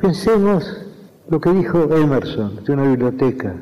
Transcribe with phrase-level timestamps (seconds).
[0.00, 0.76] Pensemos
[1.30, 3.54] lo que dijo Emerson de una biblioteca.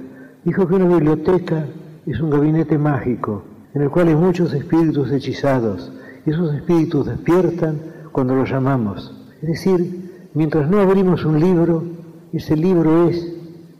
[0.44, 1.64] Dijo que una biblioteca
[2.06, 5.92] es un gabinete mágico en el cual hay muchos espíritus hechizados
[6.26, 7.78] y esos espíritus despiertan
[8.10, 9.14] cuando los llamamos.
[9.42, 11.84] Es decir, mientras no abrimos un libro,
[12.32, 13.32] ese libro es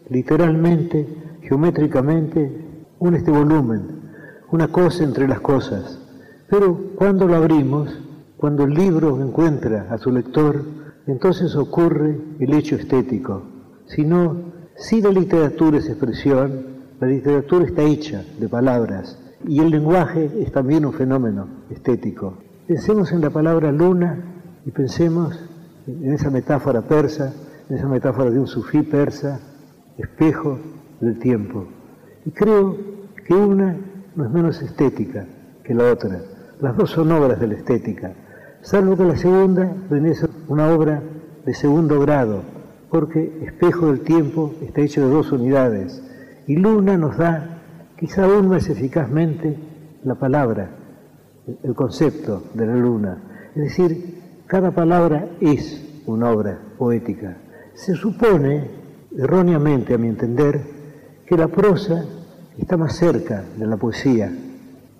[0.09, 1.09] literalmente,
[1.43, 2.53] geométricamente,
[3.01, 3.83] un este volumen,
[4.53, 5.99] una cosa entre las cosas.
[6.49, 7.99] Pero cuando lo abrimos,
[8.37, 13.43] cuando el libro encuentra a su lector, entonces ocurre el hecho estético.
[13.87, 16.67] Si no, si la literatura es expresión,
[17.01, 22.39] la literatura está hecha de palabras y el lenguaje es también un fenómeno estético.
[22.67, 24.19] Pensemos en la palabra luna
[24.65, 25.39] y pensemos
[25.87, 27.35] en esa metáfora persa,
[27.69, 29.41] en esa metáfora de un sufí persa,
[29.99, 30.59] espejo
[31.01, 31.67] del tiempo.
[32.25, 32.77] Y creo
[33.27, 33.77] que una
[34.17, 35.27] no es menos estética
[35.63, 36.23] que la otra.
[36.61, 38.15] Las dos son obras de la estética
[38.65, 40.15] salvo que la segunda viene
[40.49, 41.03] una obra
[41.45, 42.43] de segundo grado,
[42.91, 46.03] porque Espejo del Tiempo está hecho de dos unidades,
[46.47, 47.61] y Luna nos da,
[47.99, 49.57] quizá aún más eficazmente,
[50.03, 50.71] la palabra,
[51.63, 53.19] el concepto de la luna.
[53.55, 57.37] Es decir, cada palabra es una obra poética.
[57.75, 58.71] Se supone,
[59.17, 60.61] erróneamente a mi entender,
[61.27, 62.05] que la prosa
[62.59, 64.33] está más cerca de la poesía,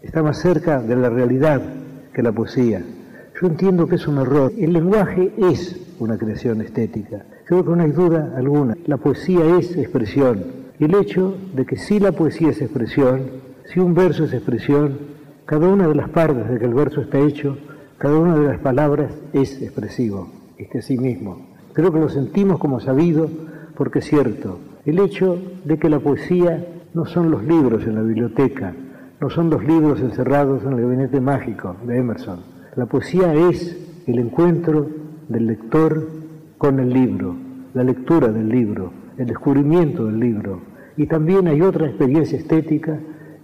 [0.03, 1.63] está más cerca de la realidad
[2.13, 2.83] que la poesía.
[3.41, 4.53] Yo entiendo que es un error.
[4.57, 7.25] El lenguaje es una creación estética.
[7.47, 8.77] Creo que no hay duda alguna.
[8.87, 10.45] La poesía es expresión.
[10.79, 13.23] El hecho de que si la poesía es expresión,
[13.67, 14.99] si un verso es expresión,
[15.47, 17.59] cada una de las partes de que el verso está hecho,
[17.99, 21.47] cada una de las palabras es expresivo, es que sí mismo.
[21.73, 23.29] Creo que lo sentimos como sabido
[23.77, 24.61] porque es cierto.
[24.87, 28.75] El hecho de que la poesía no son los libros en la biblioteca,
[29.21, 34.19] no son los libros encerrados en el gabinete mágico de Emerson, la poesía es el
[34.19, 34.89] encuentro
[35.29, 36.09] del lector
[36.59, 37.37] con el libro,
[37.73, 40.61] la lectura del libro, el descubrimiento del libro.
[40.97, 42.99] Y también hay otra experiencia estética,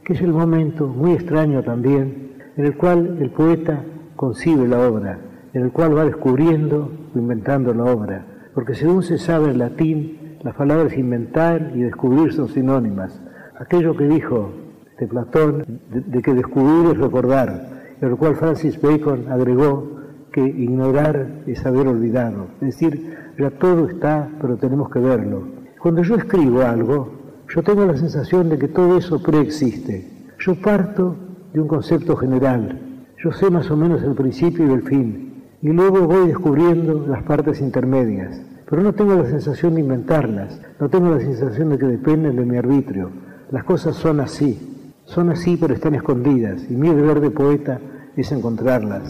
[0.05, 3.85] que es el momento muy extraño también, en el cual el poeta
[4.17, 5.19] concibe la obra,
[5.53, 8.27] en el cual va descubriendo o inventando la obra.
[8.55, 13.21] Porque según se sabe en latín, las palabras inventar y descubrir son sinónimas.
[13.59, 14.53] Aquello que dijo
[14.99, 20.01] de Platón, de que descubrir es recordar, de lo cual Francis Bacon agregó
[20.33, 22.47] que ignorar es haber olvidado.
[22.61, 25.43] Es decir, ya todo está, pero tenemos que verlo.
[25.79, 27.13] Cuando yo escribo algo,
[27.49, 30.29] yo tengo la sensación de que todo eso preexiste.
[30.39, 31.17] Yo parto
[31.53, 32.79] de un concepto general.
[33.23, 35.45] Yo sé más o menos el principio y el fin.
[35.63, 38.41] Y luego voy descubriendo las partes intermedias.
[38.69, 40.61] Pero no tengo la sensación de inventarlas.
[40.79, 43.11] No tengo la sensación de que dependen de mi arbitrio.
[43.51, 44.80] Las cosas son así.
[45.15, 47.81] Son así, pero están escondidas, y mi deber de poeta
[48.17, 49.03] es encontrarlas.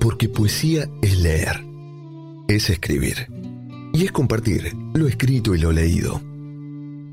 [0.00, 1.64] Porque poesía es leer,
[2.48, 3.28] es escribir,
[3.92, 6.20] y es compartir lo escrito y lo leído.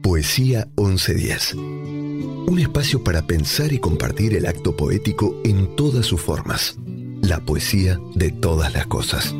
[0.02, 1.54] Poesía 1110.
[1.54, 6.76] Un espacio para pensar y compartir el acto poético en todas sus formas.
[7.22, 9.32] La poesía de todas las cosas.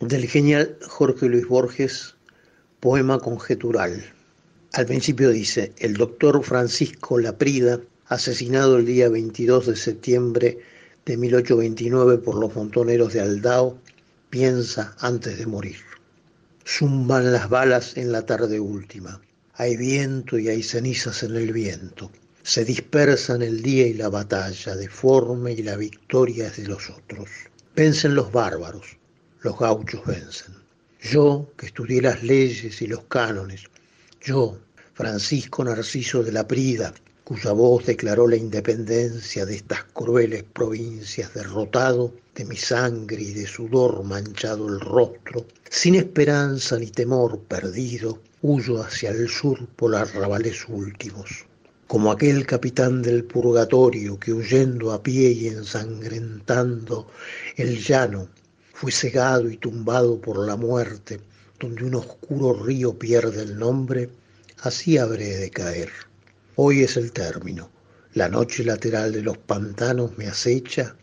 [0.00, 2.16] Del genial Jorge Luis Borges,
[2.80, 4.04] poema conjetural.
[4.74, 10.58] Al principio dice, el doctor Francisco Laprida, asesinado el día 22 de septiembre
[11.06, 13.78] de 1829 por los montoneros de Aldao,
[14.30, 15.76] piensa antes de morir.
[16.66, 19.20] Zumban las balas en la tarde última.
[19.52, 22.10] Hay viento y hay cenizas en el viento.
[22.42, 27.28] Se dispersan el día y la batalla, deforme y la victoria es de los otros.
[27.76, 28.96] Vencen los bárbaros,
[29.42, 30.56] los gauchos vencen.
[31.00, 33.66] Yo, que estudié las leyes y los cánones,
[34.20, 34.58] yo,
[34.96, 36.94] Francisco Narciso de la Prida,
[37.24, 43.44] cuya voz declaró la independencia de estas crueles provincias, derrotado de mi sangre y de
[43.44, 50.64] sudor manchado el rostro, sin esperanza ni temor perdido, huyo hacia el sur por arrabales
[50.68, 51.44] últimos.
[51.88, 57.08] Como aquel capitán del purgatorio que huyendo a pie y ensangrentando
[57.56, 58.28] el llano,
[58.72, 61.18] fue cegado y tumbado por la muerte,
[61.58, 64.08] donde un oscuro río pierde el nombre,
[64.64, 65.90] así habré de caer.
[66.56, 67.70] Hoy es el término.
[68.14, 70.96] La noche lateral de los pantanos me acecha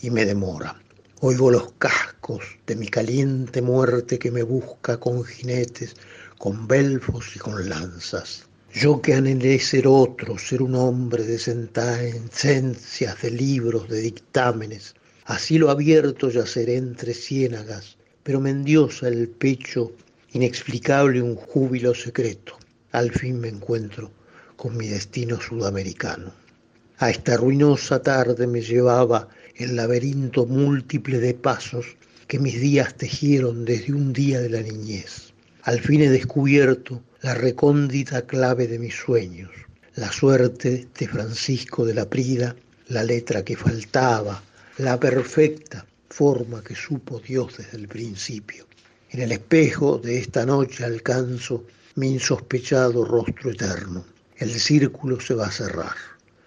[0.00, 0.80] y me demora.
[1.20, 5.96] Oigo los cascos de mi caliente muerte que me busca con jinetes,
[6.38, 8.46] con belfos y con lanzas.
[8.72, 14.94] Yo que anhelé ser otro, ser un hombre de sentencias, de libros, de dictámenes,
[15.24, 19.90] así lo abierto yaceré entre ciénagas, pero me endiosa el pecho
[20.34, 22.57] inexplicable un júbilo secreto.
[22.92, 24.10] Al fin me encuentro
[24.56, 26.32] con mi destino sudamericano.
[26.98, 31.96] A esta ruinosa tarde me llevaba el laberinto múltiple de pasos
[32.26, 35.32] que mis días tejieron desde un día de la niñez.
[35.62, 39.50] Al fin he descubierto la recóndita clave de mis sueños,
[39.94, 42.56] la suerte de Francisco de la Prida,
[42.88, 44.42] la letra que faltaba,
[44.78, 48.66] la perfecta forma que supo Dios desde el principio.
[49.10, 51.64] En el espejo de esta noche alcanzo
[51.98, 54.04] mi insospechado rostro eterno.
[54.36, 55.96] El círculo se va a cerrar.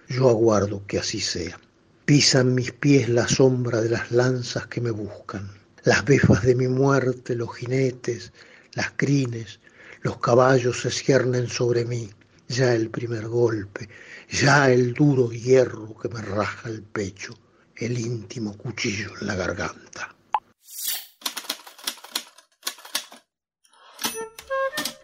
[0.07, 1.59] Yo aguardo que así sea.
[2.05, 5.51] Pisan mis pies la sombra de las lanzas que me buscan,
[5.83, 8.31] las befas de mi muerte, los jinetes,
[8.75, 9.59] las crines,
[10.03, 12.09] los caballos se ciernen sobre mí.
[12.47, 13.89] Ya el primer golpe,
[14.29, 17.37] ya el duro hierro que me raja el pecho,
[17.75, 20.15] el íntimo cuchillo en la garganta.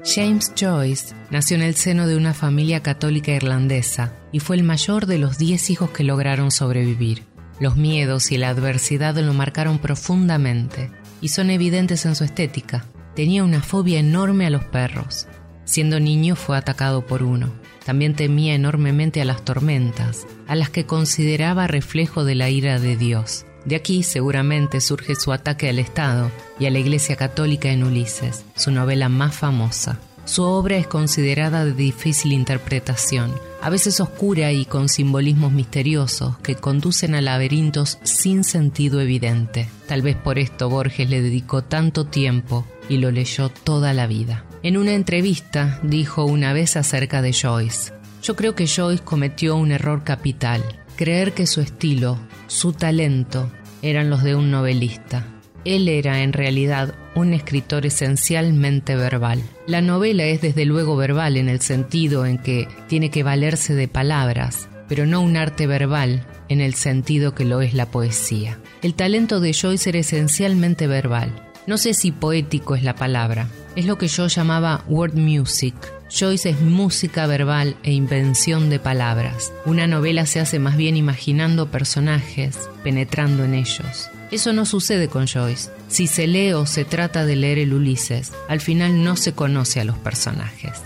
[0.06, 5.08] James Joyce nació en el seno de una familia católica irlandesa y fue el mayor
[5.08, 7.24] de los diez hijos que lograron sobrevivir.
[7.60, 12.86] Los miedos y la adversidad lo marcaron profundamente y son evidentes en su estética.
[13.16, 15.28] Tenía una fobia enorme a los perros.
[15.66, 17.52] Siendo niño fue atacado por uno.
[17.84, 22.98] También temía enormemente a las tormentas, a las que consideraba reflejo de la ira de
[22.98, 23.47] Dios.
[23.68, 28.46] De aquí seguramente surge su ataque al Estado y a la Iglesia Católica en Ulises,
[28.56, 30.00] su novela más famosa.
[30.24, 36.56] Su obra es considerada de difícil interpretación, a veces oscura y con simbolismos misteriosos que
[36.56, 39.68] conducen a laberintos sin sentido evidente.
[39.86, 44.46] Tal vez por esto Borges le dedicó tanto tiempo y lo leyó toda la vida.
[44.64, 47.92] En una entrevista dijo una vez acerca de Joyce,
[48.24, 50.64] yo creo que Joyce cometió un error capital,
[50.96, 52.18] creer que su estilo,
[52.48, 53.52] su talento,
[53.82, 55.26] eran los de un novelista.
[55.66, 59.42] Él era en realidad un escritor esencialmente verbal.
[59.66, 63.88] La novela es desde luego verbal en el sentido en que tiene que valerse de
[63.88, 68.60] palabras, pero no un arte verbal en el sentido que lo es la poesía.
[68.82, 71.34] El talento de Joyce era esencialmente verbal.
[71.66, 75.76] No sé si poético es la palabra, es lo que yo llamaba word music,
[76.09, 79.51] Joyce es música verbal e invención de palabras.
[79.65, 84.09] Una novela se hace más bien imaginando personajes, penetrando en ellos.
[84.31, 85.69] Eso no sucede con Joyce.
[85.89, 89.81] Si se lee o se trata de leer el Ulises, al final no se conoce
[89.81, 90.81] a los personajes.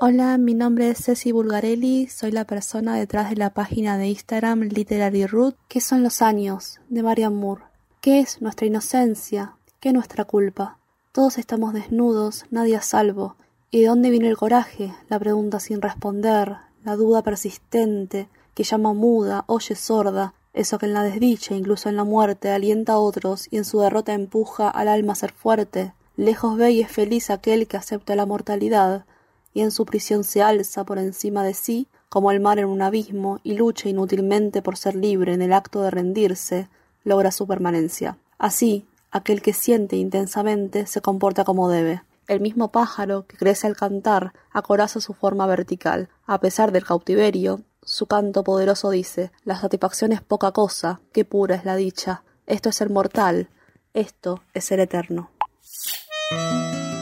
[0.00, 4.62] Hola, mi nombre es Ceci Bulgarelli, soy la persona detrás de la página de Instagram
[4.62, 5.56] Literary Root.
[5.68, 6.80] ¿Qué son los años?
[6.88, 7.64] de Marian Moore.
[8.00, 9.56] ¿Qué es nuestra inocencia?
[9.80, 10.77] ¿Qué nuestra culpa?
[11.18, 13.34] Todos estamos desnudos, nadie a salvo.
[13.72, 14.94] ¿Y de dónde viene el coraje?
[15.08, 20.94] La pregunta sin responder, la duda persistente, que llama muda, oye sorda, eso que en
[20.94, 24.86] la desdicha, incluso en la muerte, alienta a otros y en su derrota empuja al
[24.86, 25.92] alma a ser fuerte.
[26.16, 29.04] Lejos ve y es feliz aquel que acepta la mortalidad,
[29.52, 32.80] y en su prisión se alza por encima de sí, como el mar en un
[32.80, 36.68] abismo, y lucha inútilmente por ser libre en el acto de rendirse,
[37.02, 38.18] logra su permanencia.
[38.38, 42.02] Así, aquel que siente intensamente se comporta como debe.
[42.26, 46.08] El mismo pájaro que crece al cantar acoraza su forma vertical.
[46.26, 51.54] A pesar del cautiverio, su canto poderoso dice La satisfacción es poca cosa, qué pura
[51.54, 52.22] es la dicha.
[52.46, 53.48] Esto es ser mortal,
[53.94, 55.30] esto es ser eterno.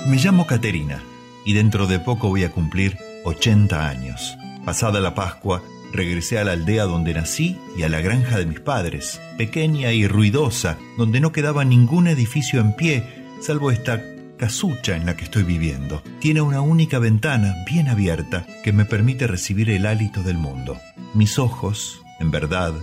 [0.06, 1.03] Me llamo Caterina
[1.44, 4.37] y dentro de poco voy a cumplir 80 años.
[4.64, 5.62] Pasada la Pascua,
[5.96, 10.06] regresé a la aldea donde nací y a la granja de mis padres, pequeña y
[10.06, 13.03] ruidosa, donde no quedaba ningún edificio en pie,
[13.41, 14.03] salvo esta
[14.36, 16.03] casucha en la que estoy viviendo.
[16.20, 20.79] Tiene una única ventana bien abierta que me permite recibir el hálito del mundo.
[21.15, 22.74] Mis ojos, en verdad,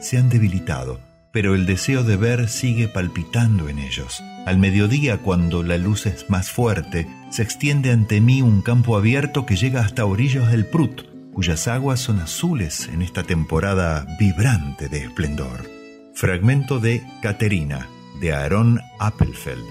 [0.00, 1.00] se han debilitado,
[1.32, 4.22] pero el deseo de ver sigue palpitando en ellos.
[4.46, 9.44] Al mediodía, cuando la luz es más fuerte, se extiende ante mí un campo abierto
[9.44, 14.98] que llega hasta orillos del Prut, cuyas aguas son azules en esta temporada vibrante de
[14.98, 15.68] esplendor.
[16.14, 17.88] Fragmento de Caterina,
[18.20, 19.64] de Aaron Appelfeld.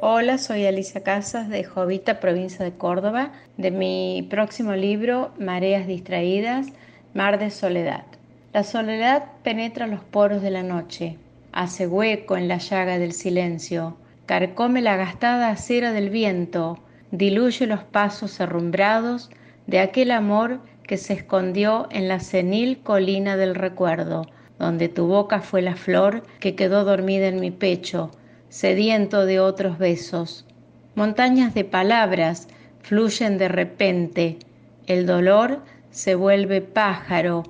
[0.00, 6.68] Hola, soy Alicia Casas de Jovita, provincia de Córdoba, de mi próximo libro, Mareas Distraídas,
[7.12, 8.04] Mar de Soledad.
[8.52, 11.18] La soledad penetra los poros de la noche,
[11.52, 13.96] hace hueco en la llaga del silencio,
[14.26, 16.78] carcome la gastada acera del viento,
[17.10, 19.30] diluye los pasos herrumbrados
[19.66, 24.26] de aquel amor que se escondió en la senil colina del recuerdo,
[24.58, 28.10] donde tu boca fue la flor que quedó dormida en mi pecho,
[28.48, 30.46] sediento de otros besos.
[30.94, 32.48] Montañas de palabras
[32.80, 34.38] fluyen de repente,
[34.86, 37.42] el dolor se vuelve pájaro,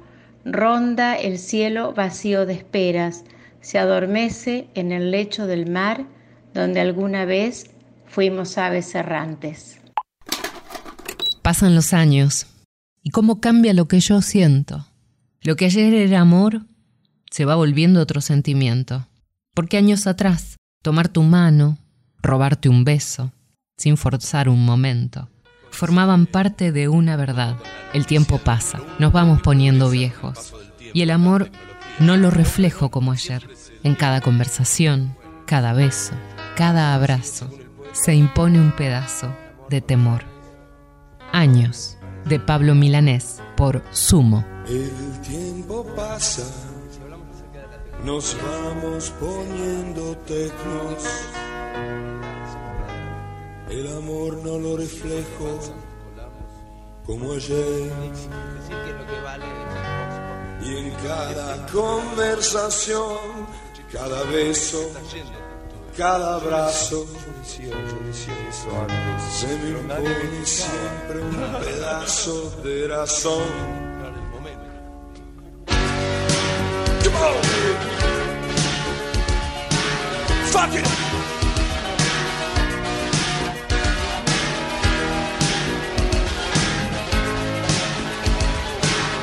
[0.45, 3.25] ronda el cielo vacío de esperas,
[3.61, 6.05] se adormece en el lecho del mar
[6.55, 7.71] donde alguna vez
[8.07, 9.81] fuimos aves errantes.
[11.47, 12.49] Pasan los años
[13.05, 14.85] y cómo cambia lo que yo siento.
[15.43, 16.63] Lo que ayer era amor
[17.31, 19.07] se va volviendo otro sentimiento.
[19.55, 21.79] Porque años atrás, tomar tu mano,
[22.21, 23.31] robarte un beso,
[23.77, 25.29] sin forzar un momento,
[25.71, 27.57] formaban parte de una verdad.
[27.95, 30.53] El tiempo pasa, nos vamos poniendo viejos.
[30.95, 31.53] Y el amor
[32.01, 33.49] no lo reflejo como ayer.
[33.85, 36.15] En cada conversación, cada beso,
[36.57, 37.49] cada abrazo,
[37.93, 39.33] se impone un pedazo
[39.71, 40.36] de temor.
[41.37, 44.43] Años de Pablo Milanés por Sumo.
[44.67, 46.51] El tiempo pasa,
[48.03, 51.05] nos vamos poniendo tecnos.
[53.69, 55.61] El amor no lo reflejo
[57.05, 57.93] como ayer.
[60.63, 63.19] Y en cada conversación,
[63.93, 64.91] cada beso,
[65.97, 67.07] cada abrazo,
[67.43, 67.63] se
[69.47, 73.87] me impone siempre un pedazo de razón.
[80.53, 80.87] Fuck it.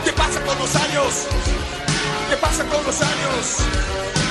[0.04, 1.28] ¿Qué pasa con los años?
[2.30, 4.23] ¿Qué pasa con los años?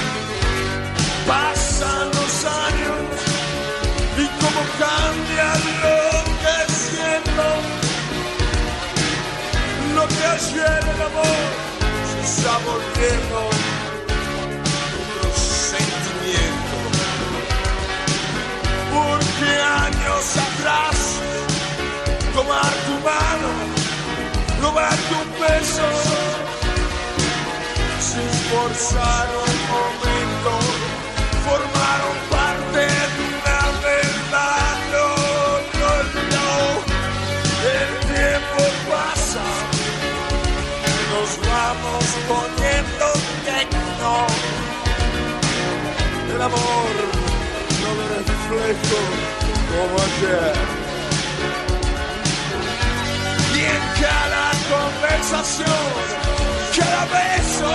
[1.26, 3.00] Pasan los años
[4.18, 5.48] y cómo cambia
[5.82, 5.98] lo
[6.42, 7.46] que siento.
[9.94, 11.48] Lo que ayer el amor
[12.08, 13.38] se está volviendo
[15.00, 16.76] otro sentimiento.
[18.92, 20.96] Porque años atrás,
[22.34, 23.50] tomar tu mano,
[24.60, 25.88] robarte un beso,
[28.00, 30.21] sin forzar un momento,
[42.32, 43.06] poniendo
[43.44, 44.14] tecno.
[46.34, 46.92] El amor
[47.82, 49.00] no lo reflejo
[49.70, 50.54] como ayer.
[53.54, 55.84] Y en cada conversación,
[56.76, 57.72] cada beso,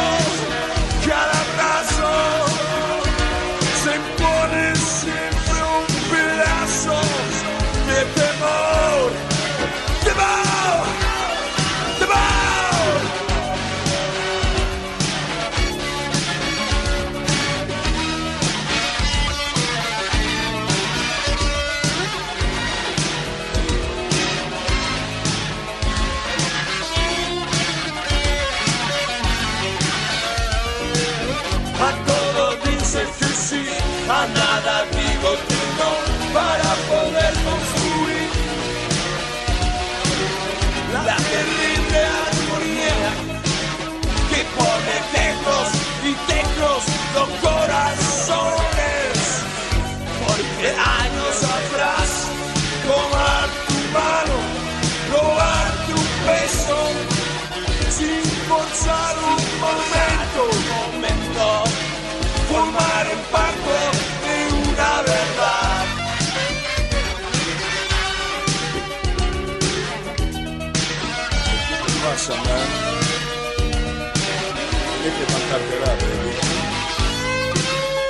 [75.48, 75.96] bancártela.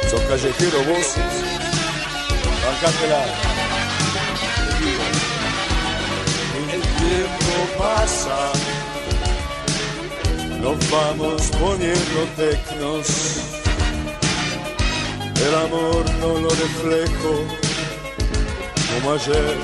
[0.10, 1.08] Sos callejero vos.
[2.66, 3.26] Bancártela.
[6.74, 8.52] El tiempo pasa.
[10.62, 13.08] Nos vamos poniendo tecnos.
[15.46, 17.46] El amor no lo reflejo
[18.94, 19.58] como ayer.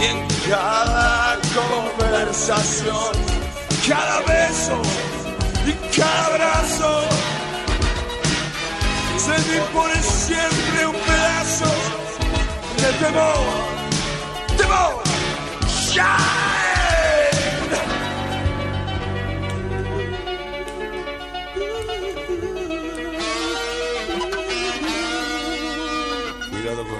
[0.00, 1.11] Y en cada
[1.54, 3.12] conversación,
[3.88, 4.80] cada beso
[5.66, 7.02] y cada abrazo,
[9.18, 11.70] se me pone siempre un pedazo
[12.76, 13.36] de temor,
[14.56, 15.02] temor,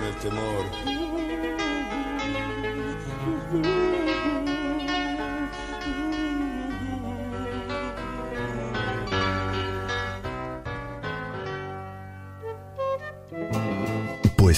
[0.04, 1.31] el temor.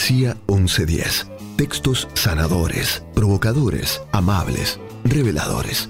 [0.04, 1.28] Poesía 1110.
[1.56, 5.88] Textos sanadores, provocadores, amables, reveladores.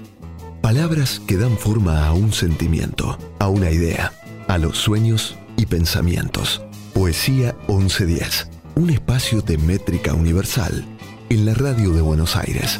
[0.61, 4.13] Palabras que dan forma a un sentimiento, a una idea,
[4.47, 6.61] a los sueños y pensamientos.
[6.93, 8.47] Poesía 1110.
[8.75, 10.85] Un espacio de métrica universal
[11.27, 12.79] en la radio de Buenos Aires.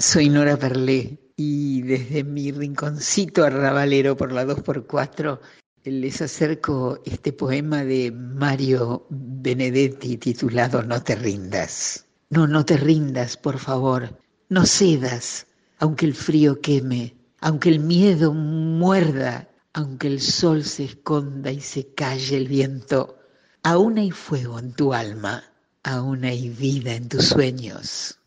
[0.00, 5.38] Soy Nora Perlé y desde mi rinconcito arrabalero por la 2x4
[5.84, 12.06] les acerco este poema de Mario Benedetti titulado No te rindas.
[12.28, 14.18] No, no te rindas, por favor.
[14.48, 15.46] No cedas,
[15.78, 21.94] aunque el frío queme, aunque el miedo muerda, aunque el sol se esconda y se
[21.94, 23.18] calle el viento.
[23.62, 25.44] Aún hay fuego en tu alma,
[25.82, 28.18] aún hay vida en tus sueños.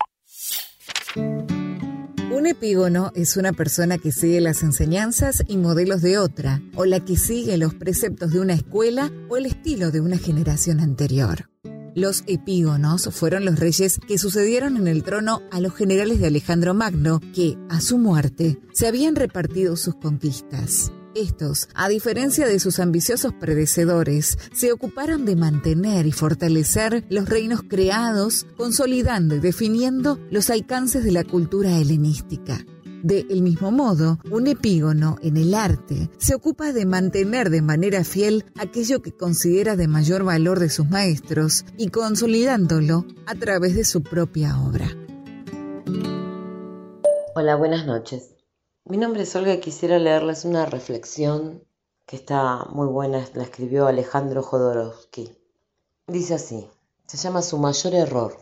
[2.34, 7.00] Un epígono es una persona que sigue las enseñanzas y modelos de otra, o la
[7.00, 11.52] que sigue los preceptos de una escuela o el estilo de una generación anterior.
[11.94, 16.74] Los epígonos fueron los reyes que sucedieron en el trono a los generales de Alejandro
[16.74, 20.92] Magno, que, a su muerte, se habían repartido sus conquistas.
[21.16, 27.62] Estos, a diferencia de sus ambiciosos predecesores, se ocuparon de mantener y fortalecer los reinos
[27.62, 32.66] creados, consolidando y definiendo los alcances de la cultura helenística.
[33.04, 38.04] De el mismo modo, un epígono en el arte se ocupa de mantener de manera
[38.04, 43.84] fiel aquello que considera de mayor valor de sus maestros y consolidándolo a través de
[43.84, 44.88] su propia obra.
[47.36, 48.33] Hola, buenas noches.
[48.86, 51.64] Mi nombre es Olga y quisiera leerles una reflexión
[52.06, 55.38] que está muy buena, la escribió Alejandro Jodorowsky.
[56.08, 56.70] Dice así,
[57.08, 58.36] se llama Su mayor error.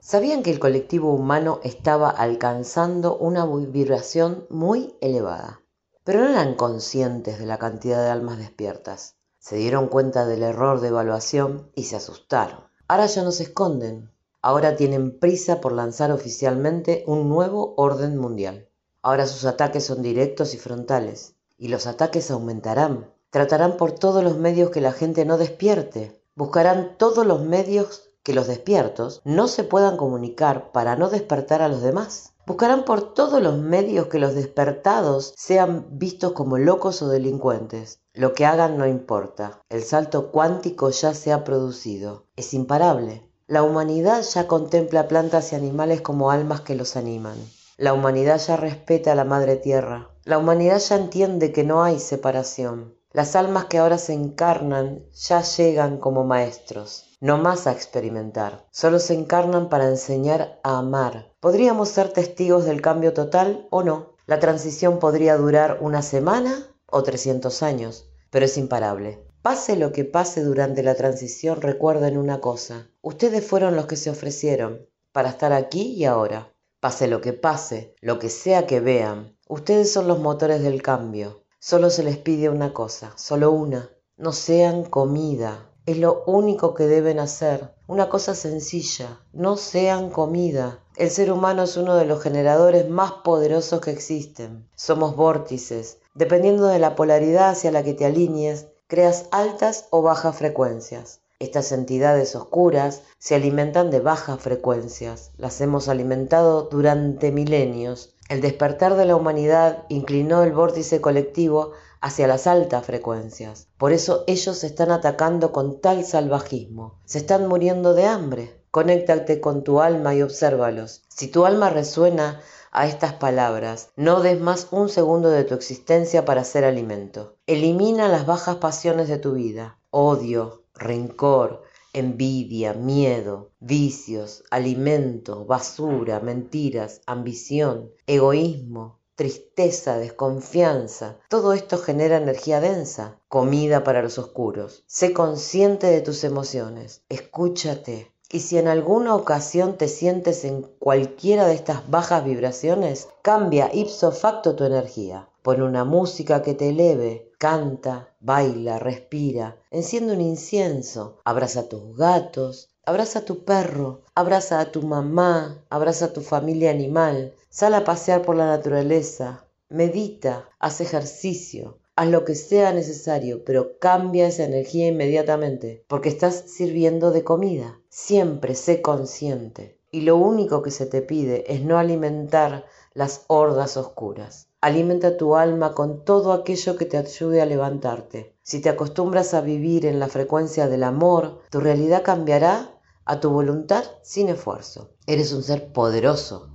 [0.00, 5.60] ¿Sabían que el colectivo humano estaba alcanzando una vibración muy elevada?
[6.02, 9.14] Pero no eran conscientes de la cantidad de almas despiertas.
[9.38, 12.64] Se dieron cuenta del error de evaluación y se asustaron.
[12.88, 14.10] Ahora ya no se esconden.
[14.42, 18.68] Ahora tienen prisa por lanzar oficialmente un nuevo orden mundial.
[19.04, 23.12] Ahora sus ataques son directos y frontales, y los ataques aumentarán.
[23.28, 26.22] Tratarán por todos los medios que la gente no despierte.
[26.34, 31.68] Buscarán todos los medios que los despiertos no se puedan comunicar para no despertar a
[31.68, 32.32] los demás.
[32.46, 38.00] Buscarán por todos los medios que los despertados sean vistos como locos o delincuentes.
[38.14, 39.60] Lo que hagan no importa.
[39.68, 42.24] El salto cuántico ya se ha producido.
[42.36, 43.28] Es imparable.
[43.48, 47.36] La humanidad ya contempla plantas y animales como almas que los animan.
[47.76, 50.08] La humanidad ya respeta a la Madre Tierra.
[50.22, 52.94] La humanidad ya entiende que no hay separación.
[53.10, 59.00] Las almas que ahora se encarnan ya llegan como maestros, no más a experimentar, solo
[59.00, 61.32] se encarnan para enseñar a amar.
[61.40, 64.14] Podríamos ser testigos del cambio total o no.
[64.26, 69.26] La transición podría durar una semana o 300 años, pero es imparable.
[69.42, 72.86] Pase lo que pase durante la transición, recuerden una cosa.
[73.02, 76.53] Ustedes fueron los que se ofrecieron para estar aquí y ahora.
[76.84, 81.40] Pase lo que pase, lo que sea que vean, ustedes son los motores del cambio.
[81.58, 83.88] Solo se les pide una cosa, solo una.
[84.18, 85.70] No sean comida.
[85.86, 87.74] Es lo único que deben hacer.
[87.86, 89.22] Una cosa sencilla.
[89.32, 90.80] No sean comida.
[90.96, 94.68] El ser humano es uno de los generadores más poderosos que existen.
[94.76, 96.00] Somos vórtices.
[96.14, 101.22] Dependiendo de la polaridad hacia la que te alinees, creas altas o bajas frecuencias.
[101.38, 108.14] Estas entidades oscuras se alimentan de bajas frecuencias, las hemos alimentado durante milenios.
[108.28, 113.68] El despertar de la humanidad inclinó el vórtice colectivo hacia las altas frecuencias.
[113.78, 117.00] Por eso ellos se están atacando con tal salvajismo.
[117.04, 118.60] Se están muriendo de hambre.
[118.70, 121.04] Conéctate con tu alma y obsérvalos.
[121.08, 122.40] Si tu alma resuena
[122.72, 127.36] a estas palabras, no des más un segundo de tu existencia para ser alimento.
[127.46, 129.78] Elimina las bajas pasiones de tu vida.
[129.90, 141.18] Odio, rencor, envidia, miedo, vicios, alimentos, basura, mentiras, ambición, egoísmo, tristeza, desconfianza.
[141.28, 144.82] Todo esto genera energía densa, comida para los oscuros.
[144.86, 148.10] Sé consciente de tus emociones, escúchate.
[148.30, 154.10] Y si en alguna ocasión te sientes en cualquiera de estas bajas vibraciones, cambia ipso
[154.10, 155.28] facto tu energía.
[155.42, 161.96] Pon una música que te eleve, canta, baila, respira, enciende un incienso, abraza a tus
[161.96, 167.74] gatos, abraza a tu perro, abraza a tu mamá, abraza a tu familia animal, sal
[167.74, 174.26] a pasear por la naturaleza, medita, haz ejercicio, haz lo que sea necesario, pero cambia
[174.26, 177.80] esa energía inmediatamente, porque estás sirviendo de comida.
[177.88, 179.78] Siempre sé consciente.
[179.90, 184.48] Y lo único que se te pide es no alimentar las hordas oscuras.
[184.64, 188.34] Alimenta tu alma con todo aquello que te ayude a levantarte.
[188.42, 193.28] Si te acostumbras a vivir en la frecuencia del amor, tu realidad cambiará a tu
[193.28, 194.94] voluntad sin esfuerzo.
[195.06, 196.48] Eres un ser poderoso,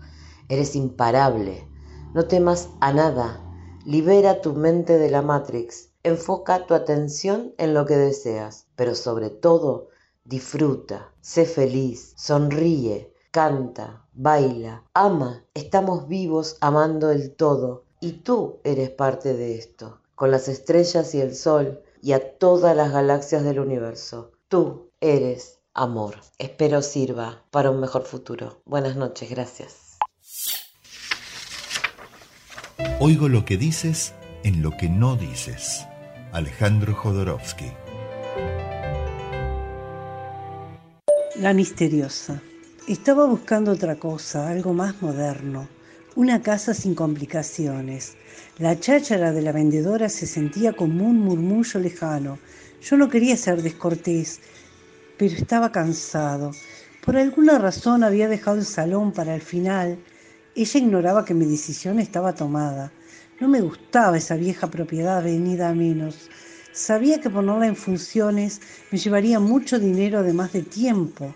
[0.48, 1.67] eres imparable.
[2.15, 3.45] No temas a nada.
[3.86, 5.91] Libera tu mente de la Matrix.
[6.02, 9.89] Enfoca tu atención en lo que deseas, pero sobre todo
[10.24, 15.45] disfruta, sé feliz, sonríe, canta, baila, ama.
[15.54, 21.22] Estamos vivos amando el todo y tú eres parte de esto, con las estrellas y
[21.22, 24.32] el sol y a todas las galaxias del universo.
[24.48, 26.16] Tú eres amor.
[26.38, 28.62] Espero sirva para un mejor futuro.
[28.66, 29.98] Buenas noches, gracias.
[33.02, 35.86] Oigo lo que dices en lo que no dices.
[36.32, 37.72] Alejandro Jodorowsky.
[41.36, 42.42] La misteriosa.
[42.88, 45.68] Estaba buscando otra cosa, algo más moderno.
[46.20, 48.18] Una casa sin complicaciones.
[48.58, 52.40] La cháchara de la vendedora se sentía como un murmullo lejano.
[52.82, 54.42] Yo no quería ser descortés,
[55.18, 56.52] pero estaba cansado.
[57.06, 59.98] Por alguna razón había dejado el salón para el final.
[60.56, 62.92] Ella ignoraba que mi decisión estaba tomada.
[63.40, 66.30] No me gustaba esa vieja propiedad venida a menos.
[66.74, 68.60] Sabía que ponerla en funciones
[68.92, 71.34] me llevaría mucho dinero además de tiempo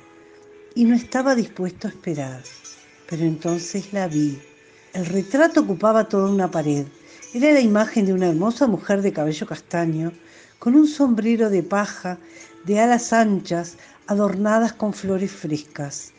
[0.75, 2.43] y no estaba dispuesto a esperar.
[3.07, 4.41] Pero entonces la vi.
[4.93, 6.85] El retrato ocupaba toda una pared.
[7.33, 10.11] Era la imagen de una hermosa mujer de cabello castaño,
[10.59, 12.19] con un sombrero de paja,
[12.63, 16.11] de alas anchas, adornadas con flores frescas.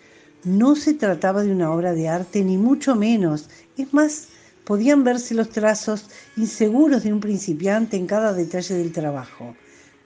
[0.43, 3.49] No se trataba de una obra de arte, ni mucho menos.
[3.77, 4.27] Es más,
[4.65, 9.55] podían verse los trazos inseguros de un principiante en cada detalle del trabajo.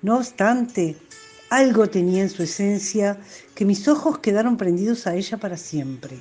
[0.03, 0.95] No obstante,
[1.49, 3.19] algo tenía en su esencia
[3.55, 6.21] que mis ojos quedaron prendidos a ella para siempre.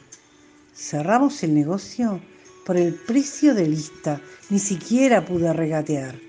[0.74, 2.22] Cerramos el negocio
[2.68, 6.20] por el precio de lista, ni siquiera pude regatear.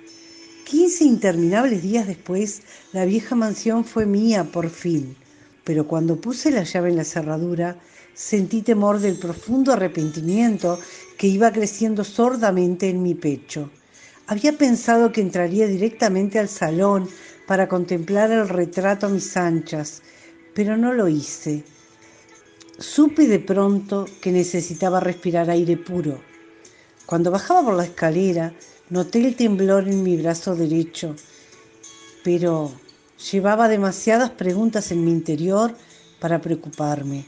[0.65, 5.17] Quince interminables días después, la vieja mansión fue mía por fin,
[5.65, 7.77] pero cuando puse la llave en la cerradura,
[8.15, 10.79] sentí temor del profundo arrepentimiento
[11.17, 13.69] que iba creciendo sordamente en mi pecho.
[14.29, 17.09] Había pensado que entraría directamente al salón
[17.49, 20.03] para contemplar el retrato a mis anchas,
[20.55, 21.65] pero no lo hice.
[22.79, 26.28] Supe de pronto que necesitaba respirar aire puro.
[27.09, 28.53] Cuando bajaba por la escalera,
[28.91, 31.17] noté el temblor en mi brazo derecho,
[32.23, 32.71] pero
[33.33, 35.75] llevaba demasiadas preguntas en mi interior
[36.21, 37.25] para preocuparme.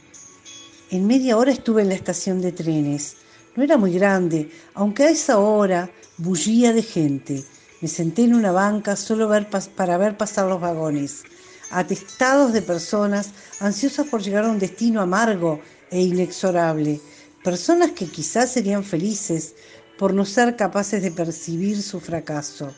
[0.91, 3.15] En media hora estuve en la estación de trenes.
[3.55, 7.43] No era muy grande, aunque a esa hora bullía de gente.
[7.81, 9.31] Me senté en una banca solo
[9.75, 11.23] para ver pasar los vagones,
[11.71, 17.01] atestados de personas ansiosas por llegar a un destino amargo e inexorable,
[17.43, 19.55] personas que quizás serían felices
[19.97, 22.73] por no ser capaces de percibir su fracaso.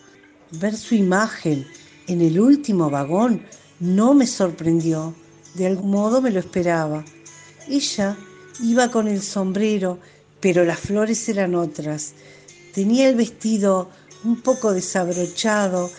[0.51, 1.65] Ver su imagen
[2.07, 3.45] en el último vagón
[3.79, 5.15] no me sorprendió,
[5.55, 7.03] de algún modo me lo esperaba.
[7.67, 8.17] Ella
[8.61, 9.99] iba con el sombrero,
[10.39, 12.13] pero las flores eran otras.
[12.73, 13.89] Tenía el vestido
[14.23, 15.89] un poco desabrochado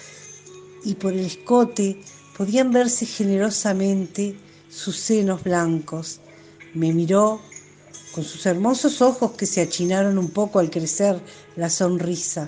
[0.84, 2.02] y por el escote
[2.36, 4.36] podían verse generosamente
[4.68, 6.20] sus senos blancos.
[6.74, 7.40] Me miró
[8.14, 11.20] con sus hermosos ojos que se achinaron un poco al crecer
[11.56, 12.46] la sonrisa.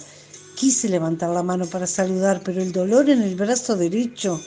[0.54, 4.40] Quise levantar la mano para saludar, pero el dolor en el brazo derecho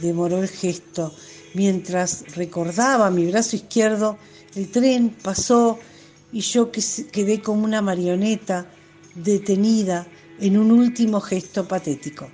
[0.00, 1.14] demoró el gesto.
[1.52, 4.16] Mientras recordaba mi brazo izquierdo,
[4.54, 5.78] el tren pasó
[6.32, 8.66] y yo quedé como una marioneta
[9.14, 10.06] detenida
[10.40, 12.30] en un último gesto patético.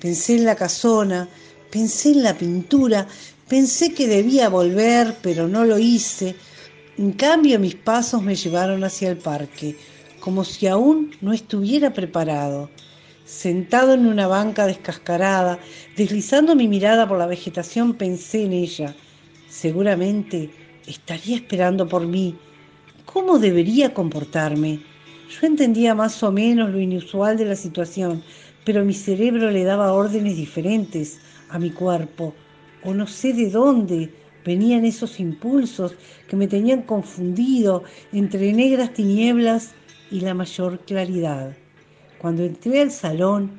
[0.00, 1.28] Pensé en la casona,
[1.70, 3.08] pensé en la pintura,
[3.48, 6.36] pensé que debía volver, pero no lo hice.
[7.02, 9.74] En cambio mis pasos me llevaron hacia el parque,
[10.20, 12.70] como si aún no estuviera preparado.
[13.24, 15.58] Sentado en una banca descascarada,
[15.96, 18.94] deslizando mi mirada por la vegetación, pensé en ella.
[19.48, 20.48] Seguramente
[20.86, 22.36] estaría esperando por mí.
[23.04, 24.80] ¿Cómo debería comportarme?
[25.28, 28.22] Yo entendía más o menos lo inusual de la situación,
[28.64, 32.32] pero mi cerebro le daba órdenes diferentes a mi cuerpo,
[32.84, 35.94] o no sé de dónde venían esos impulsos
[36.28, 39.72] que me tenían confundido entre negras tinieblas
[40.10, 41.56] y la mayor claridad.
[42.18, 43.50] Cuando entré al salón,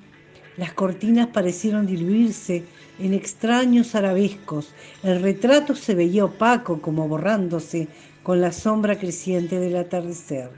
[0.58, 2.63] las cortinas parecieron diluirse
[3.00, 7.88] en extraños arabescos, el retrato se veía opaco como borrándose
[8.22, 10.52] con la sombra creciente del atardecer.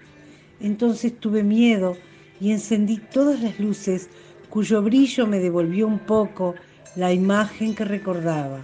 [0.59, 1.95] Entonces tuve miedo
[2.41, 4.09] y encendí todas las luces
[4.49, 6.55] cuyo brillo me devolvió un poco
[6.95, 8.61] la imagen que recordaba.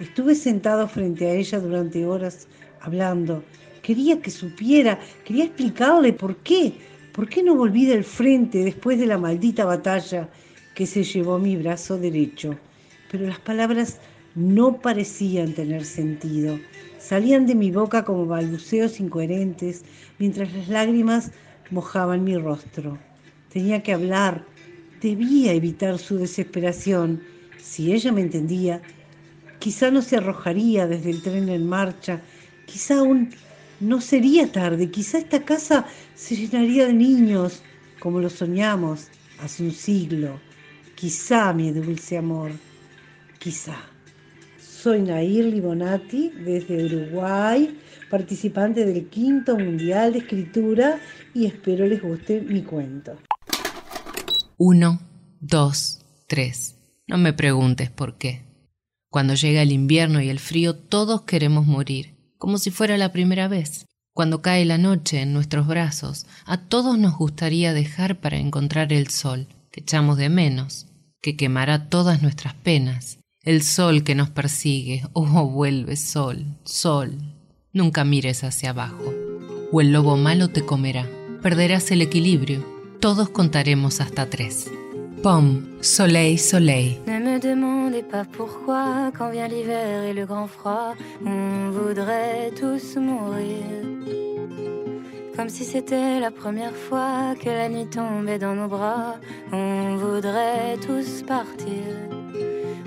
[0.00, 2.46] Estuve sentado frente a ella durante horas
[2.80, 3.42] hablando.
[3.82, 6.74] Quería que supiera, quería explicarle por qué,
[7.12, 10.28] por qué no volví del frente después de la maldita batalla
[10.76, 12.56] que se llevó mi brazo derecho.
[13.10, 13.98] Pero las palabras
[14.36, 16.60] no parecían tener sentido.
[16.98, 19.84] Salían de mi boca como balbuceos incoherentes,
[20.20, 21.32] mientras las lágrimas
[21.70, 22.98] mojaban mi rostro.
[23.52, 24.44] Tenía que hablar,
[25.00, 27.20] debía evitar su desesperación.
[27.58, 28.80] Si ella me entendía,
[29.58, 32.20] quizá no se arrojaría desde el tren en marcha
[32.68, 33.30] Quizá aún
[33.80, 37.62] no sería tarde, quizá esta casa se llenaría de niños,
[37.98, 39.08] como lo soñamos
[39.40, 40.38] hace un siglo.
[40.94, 42.50] Quizá, mi dulce amor,
[43.38, 43.76] quizá.
[44.60, 47.78] Soy Nair Libonati desde Uruguay,
[48.10, 51.00] participante del quinto Mundial de Escritura
[51.32, 53.16] y espero les guste mi cuento.
[54.58, 55.00] Uno,
[55.40, 56.76] dos, tres.
[57.06, 58.47] No me preguntes por qué.
[59.10, 63.48] Cuando llega el invierno y el frío todos queremos morir, como si fuera la primera
[63.48, 63.86] vez.
[64.12, 69.08] Cuando cae la noche en nuestros brazos, a todos nos gustaría dejar para encontrar el
[69.08, 70.86] sol, que echamos de menos,
[71.22, 73.18] que quemará todas nuestras penas.
[73.42, 77.16] El sol que nos persigue, oh, vuelve sol, sol.
[77.72, 79.14] Nunca mires hacia abajo,
[79.72, 81.08] o el lobo malo te comerá.
[81.42, 82.66] Perderás el equilibrio.
[83.00, 84.68] Todos contaremos hasta tres.
[85.22, 87.00] Pomme, soleil, soleil.
[87.08, 90.94] Ne me demandez pas pourquoi, quand vient l'hiver et le grand froid,
[91.26, 93.64] on voudrait tous mourir.
[95.36, 99.16] Comme si c'était la première fois que la nuit tombait dans nos bras,
[99.52, 101.82] on voudrait tous partir,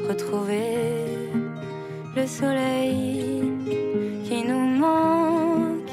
[0.07, 0.77] retrouver
[2.15, 3.41] le soleil
[4.23, 5.91] qui nous manque,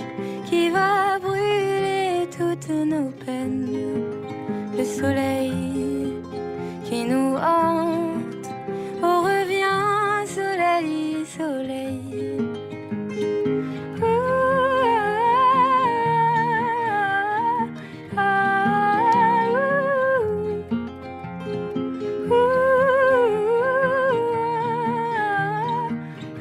[0.49, 3.67] qui va brûler toutes nos peines.
[4.77, 5.58] Le soleil
[7.09, 8.49] nous hante.
[9.03, 12.37] Oh, reviens, soleil, soleil.
[14.03, 14.07] Ah,
[18.17, 18.29] ah,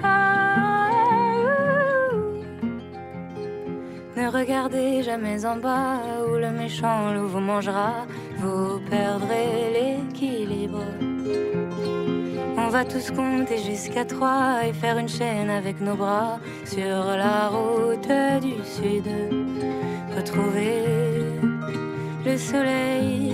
[0.03, 0.17] ah.
[4.15, 8.05] Ne regardez jamais en bas où le méchant loup vous mangera,
[8.37, 10.83] vous perdrez l'équilibre.
[12.57, 17.49] On va tous compter jusqu'à trois et faire une chaîne avec nos bras sur la
[17.49, 19.07] route du sud.
[20.15, 20.83] Retrouver
[22.25, 23.33] le soleil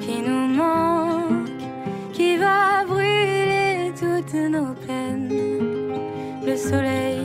[0.00, 1.50] qui nous manque,
[2.12, 5.28] qui va brûler toutes nos peines.
[6.46, 7.19] Le soleil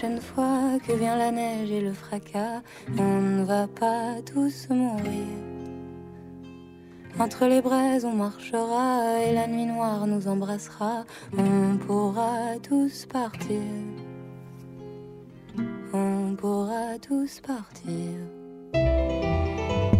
[0.00, 2.62] prochaine fois que vient la neige et le fracas,
[2.98, 5.26] on ne va pas tous mourir.
[7.18, 11.04] Entre les braises on marchera et la nuit noire nous embrassera,
[11.36, 13.60] on pourra tous partir.
[15.92, 18.14] On pourra tous partir.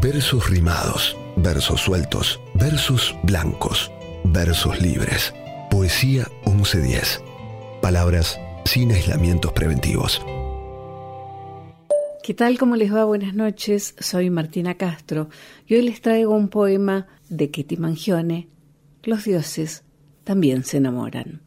[0.01, 3.91] Versos rimados, versos sueltos, versos blancos,
[4.25, 5.35] versos libres.
[5.69, 7.21] Poesía 1110.
[7.83, 10.21] Palabras sin aislamientos preventivos.
[12.23, 12.59] ¿Qué tal?
[12.59, 13.05] ¿Cómo les va?
[13.05, 13.95] Buenas noches.
[13.99, 15.29] Soy Martina Castro
[15.67, 18.49] y hoy les traigo un poema de Ketty Mangione.
[19.03, 19.83] Los dioses
[20.25, 21.41] también se enamoran.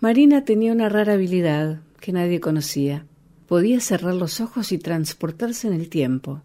[0.00, 3.06] Marina tenía una rara habilidad que nadie conocía.
[3.48, 6.42] Podía cerrar los ojos y transportarse en el tiempo.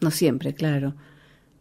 [0.00, 0.94] No siempre, claro.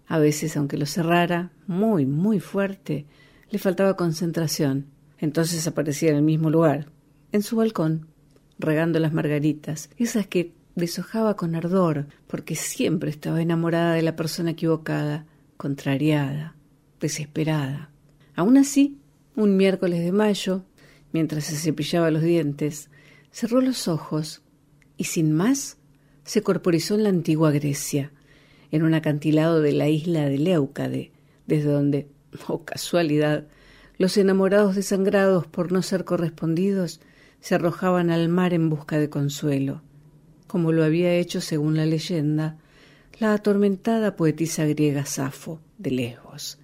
[0.08, 3.06] A veces, aunque lo cerrara muy, muy fuerte,
[3.50, 4.88] le faltaba concentración.
[5.20, 6.88] Entonces aparecía en el mismo lugar,
[7.32, 8.08] en su balcón,
[8.60, 14.52] regando las margaritas, esas que deshojaba con ardor, porque siempre estaba enamorada de la persona
[14.52, 15.26] equivocada,
[15.58, 16.56] contrariada,
[17.00, 17.92] desesperada.
[18.36, 18.98] Aún así,
[19.36, 20.64] un miércoles de mayo,
[21.12, 22.90] mientras se cepillaba los dientes,
[23.32, 24.42] cerró los ojos
[24.98, 25.78] y sin más
[26.24, 28.12] se corporizó en la antigua Grecia,
[28.72, 31.12] en un acantilado de la isla de Leucade,
[31.48, 32.08] desde donde,
[32.48, 33.46] oh casualidad,
[33.98, 37.02] los enamorados desangrados por no ser correspondidos
[37.42, 39.82] se arrojaban al mar en busca de consuelo,
[40.48, 42.58] como lo había hecho, según la leyenda,
[43.20, 46.60] la atormentada poetisa griega Safo de Lesbos,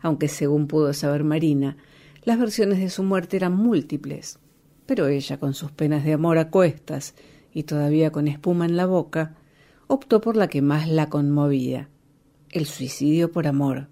[0.00, 1.76] aunque según pudo saber Marina,
[2.24, 4.38] las versiones de su muerte eran múltiples,
[4.86, 7.14] pero ella, con sus penas de amor a cuestas
[7.52, 9.34] y todavía con espuma en la boca,
[9.86, 11.88] optó por la que más la conmovía,
[12.50, 13.88] el suicidio por amor,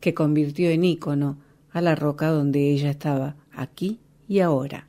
[0.00, 1.38] que convirtió en ícono
[1.70, 4.86] a la roca donde ella estaba, aquí y ahora,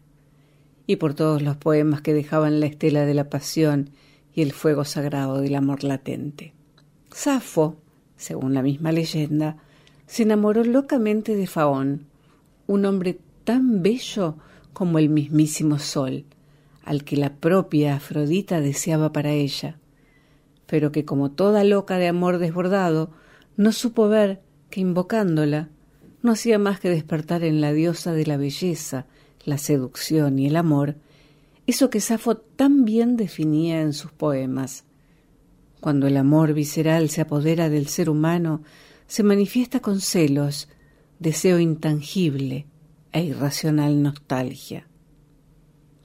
[0.88, 3.92] y por todos los poemas que dejaban la estela de la pasión
[4.34, 6.54] y el fuego sagrado del amor latente.
[7.12, 7.76] Safo,
[8.16, 9.58] según la misma leyenda,
[10.08, 12.08] se enamoró locamente de Faón,
[12.66, 14.38] un hombre tan bello
[14.72, 16.24] como el mismísimo sol,
[16.84, 19.78] al que la propia Afrodita deseaba para ella,
[20.68, 23.12] pero que como toda loca de amor desbordado,
[23.58, 25.70] no supo ver que invocándola
[26.22, 29.06] no hacía más que despertar en la diosa de la belleza,
[29.48, 30.98] la seducción y el amor,
[31.68, 34.84] eso que Safo tan bien definía en sus poemas.
[35.80, 38.62] Cuando el amor visceral se apodera del ser humano,
[39.08, 40.68] se manifiesta con celos,
[41.20, 42.66] deseo intangible
[43.14, 44.86] e irracional nostalgia.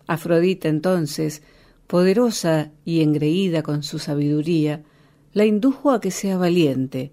[0.06, 1.42] Afrodita entonces,
[1.88, 4.84] poderosa y engreída con su sabiduría,
[5.32, 7.10] la indujo a que sea valiente,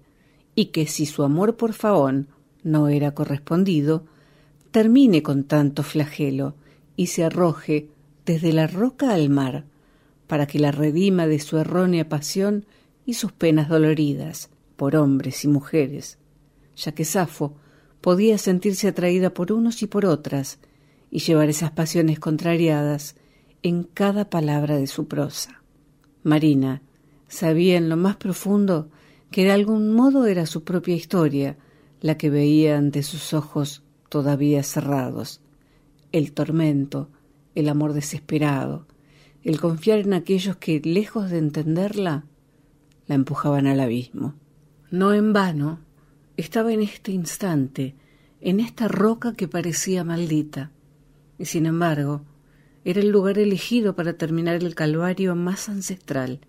[0.54, 2.28] y que si su amor por Faón
[2.62, 4.04] no era correspondido,
[4.70, 6.54] termine con tanto flagelo
[6.96, 7.88] y se arroje
[8.26, 9.64] desde la roca al mar,
[10.26, 12.66] para que la redima de su errónea pasión
[13.04, 16.18] y sus penas doloridas por hombres y mujeres,
[16.76, 17.54] ya que Safo
[18.00, 20.58] podía sentirse atraída por unos y por otras,
[21.10, 23.16] y llevar esas pasiones contrariadas
[23.62, 25.62] en cada palabra de su prosa.
[26.22, 26.82] Marina
[27.28, 28.88] sabía en lo más profundo
[29.30, 31.56] que de algún modo era su propia historia
[32.00, 35.40] la que veía ante sus ojos todavía cerrados,
[36.12, 37.08] el tormento,
[37.54, 38.86] el amor desesperado,
[39.42, 42.24] el confiar en aquellos que, lejos de entenderla,
[43.06, 44.34] la empujaban al abismo.
[44.90, 45.78] No en vano,
[46.36, 47.94] estaba en este instante,
[48.40, 50.72] en esta roca que parecía maldita,
[51.38, 52.22] y sin embargo,
[52.84, 56.40] era el lugar elegido para terminar el calvario más ancestral,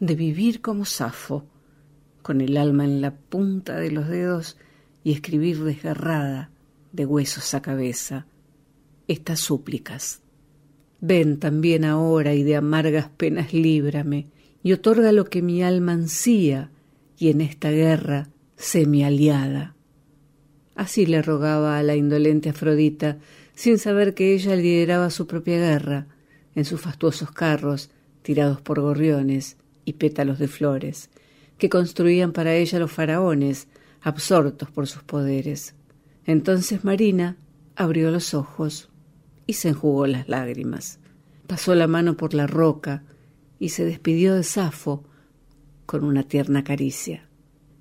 [0.00, 1.44] de vivir como Safo,
[2.22, 4.56] con el alma en la punta de los dedos
[5.04, 6.51] y escribir desgarrada,
[6.92, 8.26] de huesos a cabeza,
[9.08, 10.20] estas súplicas.
[11.00, 14.28] Ven también ahora y de amargas penas líbrame,
[14.62, 16.70] y otorga lo que mi alma ansía,
[17.18, 19.74] y en esta guerra sé mi aliada.
[20.74, 23.18] Así le rogaba a la indolente Afrodita,
[23.54, 26.06] sin saber que ella lideraba su propia guerra,
[26.54, 27.90] en sus fastuosos carros,
[28.22, 31.10] tirados por gorriones y pétalos de flores,
[31.58, 33.68] que construían para ella los faraones,
[34.00, 35.74] absortos por sus poderes.
[36.26, 37.36] Entonces Marina
[37.76, 38.90] abrió los ojos
[39.46, 40.98] y se enjugó las lágrimas.
[41.46, 43.04] Pasó la mano por la roca
[43.58, 45.04] y se despidió de Safo
[45.86, 47.28] con una tierna caricia.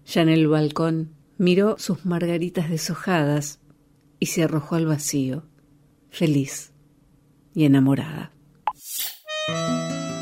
[0.06, 3.60] Ya en el balcón miró sus margaritas deshojadas
[4.20, 5.46] y se arrojó al vacío,
[6.10, 6.72] feliz
[7.54, 8.32] y enamorada.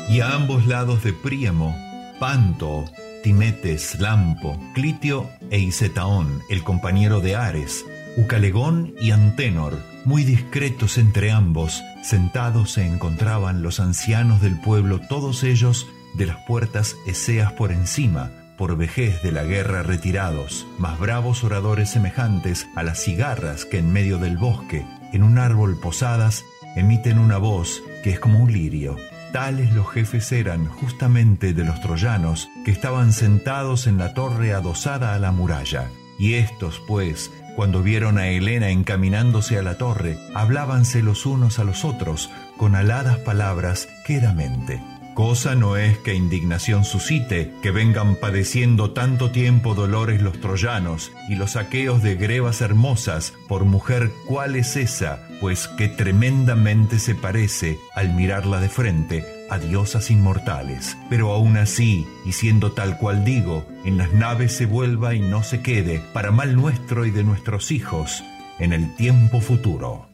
[0.08, 1.76] Y a ambos lados de Príamo,
[2.18, 2.84] Panto,
[3.22, 7.84] Timetes, Lampo, Clitio e Isetaón, el compañero de Ares,
[8.20, 15.42] Ucalegón y Antenor, muy discretos entre ambos, sentados se encontraban los ancianos del pueblo, todos
[15.42, 15.86] ellos
[16.18, 21.88] de las puertas eseas por encima, por vejez de la guerra retirados, más bravos oradores
[21.88, 26.44] semejantes a las cigarras que en medio del bosque, en un árbol posadas,
[26.76, 28.98] emiten una voz que es como un lirio.
[29.32, 35.14] Tales los jefes eran justamente de los troyanos que estaban sentados en la torre adosada
[35.14, 35.88] a la muralla.
[36.20, 41.64] Y estos, pues, cuando vieron a Helena encaminándose a la torre, hablábanse los unos a
[41.64, 44.80] los otros con aladas palabras quedamente.
[45.14, 51.34] Cosa no es que indignación suscite que vengan padeciendo tanto tiempo dolores los troyanos y
[51.34, 57.76] los saqueos de grebas hermosas por mujer cuál es esa, pues que tremendamente se parece
[57.94, 60.96] al mirarla de frente a diosas inmortales.
[61.10, 65.42] Pero aún así, y siendo tal cual digo, en las naves se vuelva y no
[65.42, 68.22] se quede, para mal nuestro y de nuestros hijos,
[68.58, 70.06] en el tiempo futuro.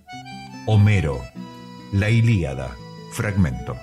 [0.66, 1.20] Homero,
[1.92, 2.74] La Ilíada,
[3.12, 3.76] fragmento.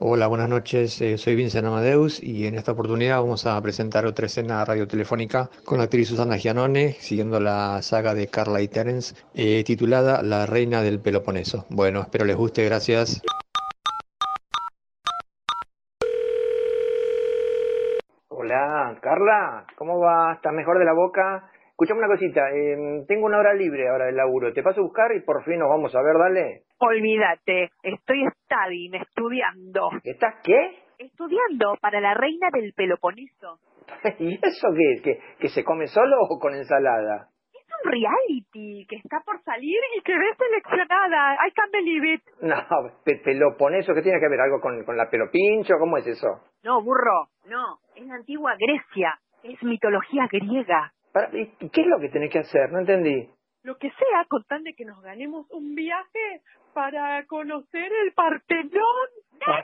[0.00, 1.00] Hola, buenas noches.
[1.00, 5.78] Eh, soy Vincent Amadeus y en esta oportunidad vamos a presentar otra escena radiotelefónica con
[5.78, 10.82] la actriz Susana Gianone, siguiendo la saga de Carla y Terence, eh, titulada La Reina
[10.82, 11.66] del Peloponeso.
[11.68, 13.20] Bueno, espero les guste, gracias.
[18.48, 20.32] Hola, Carla, ¿cómo va?
[20.32, 21.50] ¿Estás mejor de la boca?
[21.68, 25.14] Escuchame una cosita, eh, tengo una hora libre ahora del laburo, te paso a buscar
[25.14, 26.62] y por fin nos vamos a ver, dale.
[26.78, 29.90] Olvídate, estoy studying, estudiando.
[30.02, 30.78] ¿Estás qué?
[30.96, 33.58] Estudiando para la reina del Peloponeso.
[34.18, 35.02] ¿Y eso qué es?
[35.02, 37.28] ¿Que, ¿Que se come solo o con ensalada?
[37.52, 41.34] Es un reality que está por salir y que ves seleccionada.
[41.46, 42.22] I can't believe it.
[42.40, 42.56] No,
[43.04, 44.40] pe Peloponeso, ¿qué tiene que ver?
[44.40, 45.74] ¿Algo con, con la pelopincho?
[45.78, 46.28] ¿Cómo es eso?
[46.64, 47.78] No, burro, no.
[47.98, 49.18] Es la antigua Grecia.
[49.42, 50.92] Es mitología griega.
[51.12, 52.70] Para, ¿y ¿Qué es lo que tenés que hacer?
[52.70, 53.28] No entendí.
[53.64, 56.42] Lo que sea, con tal de que nos ganemos un viaje
[56.74, 59.08] para conocer el Partenón.
[59.44, 59.62] Pa-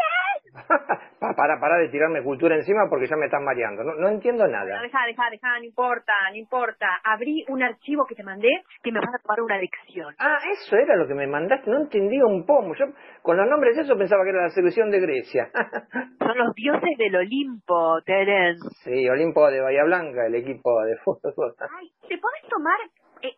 [1.20, 3.82] para, para de tirarme cultura encima porque ya me están mareando.
[3.82, 4.80] No, no entiendo No, nada.
[4.82, 6.86] deja, deja, deja, no importa, no importa.
[7.05, 8.48] Abrí un archivo que te mandé
[8.82, 10.14] que me vas a tomar una lección.
[10.18, 11.70] Ah, eso era lo que me mandaste.
[11.70, 12.74] No entendía un pomo.
[12.74, 12.86] Yo
[13.22, 15.50] con los nombres de eso pensaba que era la selección de Grecia.
[16.18, 18.68] Son los dioses del Olimpo, Terence.
[18.84, 21.55] sí, Olimpo de Bahía Blanca, el equipo de fútbol.
[21.78, 22.78] Ay, ¿te podés tomar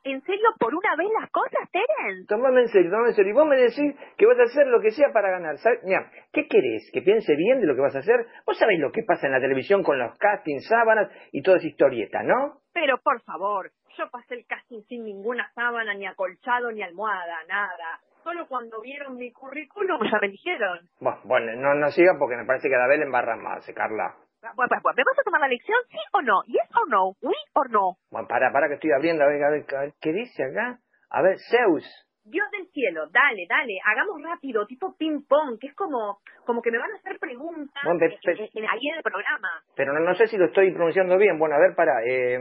[0.05, 2.27] en serio por una vez las cosas, Terence?
[2.29, 3.31] Tomame en serio, tomame en serio.
[3.31, 5.57] Y vos me decís que vas a hacer lo que sea para ganar.
[5.85, 6.91] Mira, ¿qué querés?
[6.93, 8.27] ¿Que piense bien de lo que vas a hacer?
[8.47, 11.67] Vos sabés lo que pasa en la televisión con los castings, sábanas y toda esa
[11.67, 12.61] historieta, ¿no?
[12.73, 18.01] Pero por favor, yo pasé el casting sin ninguna sábana, ni acolchado, ni almohada, nada.
[18.23, 20.81] Solo cuando vieron mi currículum ya me dijeron.
[21.01, 23.73] Bueno, bueno, no, no siga porque me parece que cada vez le embarras más, eh,
[23.75, 24.17] Carla.
[24.43, 26.43] Bueno, pues, pues, ¿me vas a tomar la lección, sí o no?
[26.47, 27.09] ¿Yes o no?
[27.23, 27.97] ¿Oui o no?
[28.11, 30.79] Bueno, para, para que estoy abriendo, a ver, a ver, a ver, ¿qué dice acá?
[31.11, 31.85] A ver, Zeus.
[32.25, 36.79] Dios del cielo, dale, dale, hagamos rápido, tipo ping-pong, que es como, como que me
[36.79, 39.49] van a hacer preguntas Bueno, pe- en- pe- en- ahí en el programa.
[39.77, 41.39] Pero no, no sé si lo estoy pronunciando bien.
[41.39, 42.03] Bueno, a ver, para.
[42.05, 42.35] Eh,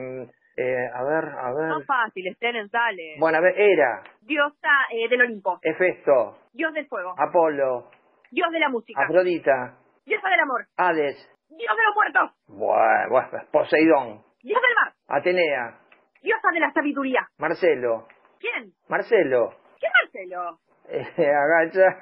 [0.58, 1.70] eh, a ver, a ver.
[1.70, 3.16] Son fáciles, Terence, dale.
[3.20, 7.92] Bueno, a ver, Era, Diosa eh, del Olimpo, Hefesto, Dios del fuego, Apolo,
[8.32, 13.30] Dios de la música, Afrodita, Diosa del amor, Hades, Dios de los muertos, bueno, bueno,
[13.52, 15.80] Poseidón, Dios del mar, Atenea,
[16.22, 17.28] Diosa de la sabiduría.
[17.38, 18.08] Marcelo,
[18.40, 18.72] ¿Quién?
[18.90, 20.60] Marcelo, ¿Quién Marcelo?
[20.88, 21.98] eh, agacha.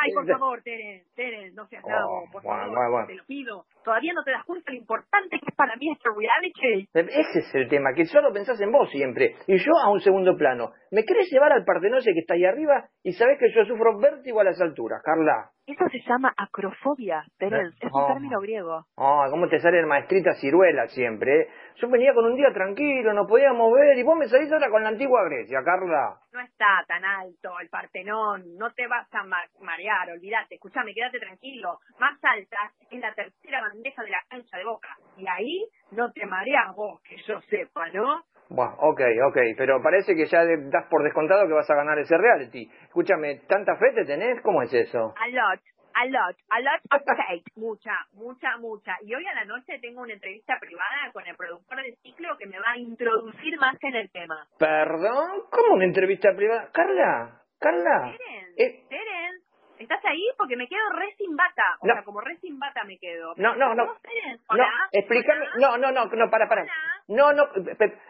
[0.00, 3.06] Ay, por favor, Terence, Terence, no seas nabo, Oh, por bueno, favor, bueno, bueno.
[3.08, 3.64] te lo pido.
[3.84, 6.88] Todavía no te das cuenta lo importante que es para mí este reality.
[6.94, 10.36] Ese es el tema, que solo pensás en vos siempre, y yo a un segundo
[10.36, 10.72] plano.
[10.90, 12.88] ¿Me querés llevar al Partenose que está ahí arriba?
[13.02, 15.50] Y sabés que yo sufro vértigo a las alturas, Carla.
[15.64, 18.06] Eso se llama acrofobia, Terence, es un Oh.
[18.08, 18.84] término griego.
[18.96, 21.42] Ah, ¿cómo te sale el maestrita ciruela siempre?
[21.42, 21.48] eh?
[21.76, 24.82] Yo venía con un día tranquilo, nos podíamos ver, y vos me salís ahora con
[24.82, 26.18] la antigua Grecia, Carla.
[26.32, 31.20] No está tan alto el Partenón, no te vas a ma- marear, olvídate, escúchame, quédate
[31.20, 31.78] tranquilo.
[32.00, 32.56] Más alta
[32.90, 37.00] es la tercera bandeja de la cancha de boca, y ahí no te mareas vos,
[37.02, 38.24] que yo sepa, ¿no?
[38.48, 41.98] Bueno, ok, ok, pero parece que ya de- das por descontado que vas a ganar
[41.98, 42.70] ese reality.
[42.84, 44.40] Escúchame, ¿tanta fe te tenés?
[44.42, 45.14] ¿Cómo es eso?
[45.16, 45.60] A lot,
[45.94, 48.96] a lot, a lot of faith, mucha, mucha, mucha.
[49.02, 52.46] Y hoy a la noche tengo una entrevista privada con el productor del ciclo que
[52.46, 54.46] me va a introducir más en el tema.
[54.58, 55.42] ¿Perdón?
[55.50, 56.68] ¿Cómo una entrevista privada?
[56.72, 58.14] Carla, Carla.
[58.18, 58.84] Terence, Eh.
[58.88, 59.46] Terence,
[59.78, 60.26] ¿estás ahí?
[60.36, 61.62] Porque me quedo re sin bata.
[61.80, 61.94] O No.
[61.94, 63.32] sea, como re sin bata me quedo.
[63.36, 63.86] No, no, no.
[63.86, 64.44] ¿Vos, Terence?
[64.50, 64.68] No, ¿Hola?
[64.92, 65.46] explícame.
[65.58, 66.64] No, no, no, no, para, para.
[67.12, 67.42] No, no,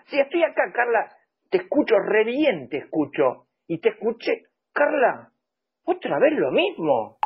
[0.07, 1.11] si estoy acá, Carla,
[1.51, 3.49] te escucho re bien, te escucho.
[3.67, 5.33] Y te escuché, Carla,
[5.83, 7.19] otra vez lo mismo.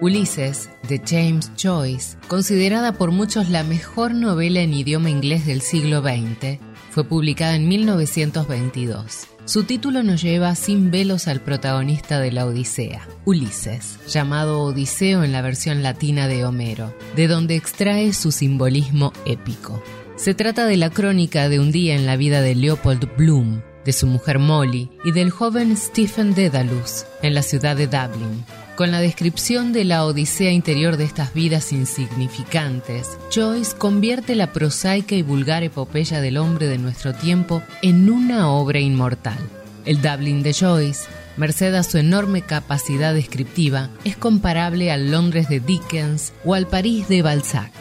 [0.00, 6.00] Ulises, de James Joyce, considerada por muchos la mejor novela en idioma inglés del siglo
[6.00, 6.58] XX,
[6.88, 9.39] fue publicada en 1922.
[9.50, 15.32] Su título nos lleva sin velos al protagonista de la Odisea, Ulises, llamado Odiseo en
[15.32, 19.82] la versión latina de Homero, de donde extrae su simbolismo épico.
[20.14, 23.92] Se trata de la crónica de un día en la vida de Leopold Bloom, de
[23.92, 28.44] su mujer Molly y del joven Stephen Dedalus en la ciudad de Dublin.
[28.80, 35.14] Con la descripción de la odisea interior de estas vidas insignificantes, Joyce convierte la prosaica
[35.14, 39.36] y vulgar epopeya del hombre de nuestro tiempo en una obra inmortal.
[39.84, 45.60] El Dublin de Joyce, merced a su enorme capacidad descriptiva, es comparable al Londres de
[45.60, 47.74] Dickens o al París de Balzac.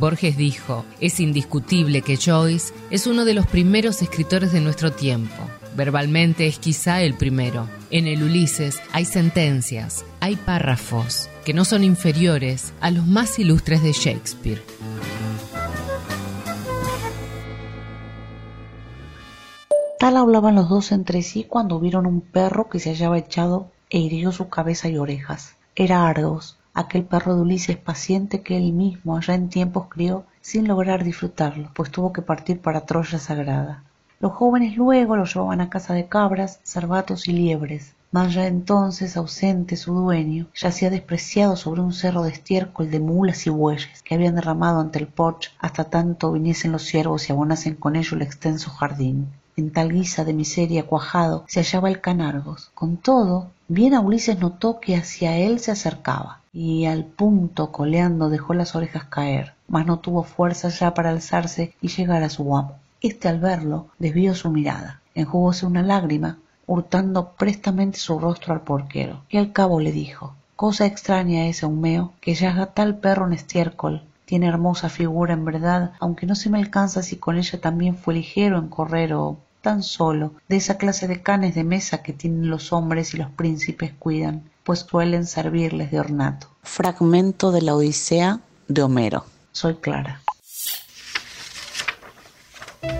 [0.00, 5.50] Borges dijo, es indiscutible que Joyce es uno de los primeros escritores de nuestro tiempo.
[5.76, 7.68] Verbalmente es quizá el primero.
[7.90, 13.82] En el Ulises hay sentencias, hay párrafos que no son inferiores a los más ilustres
[13.82, 14.62] de Shakespeare.
[19.98, 23.98] Tal hablaban los dos entre sí cuando vieron un perro que se hallaba echado e
[23.98, 25.56] hirió su cabeza y orejas.
[25.74, 30.68] Era Argos, aquel perro de Ulises paciente que él mismo allá en tiempos crió sin
[30.68, 33.82] lograr disfrutarlo, pues tuvo que partir para Troya sagrada.
[34.18, 39.14] Los jóvenes luego lo llevaban a casa de cabras, cervatos y liebres, mas ya entonces
[39.16, 44.14] ausente su dueño, yacía despreciado sobre un cerro de estiércol de mulas y bueyes que
[44.14, 48.22] habían derramado ante el porche hasta tanto viniesen los ciervos y abonasen con ello el
[48.22, 49.28] extenso jardín.
[49.54, 52.70] En tal guisa de miseria cuajado se hallaba el canargos.
[52.74, 58.30] Con todo, bien a Ulises notó que hacia él se acercaba, y al punto coleando
[58.30, 62.56] dejó las orejas caer, mas no tuvo fuerza ya para alzarse y llegar a su
[62.56, 62.78] amo.
[63.06, 69.22] Este al verlo desvió su mirada, enjugóse una lágrima, hurtando prestamente su rostro al porquero,
[69.28, 74.02] y al cabo le dijo Cosa extraña es, Eumeo, que yaga tal perro en estiércol,
[74.24, 78.14] tiene hermosa figura en verdad, aunque no se me alcanza si con ella también fue
[78.14, 82.50] ligero en correr o tan solo de esa clase de canes de mesa que tienen
[82.50, 86.48] los hombres y los príncipes cuidan, pues suelen servirles de ornato.
[86.64, 89.26] Fragmento de la Odisea de Homero.
[89.52, 90.22] Soy Clara.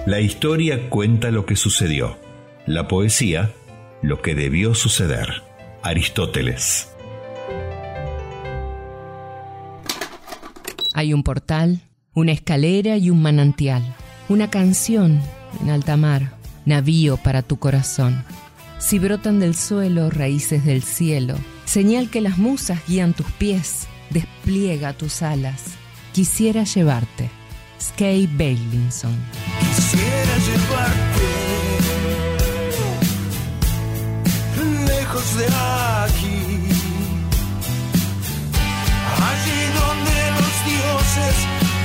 [0.06, 2.18] La historia cuenta lo que sucedió.
[2.66, 3.52] La poesía,
[4.02, 5.42] lo que debió suceder.
[5.82, 6.88] Aristóteles.
[10.94, 11.80] Hay un portal,
[12.14, 13.82] una escalera y un manantial.
[14.28, 15.20] Una canción
[15.60, 16.32] en alta mar,
[16.64, 18.24] navío para tu corazón.
[18.78, 24.92] Si brotan del suelo raíces del cielo, señal que las musas guían tus pies, despliega
[24.92, 25.64] tus alas.
[26.12, 27.28] Quisiera llevarte.
[27.78, 29.16] Skay Bailinson.
[29.60, 31.46] Quisiera llevarte
[34.86, 36.40] lejos de aquí,
[39.30, 41.36] allí donde los dioses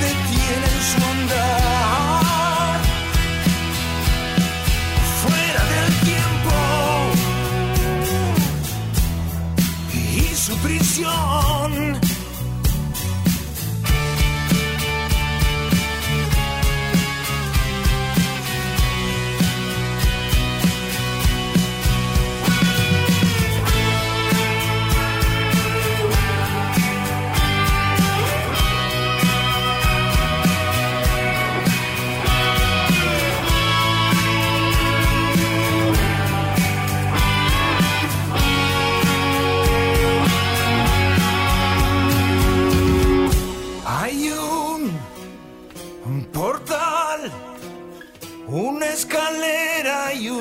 [0.02, 2.80] detienen su andar,
[5.22, 6.56] fuera del tiempo
[9.94, 12.11] y su prisión.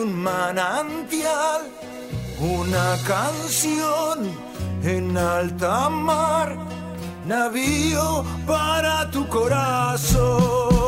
[0.03, 1.63] Un manantial,
[2.41, 4.31] una canción
[4.83, 6.57] en alta mar,
[7.27, 10.80] navío para tu corazón.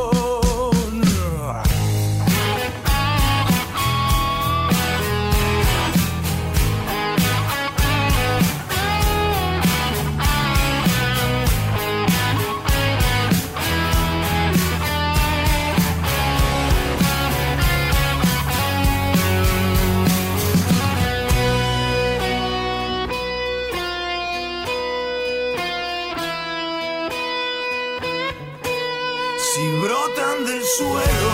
[30.78, 31.32] Suelo,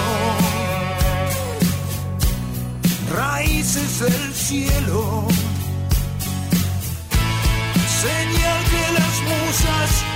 [3.14, 5.26] raíces del cielo,
[8.02, 10.07] señal que las musas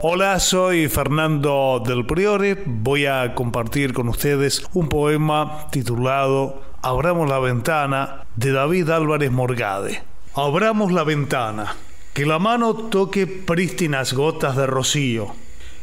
[0.00, 2.62] Hola, soy Fernando del Priore.
[2.64, 10.02] Voy a compartir con ustedes un poema titulado Abramos la ventana de David Álvarez Morgade.
[10.34, 11.76] Abramos la ventana,
[12.14, 15.34] que la mano toque prístinas gotas de rocío.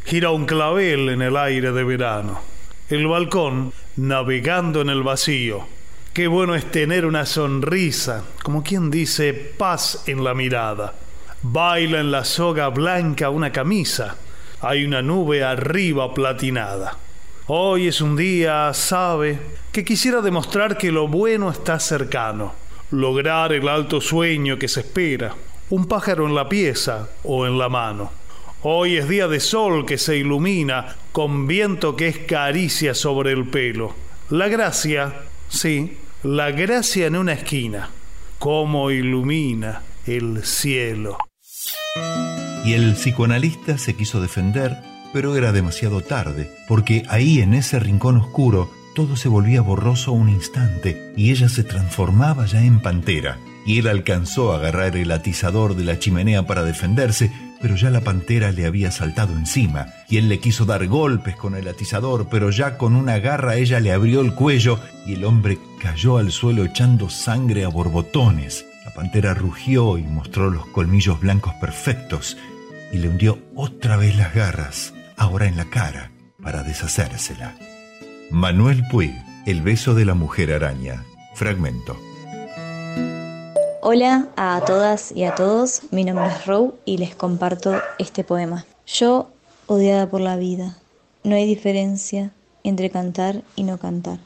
[0.05, 2.39] Gira un clavel en el aire de verano.
[2.89, 5.67] El balcón navegando en el vacío.
[6.13, 10.93] Qué bueno es tener una sonrisa, como quien dice paz en la mirada.
[11.43, 14.15] Baila en la soga blanca una camisa.
[14.61, 16.97] Hay una nube arriba platinada.
[17.47, 19.39] Hoy es un día, sabe,
[19.71, 22.53] que quisiera demostrar que lo bueno está cercano.
[22.91, 25.35] Lograr el alto sueño que se espera.
[25.69, 28.11] Un pájaro en la pieza o en la mano.
[28.61, 33.45] Hoy es día de sol que se ilumina con viento que es caricia sobre el
[33.49, 33.93] pelo.
[34.29, 35.13] La gracia
[35.53, 37.91] Sí, la gracia en una esquina,
[38.39, 41.17] cómo ilumina el cielo.
[42.65, 44.77] Y el psicoanalista se quiso defender,
[45.11, 50.29] pero era demasiado tarde, porque ahí en ese rincón oscuro todo se volvía borroso un
[50.29, 53.37] instante y ella se transformaba ya en pantera.
[53.65, 57.31] Y él alcanzó a agarrar el atizador de la chimenea para defenderse,
[57.61, 61.55] pero ya la pantera le había saltado encima, y él le quiso dar golpes con
[61.55, 65.57] el atizador, pero ya con una garra ella le abrió el cuello y el hombre
[65.81, 68.65] cayó al suelo echando sangre a borbotones.
[68.95, 72.37] Pantera rugió y mostró los colmillos blancos perfectos,
[72.91, 77.55] y le hundió otra vez las garras, ahora en la cara, para deshacérsela.
[78.29, 79.13] Manuel Puig,
[79.45, 81.03] El beso de la mujer araña.
[81.33, 81.97] Fragmento.
[83.81, 88.65] Hola a todas y a todos, mi nombre es Row y les comparto este poema.
[88.85, 89.29] Yo,
[89.65, 90.77] odiada por la vida,
[91.23, 92.31] no hay diferencia
[92.63, 94.19] entre cantar y no cantar.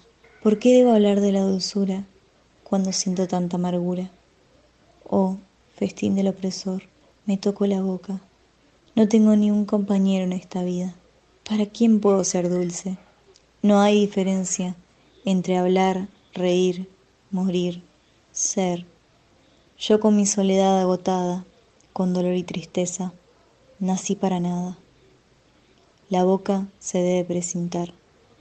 [0.43, 2.03] ¿Por qué debo hablar de la dulzura
[2.63, 4.11] cuando siento tanta amargura?
[5.09, 5.37] Oh,
[5.75, 6.83] festín del opresor,
[7.25, 8.21] me toco la boca.
[8.95, 10.95] No tengo ni un compañero en esta vida.
[11.47, 12.97] ¿Para quién puedo ser dulce?
[13.61, 14.75] No hay diferencia
[15.23, 16.89] entre hablar, reír,
[17.31, 17.83] morir,
[18.31, 18.85] ser
[19.79, 21.45] yo con mi soledad agotada,
[21.93, 23.13] con dolor y tristeza,
[23.77, 24.77] nací para nada.
[26.09, 27.93] La boca se debe precintar.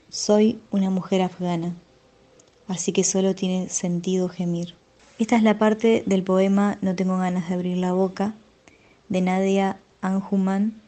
[0.09, 1.75] Soy una mujer afgana,
[2.67, 4.76] así que solo tiene sentido gemir.
[5.19, 8.35] Esta es la parte del poema No tengo ganas de abrir la boca,
[9.09, 10.79] de Nadia Anjuman,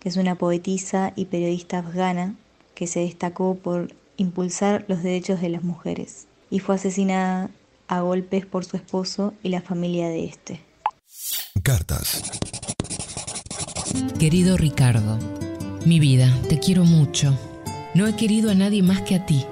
[0.00, 2.34] que es una poetisa y periodista afgana
[2.74, 7.50] que se destacó por impulsar los derechos de las mujeres y fue asesinada
[7.86, 10.60] a golpes por su esposo y la familia de este.
[11.62, 12.22] Cartas.
[14.18, 15.18] Querido Ricardo,
[15.84, 17.38] mi vida, te quiero mucho.
[17.94, 19.46] No he querido a nadie más que a ti.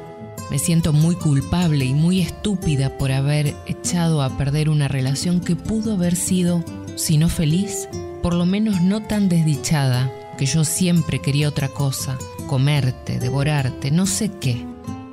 [0.50, 5.56] Me siento muy culpable y muy estúpida por haber echado a perder una relación que
[5.56, 6.64] pudo haber sido,
[6.96, 7.88] si no feliz,
[8.22, 14.06] por lo menos no tan desdichada, que yo siempre quería otra cosa, comerte, devorarte, no
[14.06, 14.64] sé qué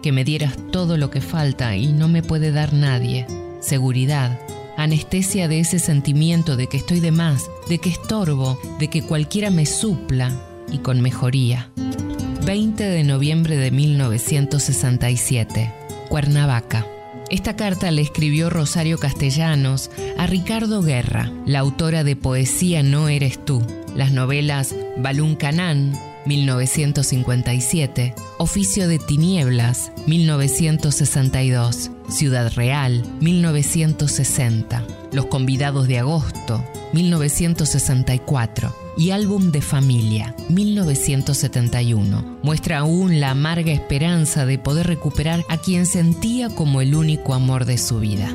[0.01, 3.27] que me dieras todo lo que falta y no me puede dar nadie.
[3.59, 4.39] Seguridad,
[4.77, 9.51] anestesia de ese sentimiento de que estoy de más, de que estorbo, de que cualquiera
[9.51, 10.31] me supla
[10.71, 11.71] y con mejoría.
[12.45, 15.71] 20 de noviembre de 1967,
[16.09, 16.85] Cuernavaca.
[17.29, 23.43] Esta carta le escribió Rosario Castellanos a Ricardo Guerra, la autora de Poesía No Eres
[23.45, 23.61] Tú,
[23.95, 25.93] las novelas Balún Canán,
[26.25, 34.83] 1957, Oficio de Tinieblas, 1962, Ciudad Real, 1960,
[35.13, 36.63] Los Convidados de Agosto,
[36.93, 42.39] 1964 y Álbum de Familia, 1971.
[42.43, 47.65] Muestra aún la amarga esperanza de poder recuperar a quien sentía como el único amor
[47.65, 48.29] de su vida.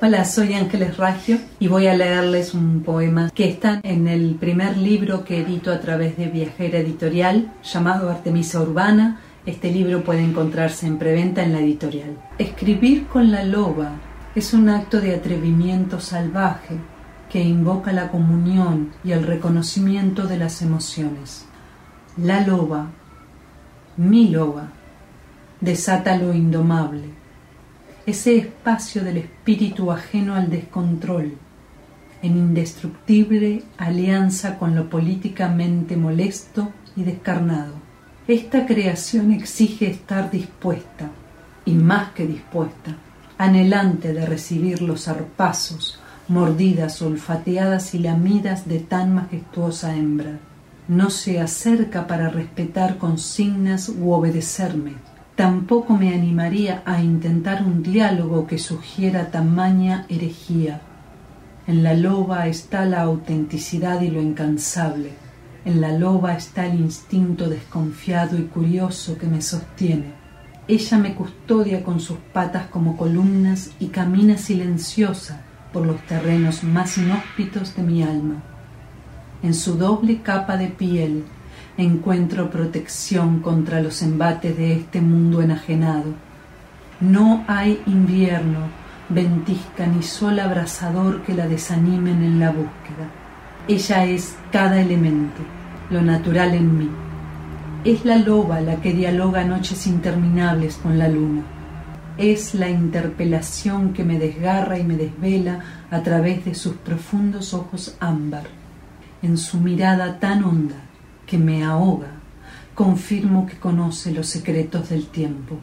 [0.00, 4.76] Hola, soy Ángeles Raggio y voy a leerles un poema que está en el primer
[4.76, 9.20] libro que edito a través de Viajera Editorial llamado Artemisa Urbana.
[9.46, 12.18] Este libro puede encontrarse en preventa en la editorial.
[12.38, 13.92] Escribir con la loba
[14.34, 16.76] es un acto de atrevimiento salvaje
[17.36, 21.44] que invoca la comunión y el reconocimiento de las emociones.
[22.16, 22.86] La loba,
[23.98, 24.70] mi loba,
[25.60, 27.10] desata lo indomable
[28.06, 31.36] ese espacio del espíritu ajeno al descontrol,
[32.22, 37.74] en indestructible alianza con lo políticamente molesto y descarnado.
[38.28, 41.10] Esta creación exige estar dispuesta,
[41.66, 42.96] y más que dispuesta,
[43.36, 50.38] anhelante de recibir los arpazos, mordidas, olfateadas y lamidas de tan majestuosa hembra.
[50.88, 54.94] No se acerca para respetar consignas u obedecerme,
[55.36, 60.80] Tampoco me animaría a intentar un diálogo que sugiera tamaña herejía.
[61.66, 65.10] En la loba está la autenticidad y lo incansable.
[65.66, 70.14] En la loba está el instinto desconfiado y curioso que me sostiene.
[70.68, 75.42] Ella me custodia con sus patas como columnas y camina silenciosa
[75.72, 78.42] por los terrenos más inhóspitos de mi alma.
[79.42, 81.24] En su doble capa de piel
[81.76, 86.14] encuentro protección contra los embates de este mundo enajenado.
[87.00, 88.60] No hay invierno,
[89.08, 93.10] ventisca ni sol abrasador que la desanimen en la búsqueda.
[93.68, 95.42] Ella es cada elemento,
[95.90, 96.90] lo natural en mí.
[97.84, 101.42] Es la loba la que dialoga noches interminables con la luna.
[102.18, 105.60] Es la interpelación que me desgarra y me desvela
[105.90, 108.44] a través de sus profundos ojos ámbar.
[109.20, 110.76] En su mirada tan honda
[111.26, 112.12] que me ahoga,
[112.74, 115.58] confirmo que conoce los secretos del tiempo.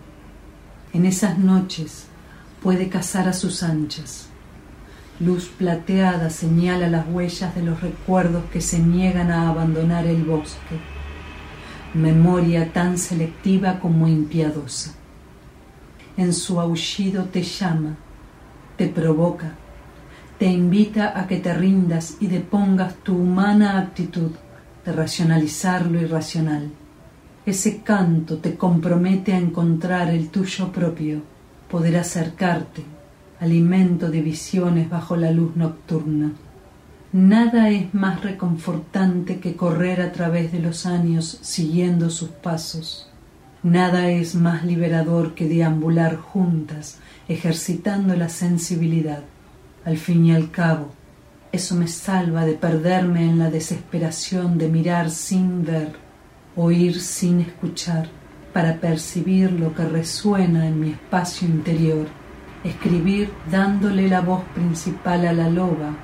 [0.93, 2.05] En esas noches
[2.61, 4.27] puede cazar a sus anchas.
[5.19, 10.77] Luz plateada señala las huellas de los recuerdos que se niegan a abandonar el bosque.
[11.95, 14.93] Memoria tan selectiva como impiadosa.
[16.15, 17.95] En su aullido te llama,
[18.77, 19.53] te provoca,
[20.37, 24.31] te invita a que te rindas y depongas tu humana actitud
[24.85, 26.69] de racionalizar lo irracional.
[27.45, 31.21] Ese canto te compromete a encontrar el tuyo propio,
[31.69, 32.83] poder acercarte,
[33.39, 36.31] alimento de visiones bajo la luz nocturna.
[37.11, 43.12] Nada es más reconfortante que correr a través de los años siguiendo sus pasos.
[43.63, 46.99] Nada es más liberador que deambular juntas,
[47.29, 49.23] ejercitando la sensibilidad.
[49.85, 50.91] Al fin y al cabo,
[51.53, 55.93] eso me salva de perderme en la desesperación de mirar sin ver,
[56.57, 58.09] oír sin escuchar,
[58.51, 62.07] para percibir lo que resuena en mi espacio interior.
[62.65, 65.95] Escribir dándole la voz principal a la loba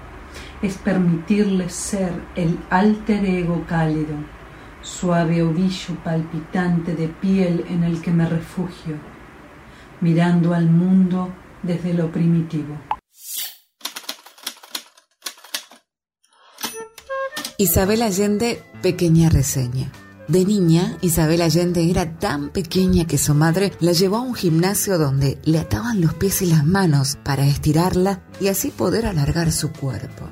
[0.62, 4.16] es permitirle ser el alter ego cálido,
[4.82, 8.96] suave ovillo palpitante de piel en el que me refugio,
[10.02, 12.78] mirando al mundo desde lo primitivo.
[17.58, 19.92] Isabel Allende, pequeña reseña.
[20.30, 24.98] De niña, Isabel Allende era tan pequeña que su madre la llevó a un gimnasio
[24.98, 29.74] donde le ataban los pies y las manos para estirarla y así poder alargar su
[29.74, 30.30] cuerpo.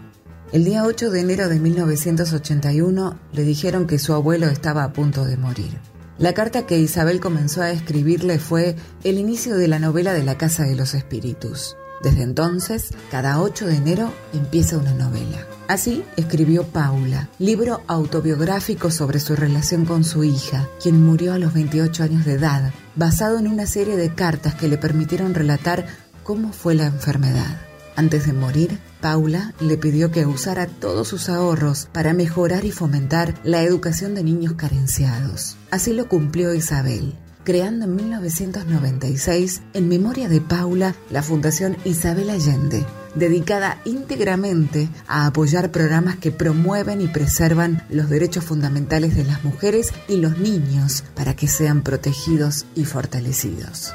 [0.53, 5.25] El día 8 de enero de 1981 le dijeron que su abuelo estaba a punto
[5.25, 5.77] de morir.
[6.19, 10.37] La carta que Isabel comenzó a escribirle fue el inicio de la novela de la
[10.37, 11.75] Casa de los Espíritus.
[12.01, 15.45] Desde entonces, cada 8 de enero empieza una novela.
[15.67, 21.53] Así escribió Paula, libro autobiográfico sobre su relación con su hija, quien murió a los
[21.53, 25.87] 28 años de edad, basado en una serie de cartas que le permitieron relatar
[26.23, 27.66] cómo fue la enfermedad.
[27.97, 33.33] Antes de morir, Paula le pidió que usara todos sus ahorros para mejorar y fomentar
[33.43, 35.57] la educación de niños carenciados.
[35.71, 37.15] Así lo cumplió Isabel
[37.47, 42.85] creando en 1996, en memoria de Paula, la Fundación Isabel Allende,
[43.15, 49.93] dedicada íntegramente a apoyar programas que promueven y preservan los derechos fundamentales de las mujeres
[50.09, 53.93] y los niños para que sean protegidos y fortalecidos.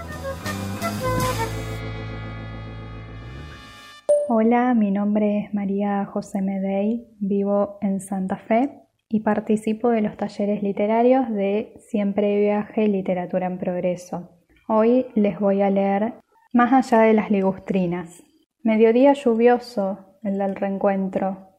[4.44, 10.16] Hola, mi nombre es María José Medey, vivo en Santa Fe y participo de los
[10.16, 14.30] talleres literarios de Siempre Viaje Literatura en Progreso.
[14.66, 16.14] Hoy les voy a leer
[16.52, 18.24] Más allá de las ligustrinas.
[18.64, 21.50] Mediodía lluvioso, el del reencuentro,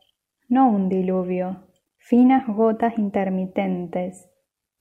[0.49, 4.29] no un diluvio, finas gotas intermitentes.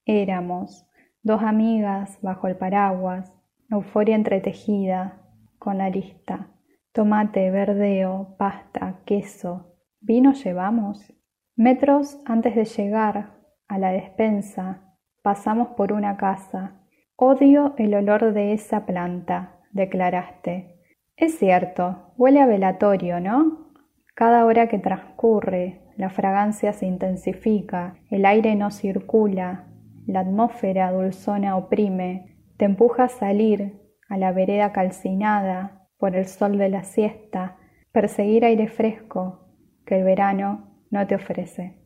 [0.06, 0.88] Éramos
[1.22, 3.32] dos amigas bajo el paraguas,
[3.70, 5.22] euforia entretejida,
[5.60, 6.51] con la lista.
[6.92, 9.78] Tomate, verdeo, pasta, queso.
[10.02, 11.10] ¿Vino llevamos?
[11.56, 13.30] Metros antes de llegar
[13.66, 16.82] a la despensa, pasamos por una casa.
[17.16, 20.82] Odio el olor de esa planta, declaraste.
[21.16, 23.72] Es cierto, huele a velatorio, ¿no?
[24.14, 29.66] Cada hora que transcurre, la fragancia se intensifica, el aire no circula,
[30.06, 33.80] la atmósfera dulzona oprime, te empuja a salir
[34.10, 37.58] a la vereda calcinada por el sol de la siesta,
[37.92, 39.46] perseguir aire fresco,
[39.86, 41.78] que el verano no te ofrece.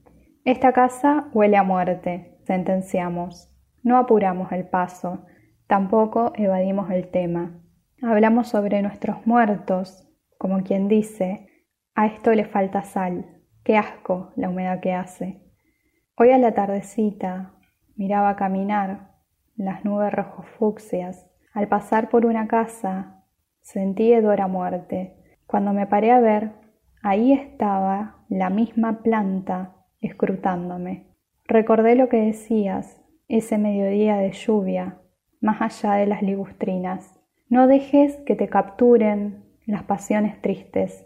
[0.42, 3.54] Esta casa huele a muerte, sentenciamos.
[3.82, 5.26] No apuramos el paso,
[5.66, 7.60] tampoco evadimos el tema.
[8.00, 10.08] Hablamos sobre nuestros muertos,
[10.38, 11.50] como quien dice,
[11.94, 15.42] a esto le falta sal, qué asco la humedad que hace.
[16.16, 17.52] Hoy a la tardecita
[17.96, 19.10] miraba caminar
[19.56, 21.26] las nubes rojo fucsias.
[21.52, 23.15] Al pasar por una casa
[23.66, 25.16] sentí hedor a muerte.
[25.46, 26.52] Cuando me paré a ver,
[27.02, 31.08] ahí estaba la misma planta escrutándome.
[31.46, 35.00] Recordé lo que decías ese mediodía de lluvia,
[35.40, 37.20] más allá de las ligustrinas.
[37.48, 41.04] No dejes que te capturen las pasiones tristes,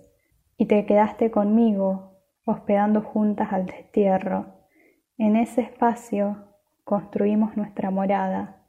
[0.59, 4.67] y te quedaste conmigo, hospedando juntas al destierro.
[5.17, 6.45] En ese espacio
[6.85, 8.67] construimos nuestra morada,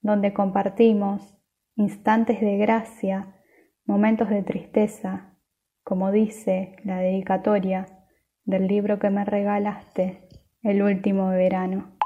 [0.00, 1.41] donde compartimos
[1.76, 3.36] instantes de gracia,
[3.84, 5.36] momentos de tristeza,
[5.84, 7.86] como dice la dedicatoria
[8.44, 10.28] del libro que me regalaste
[10.62, 11.96] el último verano.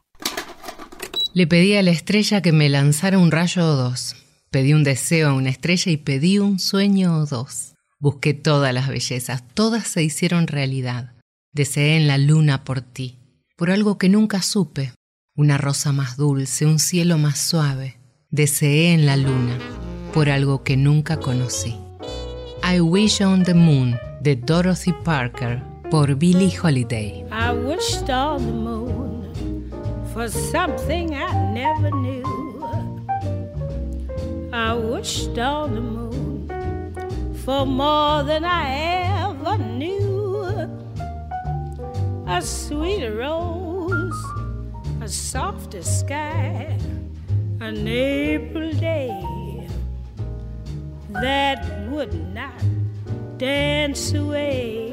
[1.35, 4.17] Le pedí a la estrella que me lanzara un rayo o dos.
[4.51, 7.75] Pedí un deseo a una estrella y pedí un sueño o dos.
[7.99, 11.13] Busqué todas las bellezas, todas se hicieron realidad.
[11.53, 13.19] Deseé en la luna por ti,
[13.57, 14.93] por algo que nunca supe,
[15.35, 17.97] una rosa más dulce, un cielo más suave.
[18.37, 19.57] Deseé en la luna
[20.13, 21.75] por algo que nunca conocí.
[22.63, 27.25] I Wish on the Moon de Dorothy Parker por Billie Holiday.
[27.33, 29.73] I wished on the moon
[30.13, 32.63] for something I never knew.
[34.53, 40.45] I wished on the moon for more than I ever knew.
[42.27, 44.25] A sweeter rose,
[45.01, 46.77] a softer sky,
[47.61, 49.69] an April day
[51.09, 52.63] that would not
[53.39, 54.93] dance away.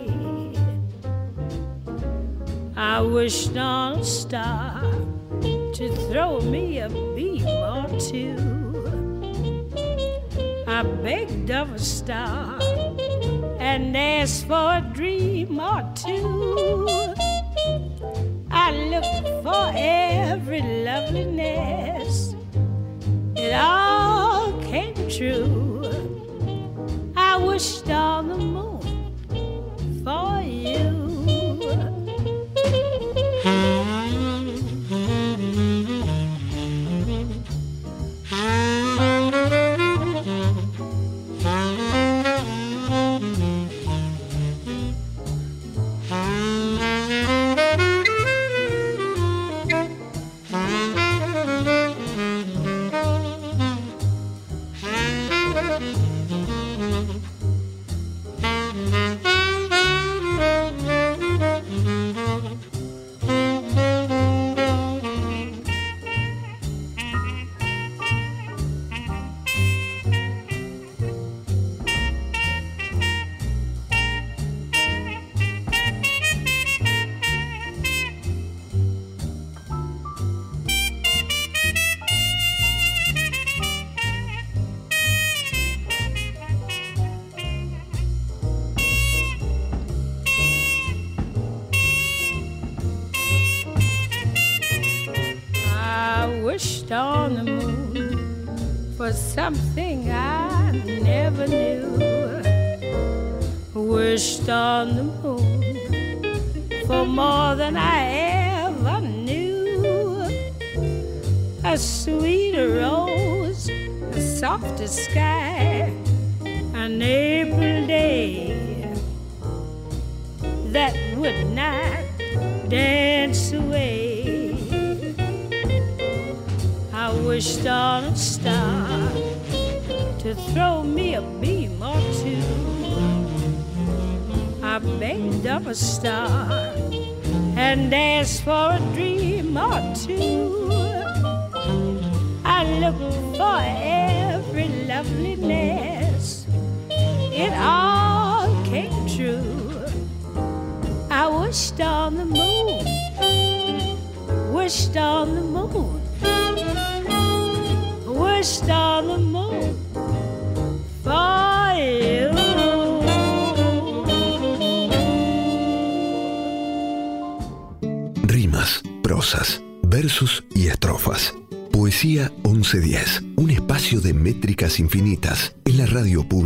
[2.75, 4.81] I wished on a star
[5.41, 8.37] to throw me a beam or two.
[10.67, 12.59] I begged of a star
[13.59, 17.13] and asked for a dream or two.
[18.49, 22.35] I looked for every loveliness,
[23.53, 25.83] it all came true.
[27.15, 30.92] I wished on the moon for you.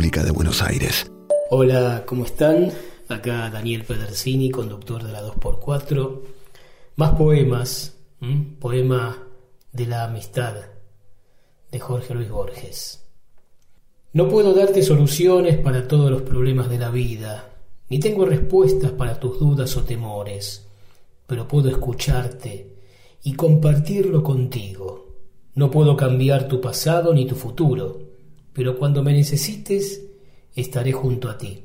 [0.08, 1.10] De Buenos Aires.
[1.50, 2.72] Hola, ¿cómo están?
[3.08, 6.20] Acá Daniel Pedersini, conductor de la 2x4.
[6.96, 7.94] Más poemas,
[8.58, 9.18] poema
[9.70, 10.54] de la amistad
[11.70, 13.04] de Jorge Luis Borges.
[14.14, 17.50] No puedo darte soluciones para todos los problemas de la vida,
[17.90, 20.66] ni tengo respuestas para tus dudas o temores,
[21.26, 22.78] pero puedo escucharte
[23.24, 25.16] y compartirlo contigo.
[25.54, 28.07] No puedo cambiar tu pasado ni tu futuro,
[28.58, 30.02] pero cuando me necesites,
[30.52, 31.62] estaré junto a ti.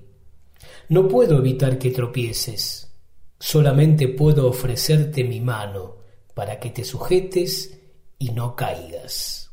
[0.89, 2.93] No puedo evitar que tropieces,
[3.39, 5.97] solamente puedo ofrecerte mi mano
[6.35, 7.79] para que te sujetes
[8.19, 9.49] y no caigas.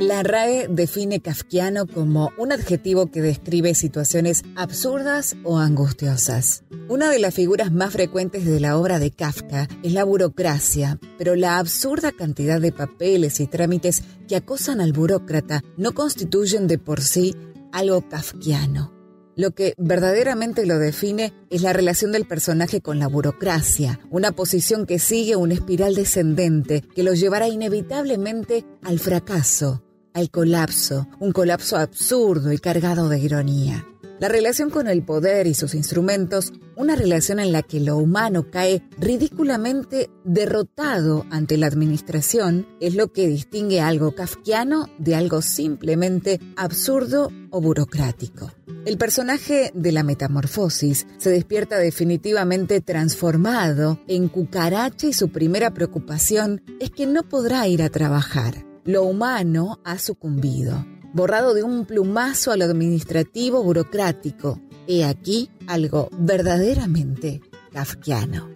[0.00, 6.64] La RAE define kafkiano como un adjetivo que describe situaciones absurdas o angustiosas.
[6.88, 11.36] Una de las figuras más frecuentes de la obra de Kafka es la burocracia, pero
[11.36, 17.02] la absurda cantidad de papeles y trámites que acosan al burócrata no constituyen de por
[17.02, 17.36] sí
[17.70, 18.94] algo kafkiano.
[19.36, 24.86] Lo que verdaderamente lo define es la relación del personaje con la burocracia, una posición
[24.86, 29.82] que sigue una espiral descendente que lo llevará inevitablemente al fracaso,
[30.14, 33.86] al colapso, un colapso absurdo y cargado de ironía.
[34.20, 38.50] La relación con el poder y sus instrumentos, una relación en la que lo humano
[38.50, 46.38] cae ridículamente derrotado ante la administración, es lo que distingue algo kafkiano de algo simplemente
[46.56, 48.52] absurdo o burocrático.
[48.84, 56.62] El personaje de la metamorfosis se despierta definitivamente transformado en cucaracha y su primera preocupación
[56.78, 58.69] es que no podrá ir a trabajar.
[58.84, 64.58] Lo humano ha sucumbido borrado de un plumazo a lo administrativo burocrático.
[64.86, 68.48] He aquí algo verdaderamente kafkiano.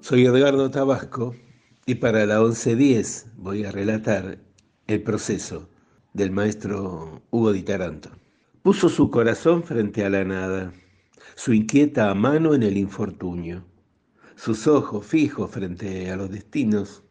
[0.00, 1.34] Soy Edgardo Tabasco
[1.86, 4.38] y para la 1110 voy a relatar
[4.86, 5.68] el proceso
[6.12, 8.10] del maestro Hugo Di Taranto.
[8.62, 10.72] Puso su corazón frente a la nada,
[11.34, 13.64] su inquieta mano en el infortunio,
[14.36, 17.03] sus ojos fijos frente a los destinos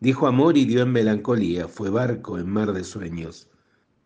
[0.00, 3.48] Dijo amor y dio en melancolía, fue barco en mar de sueños.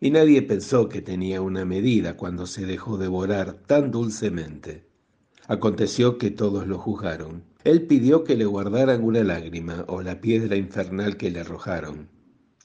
[0.01, 4.89] Y nadie pensó que tenía una medida cuando se dejó devorar tan dulcemente.
[5.47, 7.45] Aconteció que todos lo juzgaron.
[7.63, 12.09] Él pidió que le guardaran una lágrima o la piedra infernal que le arrojaron.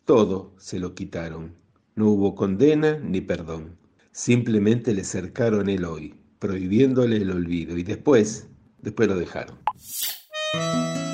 [0.05, 1.53] Todo se lo quitaron.
[1.93, 3.77] No hubo condena ni perdón.
[4.11, 8.47] Simplemente le cercaron el hoy, prohibiéndole el olvido, y después,
[8.82, 9.59] después lo dejaron.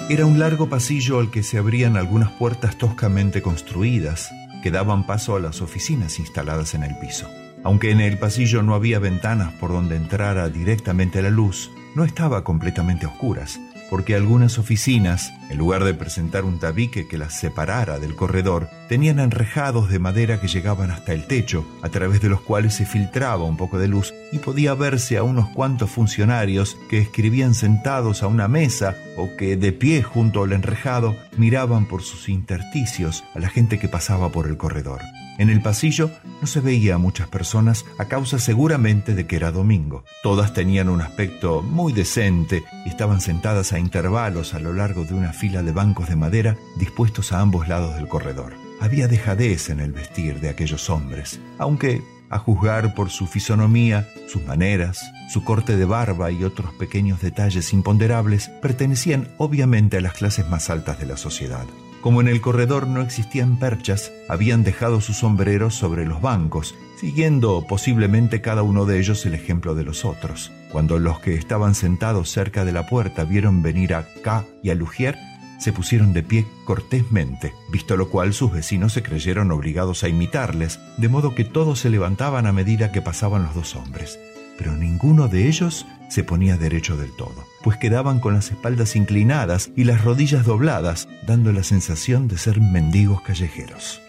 [0.07, 4.29] Era un largo pasillo al que se abrían algunas puertas toscamente construidas
[4.61, 7.27] que daban paso a las oficinas instaladas en el piso.
[7.63, 12.43] Aunque en el pasillo no había ventanas por donde entrara directamente la luz, no estaba
[12.43, 13.59] completamente oscuras
[13.95, 19.19] porque algunas oficinas, en lugar de presentar un tabique que las separara del corredor, tenían
[19.21, 23.45] enrejados de madera que llegaban hasta el techo, a través de los cuales se filtraba
[23.45, 28.27] un poco de luz y podía verse a unos cuantos funcionarios que escribían sentados a
[28.27, 33.47] una mesa o que de pie junto al enrejado miraban por sus intersticios a la
[33.47, 34.99] gente que pasaba por el corredor.
[35.37, 39.51] En el pasillo no se veía a muchas personas a causa seguramente de que era
[39.51, 40.05] domingo.
[40.23, 45.13] Todas tenían un aspecto muy decente y estaban sentadas a intervalos a lo largo de
[45.13, 48.53] una fila de bancos de madera dispuestos a ambos lados del corredor.
[48.79, 54.43] Había dejadez en el vestir de aquellos hombres, aunque, a juzgar por su fisonomía, sus
[54.43, 60.47] maneras, su corte de barba y otros pequeños detalles imponderables, pertenecían obviamente a las clases
[60.49, 61.65] más altas de la sociedad.
[62.05, 67.65] Como en el corredor no existían perchas, habían dejado sus sombreros sobre los bancos, siguiendo
[67.67, 70.51] posiblemente cada uno de ellos el ejemplo de los otros.
[70.71, 74.75] Cuando los que estaban sentados cerca de la puerta vieron venir a K y a
[74.75, 75.17] Lugier,
[75.59, 80.79] se pusieron de pie cortésmente, visto lo cual sus vecinos se creyeron obligados a imitarles,
[80.97, 84.19] de modo que todos se levantaban a medida que pasaban los dos hombres.
[84.59, 89.71] Pero ninguno de ellos se ponía derecho del todo, pues quedaban con las espaldas inclinadas
[89.75, 93.99] y las rodillas dobladas, dando la sensación de ser mendigos callejeros.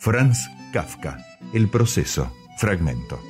[0.00, 1.24] Franz Kafka,
[1.54, 3.20] El proceso, fragmento.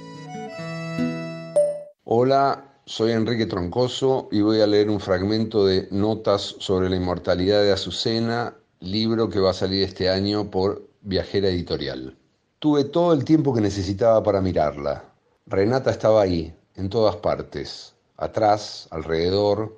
[2.05, 7.61] Hola, soy Enrique Troncoso y voy a leer un fragmento de Notas sobre la inmortalidad
[7.61, 12.17] de Azucena, libro que va a salir este año por Viajera Editorial.
[12.59, 15.05] Tuve todo el tiempo que necesitaba para mirarla.
[15.45, 17.93] Renata estaba ahí, en todas partes,
[18.23, 19.77] atrás, alrededor,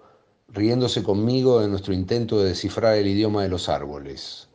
[0.49, 4.49] riéndose conmigo de nuestro intento de descifrar el idioma de los árboles.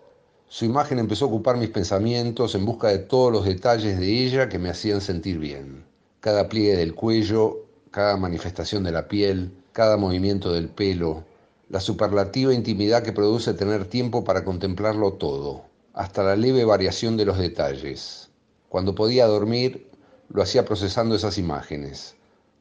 [0.48, 4.50] Su imagen empezó a ocupar mis pensamientos en busca de todos los detalles de ella
[4.50, 5.84] que me hacían sentir bien.
[6.20, 11.24] Cada pliegue del cuello, cada manifestación de la piel, cada movimiento del pelo,
[11.70, 17.26] la superlativa intimidad que produce tener tiempo para contemplarlo todo, hasta la leve variación de
[17.26, 18.30] los detalles.
[18.70, 19.88] Cuando podía dormir,
[20.30, 22.16] lo hacía procesando esas imágenes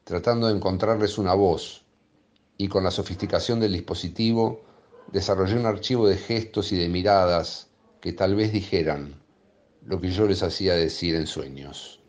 [0.09, 1.83] tratando de encontrarles una voz,
[2.57, 4.63] y con la sofisticación del dispositivo
[5.13, 7.67] desarrollé un archivo de gestos y de miradas
[8.01, 9.21] que tal vez dijeran
[9.85, 11.99] lo que yo les hacía decir en sueños.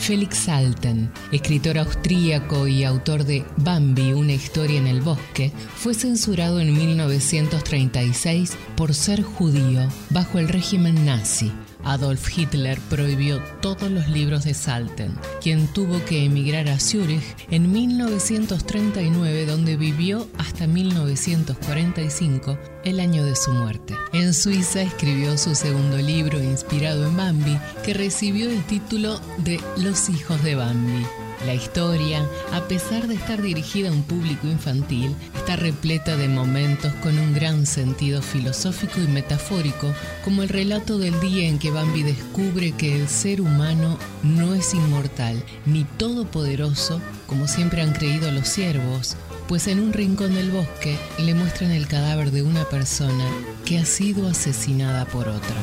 [0.00, 6.58] Felix Salten, escritor austríaco y autor de Bambi, una historia en el bosque, fue censurado
[6.58, 11.52] en 1936 por ser judío bajo el régimen nazi.
[11.84, 17.70] Adolf Hitler prohibió todos los libros de Salten, quien tuvo que emigrar a Zúrich en
[17.72, 23.94] 1939, donde vivió hasta 1945, el año de su muerte.
[24.12, 30.08] En Suiza escribió su segundo libro inspirado en Bambi, que recibió el título de Los
[30.08, 31.04] hijos de Bambi.
[31.46, 36.90] La historia, a pesar de estar dirigida a un público infantil, está repleta de momentos
[37.02, 39.92] con un gran sentido filosófico y metafórico,
[40.24, 44.72] como el relato del día en que Bambi descubre que el ser humano no es
[44.72, 50.96] inmortal ni todopoderoso, como siempre han creído los siervos, pues en un rincón del bosque
[51.18, 53.26] le muestran el cadáver de una persona
[53.66, 55.56] que ha sido asesinada por otra.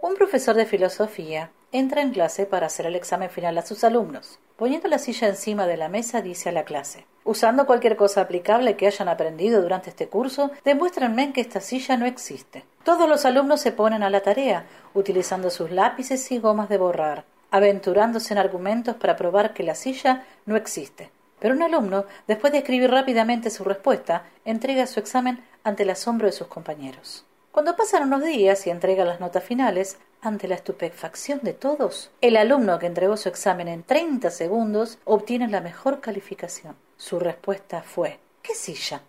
[0.00, 4.38] Un profesor de filosofía entra en clase para hacer el examen final a sus alumnos.
[4.56, 8.76] Poniendo la silla encima de la mesa, dice a la clase: Usando cualquier cosa aplicable
[8.76, 12.64] que hayan aprendido durante este curso, demuéstrenme que esta silla no existe.
[12.84, 17.24] Todos los alumnos se ponen a la tarea, utilizando sus lápices y gomas de borrar,
[17.50, 21.10] aventurándose en argumentos para probar que la silla no existe.
[21.40, 26.26] Pero un alumno, después de escribir rápidamente su respuesta, entrega su examen ante el asombro
[26.26, 27.24] de sus compañeros.
[27.54, 32.36] Cuando pasan unos días y entrega las notas finales, ante la estupefacción de todos, el
[32.36, 36.76] alumno que entregó su examen en 30 segundos obtiene la mejor calificación.
[36.96, 39.02] Su respuesta fue, ¿qué silla?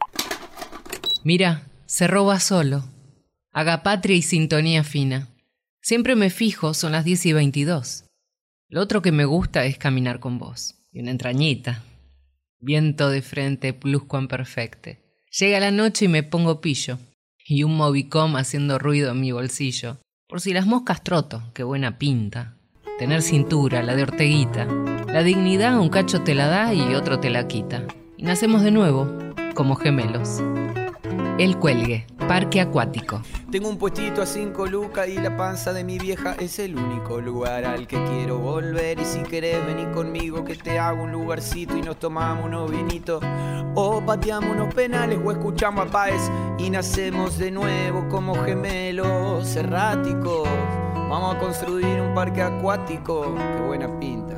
[1.24, 2.84] Mira, se roba solo.
[3.51, 5.30] Haga patria y sintonía fina.
[5.82, 8.05] Siempre me fijo, son las 10 y 22.
[8.70, 10.76] Lo otro que me gusta es caminar con vos.
[10.91, 11.84] Y una entrañita.
[12.59, 15.03] Viento de frente, perfecte.
[15.38, 16.97] Llega la noche y me pongo pillo
[17.45, 19.97] y un Movicom haciendo ruido en mi bolsillo.
[20.28, 22.55] Por si las moscas troto, qué buena pinta.
[22.97, 24.65] Tener cintura, la de Orteguita.
[25.05, 27.84] La dignidad un cacho te la da y otro te la quita.
[28.17, 29.07] Y nacemos de nuevo,
[29.53, 30.41] como gemelos.
[31.38, 33.21] El Cuelgue, Parque Acuático.
[33.51, 37.19] Tengo un puestito a cinco lucas y la panza de mi vieja es el único
[37.19, 39.01] lugar al que quiero volver.
[39.01, 43.21] Y si querés venir conmigo que te hago un lugarcito y nos tomamos unos vinitos.
[43.75, 50.47] O pateamos unos penales o escuchamos a Páez y nacemos de nuevo como gemelos erráticos.
[51.09, 53.36] Vamos a construir un parque acuático.
[53.57, 54.34] Qué buena pinta.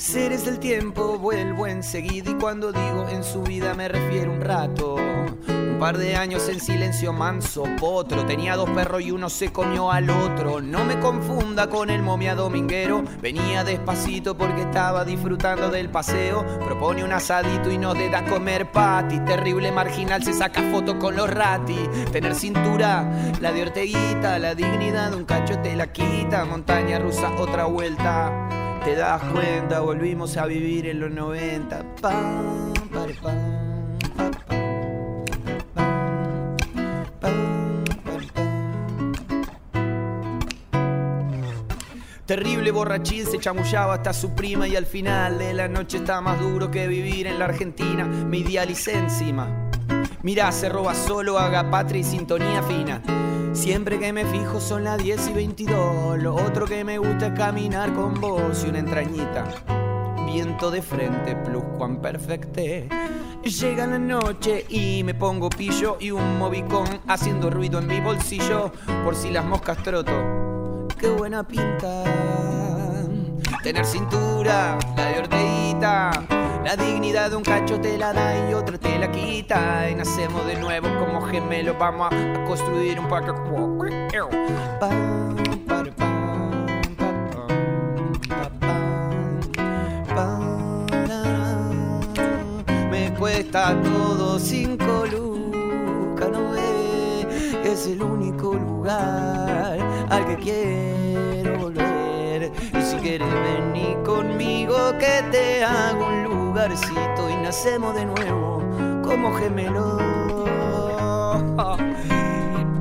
[0.00, 4.94] Seres del tiempo vuelvo enseguida y cuando digo en su vida me refiero un rato.
[4.94, 8.24] Un par de años en silencio manso, potro.
[8.24, 10.62] Tenía dos perros y uno se comió al otro.
[10.62, 13.04] No me confunda con el momia dominguero.
[13.20, 16.46] Venía despacito porque estaba disfrutando del paseo.
[16.64, 19.20] Propone un asadito y no le da comer pati.
[19.20, 21.78] Terrible marginal se saca foto con los rati.
[22.10, 23.04] Tener cintura,
[23.38, 24.38] la de Orteguita.
[24.38, 26.46] La dignidad de un cacho te la quita.
[26.46, 28.59] Montaña rusa, otra vuelta.
[28.84, 31.96] Te das cuenta, volvimos a vivir en los 90.
[32.00, 34.60] Pam, pare, pam, pam, pam,
[42.24, 46.40] Terrible borrachín se chamullaba hasta su prima y al final de la noche está más
[46.40, 48.06] duro que vivir en la Argentina.
[48.06, 49.69] Me idealicé encima.
[50.22, 53.00] Mirá, se roba solo, haga patria y sintonía fina.
[53.54, 56.18] Siempre que me fijo son las 10 y 22.
[56.18, 59.46] Lo otro que me gusta es caminar con vos y una entrañita.
[60.26, 62.88] Viento de frente, plus cuan perfecte.
[63.42, 68.72] Llega la noche y me pongo pillo y un movicón haciendo ruido en mi bolsillo
[69.02, 70.86] por si las moscas troto.
[70.98, 72.04] Qué buena pinta.
[73.62, 78.98] Tener cintura, la de la dignidad de un cacho te la da y otra te
[78.98, 79.88] la quita.
[79.90, 81.76] Y nacemos de nuevo como gemelos.
[81.78, 83.32] Vamos a, construir un parque.
[92.90, 97.62] Me cuesta todo cinco lucas, no ve.
[97.64, 102.52] Es el único lugar al que quiero volver.
[102.78, 106.29] Y si quieres venir conmigo, que te hago un lugar
[106.62, 108.62] y nacemos de nuevo
[109.02, 109.98] como gemelos.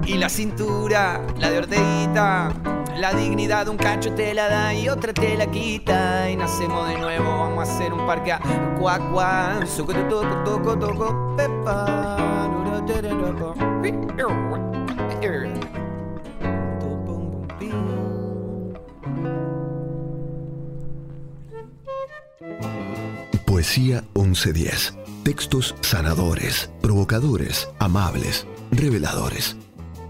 [0.06, 2.52] Y la cintura, la de Orteguita,
[2.98, 6.30] la dignidad de un cacho te la da y otra te la quita.
[6.30, 8.42] Y nacemos de nuevo, vamos a hacer un parque a
[8.78, 9.66] cuac cuac,
[10.10, 12.20] toco toco toco pepa.
[23.60, 24.94] Poesía 1110.
[25.26, 29.58] Textos sanadores, provocadores, amables, reveladores.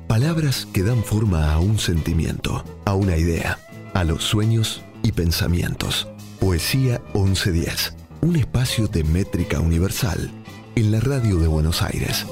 [0.08, 3.58] Palabras que dan forma a un sentimiento, a una idea,
[3.96, 6.08] a los sueños y pensamientos.
[6.40, 7.96] Poesía 1110.
[8.22, 10.30] Un espacio de métrica universal
[10.76, 12.28] en la radio de Buenos Aires.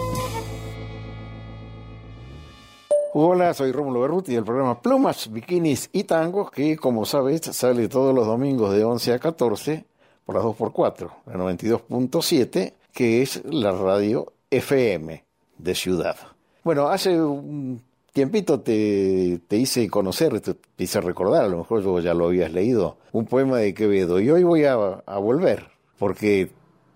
[3.15, 8.13] Hola, soy Rómulo Berruti del programa Plumas, Bikinis y Tangos, que como sabes sale todos
[8.13, 9.96] los domingos de 11 a 14
[10.27, 15.23] por las 2x4, la 92.7, que es la radio FM
[15.57, 16.17] de Ciudad.
[16.65, 17.81] Bueno, hace un
[18.11, 22.51] tiempito te, te hice conocer, te, hice recordar, a lo mejor yo ya lo habías
[22.51, 26.51] leído, un poema de Quevedo, y hoy voy a, a volver, porque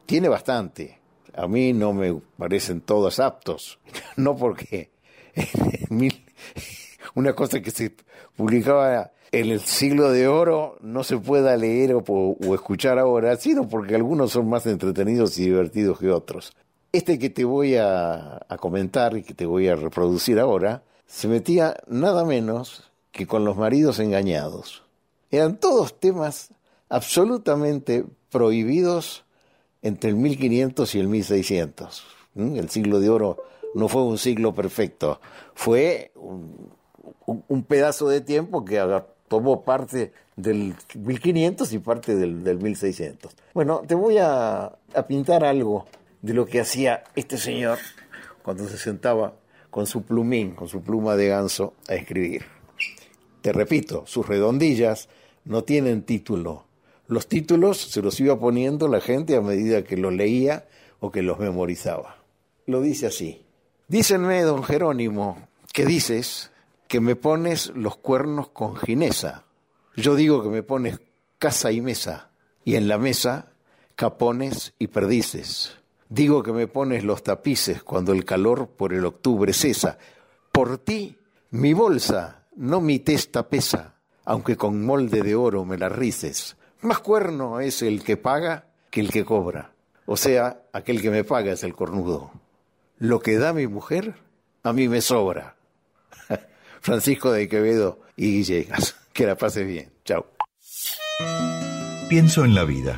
[0.06, 0.99] tiene bastante.
[1.34, 3.80] A mí no me parecen todos aptos,
[4.18, 4.91] no porque
[7.16, 7.95] una cosa que se
[8.36, 13.95] publicaba en el siglo de oro no se pueda leer o, escuchar ahora, sino porque
[13.95, 16.53] algunos son más entretenidos y divertidos que otros.
[16.91, 21.78] Este que te voy a, comentar y que te voy a reproducir ahora, se metía
[21.88, 24.84] nada menos que con los maridos engañados.
[25.30, 26.49] Eran todos temas
[26.90, 29.24] absolutamente prohibidos
[29.82, 32.03] entre el 1500 y el 1600.
[32.34, 32.56] ¿Mm?
[32.58, 33.38] El siglo de oro
[33.74, 35.22] no fue un siglo perfecto,
[35.53, 36.70] fue un,
[37.26, 38.80] un pedazo de tiempo que
[39.32, 43.34] tomó parte del 1500 y parte del, del 1600.
[43.53, 45.86] Bueno, te voy a, a pintar algo
[46.22, 47.80] de lo que hacía este señor
[48.44, 49.36] cuando se sentaba
[49.70, 52.44] con su plumín, con su pluma de ganso a escribir.
[53.41, 55.08] Te repito, sus redondillas
[55.45, 56.66] no tienen título.
[57.08, 60.66] Los títulos se los iba poniendo la gente a medida que los leía
[60.99, 62.18] o que los memorizaba.
[62.66, 63.45] Lo dice así.
[63.88, 66.51] Dícenme, don Jerónimo, ¿qué dices?
[66.91, 69.45] Que me pones los cuernos con ginesa.
[69.95, 70.99] Yo digo que me pones
[71.39, 72.31] casa y mesa,
[72.65, 73.53] y en la mesa
[73.95, 75.77] capones y perdices.
[76.09, 79.99] Digo que me pones los tapices cuando el calor por el octubre cesa.
[80.51, 81.18] Por ti,
[81.51, 83.95] mi bolsa, no mi testa pesa,
[84.26, 86.57] aunque con molde de oro me la rices.
[86.81, 89.72] Más cuerno es el que paga que el que cobra.
[90.05, 92.31] O sea, aquel que me paga es el cornudo.
[92.97, 94.15] Lo que da mi mujer,
[94.63, 95.55] a mí me sobra.
[96.82, 98.95] Francisco de Quevedo y Guillegas.
[99.14, 99.91] Que la pases bien.
[100.06, 100.26] Chao.
[102.08, 102.98] Pienso en la vida.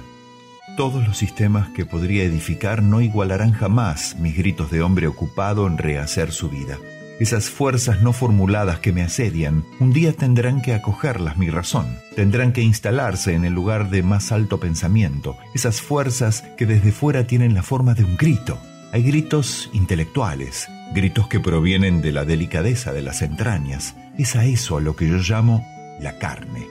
[0.77, 5.79] Todos los sistemas que podría edificar no igualarán jamás mis gritos de hombre ocupado en
[5.79, 6.77] rehacer su vida.
[7.19, 12.53] Esas fuerzas no formuladas que me asedian, un día tendrán que acogerlas mi razón, tendrán
[12.53, 17.53] que instalarse en el lugar de más alto pensamiento, esas fuerzas que desde fuera tienen
[17.53, 18.59] la forma de un grito.
[18.91, 23.95] Hay gritos intelectuales, gritos que provienen de la delicadeza de las entrañas.
[24.17, 25.65] Es a eso a lo que yo llamo
[25.99, 26.67] la carne.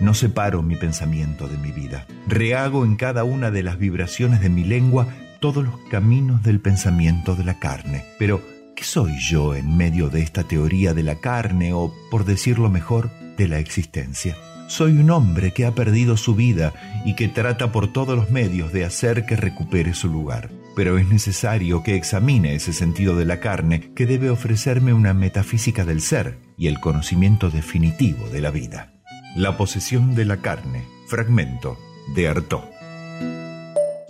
[0.00, 2.06] No separo mi pensamiento de mi vida.
[2.26, 5.08] Rehago en cada una de las vibraciones de mi lengua
[5.40, 8.04] todos los caminos del pensamiento de la carne.
[8.18, 8.40] Pero,
[8.76, 13.10] ¿qué soy yo en medio de esta teoría de la carne o, por decirlo mejor,
[13.36, 14.36] de la existencia?
[14.68, 16.72] Soy un hombre que ha perdido su vida
[17.04, 20.50] y que trata por todos los medios de hacer que recupere su lugar.
[20.74, 25.84] Pero es necesario que examine ese sentido de la carne que debe ofrecerme una metafísica
[25.84, 28.92] del ser y el conocimiento definitivo de la vida.
[29.36, 31.78] La posesión de la carne, fragmento
[32.14, 32.64] de Artaud.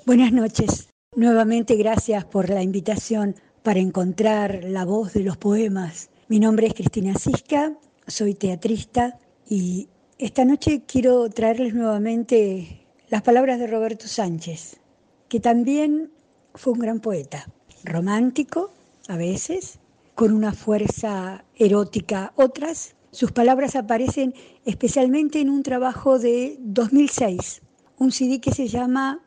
[0.06, 0.88] Buenas noches.
[1.16, 6.10] Nuevamente gracias por la invitación para encontrar la voz de los poemas.
[6.28, 7.72] Mi nombre es Cristina Cisca,
[8.06, 9.18] soy teatrista
[9.48, 9.88] y
[10.18, 14.80] esta noche quiero traerles nuevamente las palabras de Roberto Sánchez,
[15.28, 16.10] que también
[16.54, 17.48] fue un gran poeta,
[17.84, 18.70] romántico
[19.08, 19.78] a veces,
[20.14, 22.94] con una fuerza erótica otras.
[23.10, 27.62] Sus palabras aparecen especialmente en un trabajo de 2006,
[27.98, 29.20] un CD que se llama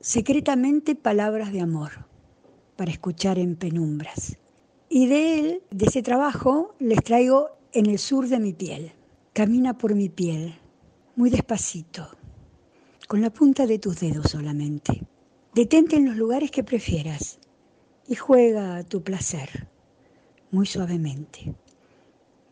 [0.00, 2.06] Secretamente Palabras de Amor,
[2.76, 4.36] para escuchar en penumbras.
[4.88, 8.92] Y de él, de ese trabajo, les traigo En el sur de mi piel.
[9.32, 10.54] Camina por mi piel,
[11.16, 12.06] muy despacito,
[13.08, 15.06] con la punta de tus dedos solamente.
[15.54, 17.38] Detente en los lugares que prefieras
[18.08, 19.68] y juega a tu placer,
[20.50, 21.54] muy suavemente.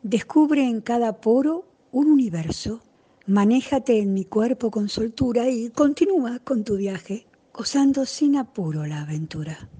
[0.03, 2.83] Descubre en cada poro un universo,
[3.27, 9.01] manéjate en mi cuerpo con soltura y continúa con tu viaje, gozando sin apuro la
[9.01, 9.71] aventura.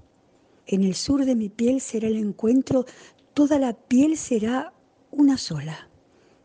[0.65, 2.87] En el sur de mi piel será el encuentro,
[3.35, 4.73] toda la piel será
[5.11, 5.89] una sola.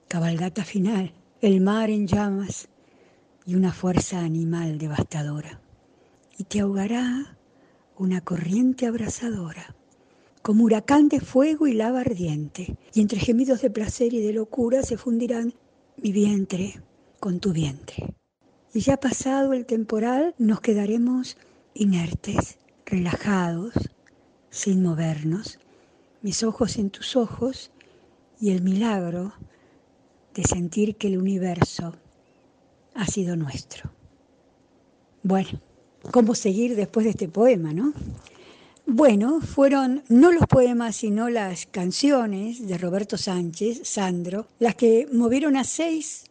[0.09, 2.69] Cabalgata final, el mar en llamas
[3.47, 5.63] y una fuerza animal devastadora.
[6.39, 7.37] Y te ahogará
[7.97, 9.75] una corriente abrasadora,
[10.43, 14.83] como huracán de fuego y lava ardiente, y entre gemidos de placer y de locura
[14.83, 15.55] se fundirán
[15.97, 16.81] mi vientre
[17.21, 18.15] con tu vientre.
[18.75, 21.39] Y ya pasado el temporal nos quedaremos
[21.73, 23.73] inertes, relajados,
[24.51, 25.59] sin movernos,
[26.23, 27.71] mis ojos en tus ojos
[28.41, 29.33] y el milagro
[30.35, 31.95] de sentir que el universo
[32.95, 33.91] ha sido nuestro.
[35.23, 35.61] Bueno,
[36.11, 37.93] ¿cómo seguir después de este poema, no?
[38.87, 45.57] Bueno, fueron no los poemas, sino las canciones de Roberto Sánchez, Sandro, las que movieron
[45.57, 46.25] a seis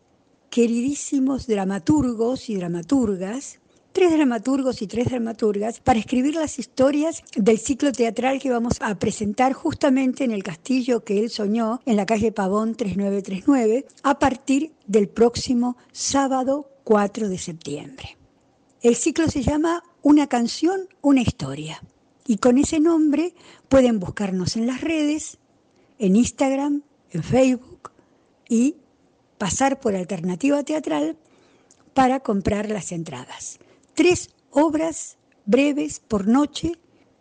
[0.49, 3.59] queridísimos dramaturgos y dramaturgas,
[3.91, 8.97] tres dramaturgos y tres dramaturgas, para escribir las historias del ciclo teatral que vamos a
[8.97, 14.71] presentar justamente en el castillo que él soñó, en la calle Pavón 3939, a partir
[14.87, 18.17] del próximo sábado 4 de septiembre.
[18.85, 21.81] El ciclo se llama Una canción, una historia.
[22.27, 23.33] Y con ese nombre
[23.67, 25.39] pueden buscarnos en las redes,
[25.97, 27.89] en Instagram, en Facebook
[28.47, 28.75] y
[29.39, 31.17] pasar por Alternativa Teatral
[31.95, 33.57] para comprar las entradas.
[33.95, 35.17] Tres obras
[35.47, 36.73] breves por noche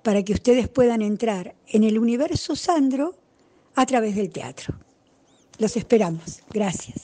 [0.03, 3.17] para que ustedes puedan entrar en el universo Sandro
[3.75, 4.75] a través del teatro.
[5.57, 6.43] Los esperamos.
[6.51, 7.03] Gracias.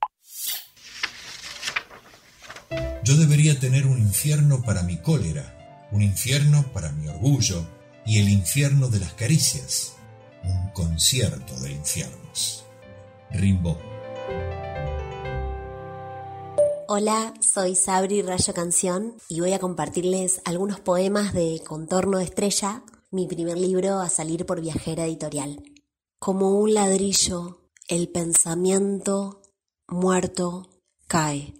[3.10, 7.66] Yo debería tener un infierno para mi cólera, un infierno para mi orgullo
[8.06, 9.96] y el infierno de las caricias,
[10.44, 12.64] un concierto de infiernos.
[13.32, 13.78] Rimbaud.
[16.86, 22.84] Hola, soy Sabri Rayo Canción y voy a compartirles algunos poemas de Contorno de Estrella,
[23.10, 25.64] mi primer libro a salir por Viajera Editorial.
[26.20, 27.58] Como un ladrillo,
[27.88, 29.42] el pensamiento
[29.88, 30.70] muerto
[31.08, 31.59] cae.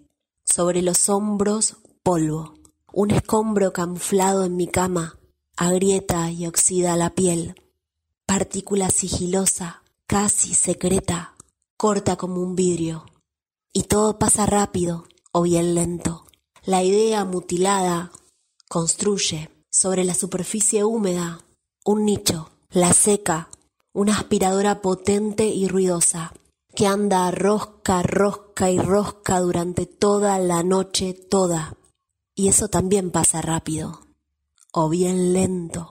[0.52, 2.54] Sobre los hombros, polvo.
[2.92, 5.16] Un escombro camuflado en mi cama
[5.56, 7.54] agrieta y oxida la piel.
[8.26, 11.34] Partícula sigilosa, casi secreta,
[11.76, 13.04] corta como un vidrio.
[13.72, 16.26] Y todo pasa rápido o bien lento.
[16.64, 18.10] La idea mutilada
[18.68, 21.44] construye sobre la superficie húmeda
[21.84, 23.50] un nicho, la seca,
[23.92, 26.32] una aspiradora potente y ruidosa,
[26.80, 31.76] que anda rosca, rosca y rosca durante toda la noche toda.
[32.34, 34.00] Y eso también pasa rápido,
[34.72, 35.90] o bien lento,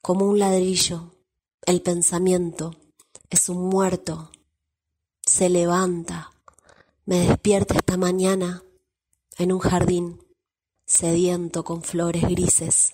[0.00, 1.16] como un ladrillo.
[1.66, 2.76] El pensamiento
[3.28, 4.30] es un muerto,
[5.20, 6.30] se levanta,
[7.06, 8.62] me despierta esta mañana
[9.36, 10.22] en un jardín
[10.86, 12.92] sediento con flores grises.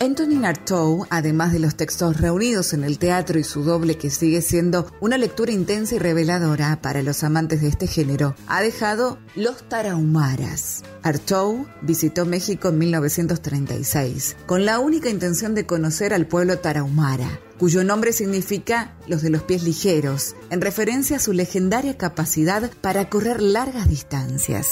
[0.00, 4.42] Anthony Artaud, además de los textos reunidos en el teatro y su doble que sigue
[4.42, 9.68] siendo una lectura intensa y reveladora para los amantes de este género, ha dejado Los
[9.68, 10.84] Tarahumaras.
[11.02, 17.82] Artaud visitó México en 1936 con la única intención de conocer al pueblo tarahumara, cuyo
[17.82, 23.42] nombre significa los de los pies ligeros, en referencia a su legendaria capacidad para correr
[23.42, 24.68] largas distancias.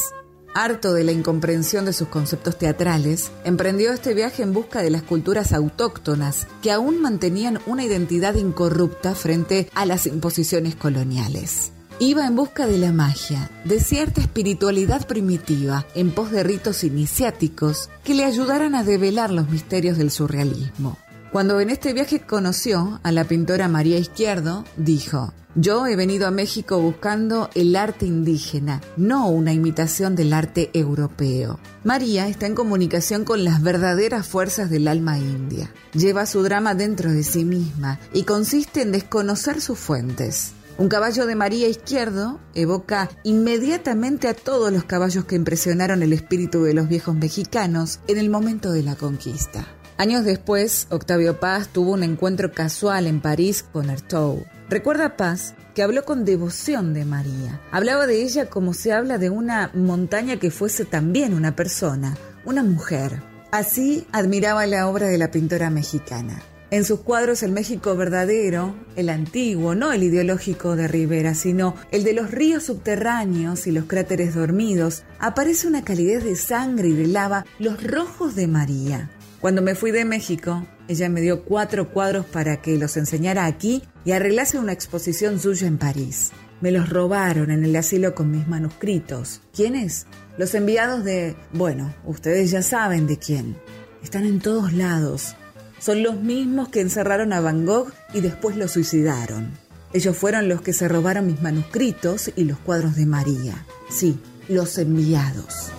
[0.59, 5.03] Harto de la incomprensión de sus conceptos teatrales, emprendió este viaje en busca de las
[5.03, 11.73] culturas autóctonas que aún mantenían una identidad incorrupta frente a las imposiciones coloniales.
[11.99, 17.91] Iba en busca de la magia, de cierta espiritualidad primitiva, en pos de ritos iniciáticos
[18.03, 20.97] que le ayudaran a develar los misterios del surrealismo.
[21.32, 26.31] Cuando en este viaje conoció a la pintora María Izquierdo, dijo, yo he venido a
[26.31, 31.59] México buscando el arte indígena, no una imitación del arte europeo.
[31.82, 35.73] María está en comunicación con las verdaderas fuerzas del alma india.
[35.94, 40.53] Lleva su drama dentro de sí misma y consiste en desconocer sus fuentes.
[40.78, 46.65] Un caballo de María Izquierdo evoca inmediatamente a todos los caballos que impresionaron el espíritu
[46.65, 49.66] de los viejos mexicanos en el momento de la conquista.
[49.98, 54.43] Años después, Octavio Paz tuvo un encuentro casual en París con Artaud.
[54.68, 57.62] Recuerda Paz que habló con devoción de María.
[57.70, 62.14] Hablaba de ella como se habla de una montaña que fuese también una persona,
[62.44, 63.23] una mujer.
[63.51, 66.43] Así admiraba la obra de la pintora mexicana.
[66.70, 72.05] En sus cuadros el México verdadero, el antiguo, no el ideológico de Rivera, sino el
[72.05, 77.06] de los ríos subterráneos y los cráteres dormidos, aparece una calidez de sangre y de
[77.06, 79.10] lava, los rojos de María.
[79.40, 83.82] Cuando me fui de México, ella me dio cuatro cuadros para que los enseñara aquí
[84.04, 86.32] y arreglase una exposición suya en París.
[86.60, 89.42] Me los robaron en el asilo con mis manuscritos.
[89.54, 90.06] ¿Quiénes?
[90.38, 91.36] Los enviados de...
[91.52, 93.56] Bueno, ustedes ya saben de quién.
[94.02, 95.34] Están en todos lados.
[95.78, 99.50] Son los mismos que encerraron a Van Gogh y después lo suicidaron.
[99.92, 103.66] Ellos fueron los que se robaron mis manuscritos y los cuadros de María.
[103.90, 104.18] Sí,
[104.48, 105.76] los enviados.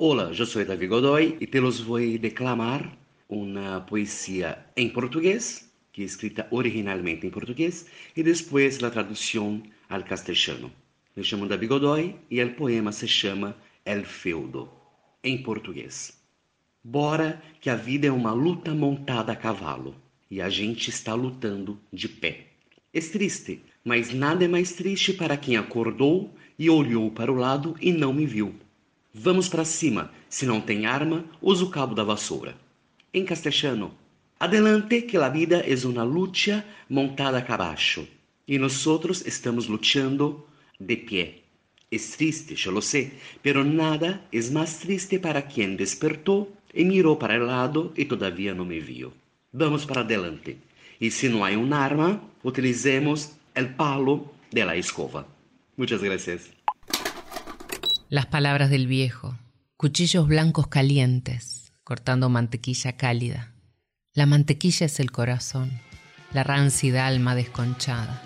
[0.00, 2.96] Hola, yo soy David Godoy y te los voy a declamar
[3.26, 10.04] una poesía en portugués, que es escrita originalmente en portugués, y después la traducción al
[10.04, 10.70] castellano.
[11.16, 14.70] Me llamo David Godoy y el poema se llama El Feudo,
[15.24, 16.16] em português.
[16.84, 19.96] Bora que a vida é uma luta montada a cavalo
[20.30, 22.46] e a gente está lutando de pé.
[22.94, 27.74] É triste, mas nada é mais triste para quem acordou e olhou para o lado
[27.80, 28.54] e não me viu.
[29.20, 30.12] Vamos para cima.
[30.28, 32.54] Se não tem arma, usa o cabo da vassoura.
[33.12, 33.92] Em castelhano,
[34.38, 38.06] adelante que a vida é uma luta montada a abaixo.
[38.46, 40.46] E nós outros estamos lutando
[40.78, 41.34] de pé.
[41.90, 43.10] É triste, eu lo sé,
[43.42, 48.54] pero nada é mais triste para quem despertou e mirou para o lado e todavia
[48.54, 49.12] não me viu.
[49.52, 50.58] Vamos para adelante.
[51.00, 55.26] E se não há uma arma, utilizemos o palo de la escova.
[55.76, 56.57] Muchas gracias.
[58.10, 59.36] Las palabras del viejo,
[59.76, 63.52] cuchillos blancos calientes, cortando mantequilla cálida.
[64.14, 65.70] La mantequilla es el corazón,
[66.32, 68.22] la rancida alma desconchada.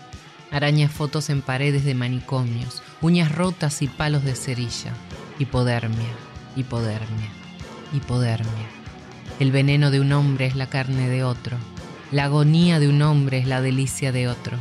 [0.53, 4.93] Araña fotos en paredes de manicomios, uñas rotas y palos de cerilla.
[5.41, 6.15] Hipodermia,
[6.55, 7.31] hipodermia,
[7.93, 8.69] hipodermia.
[9.41, 11.57] El veneno de un hombre es la carne de otro.
[12.13, 14.57] La agonía de un hombre es la delicia de otro.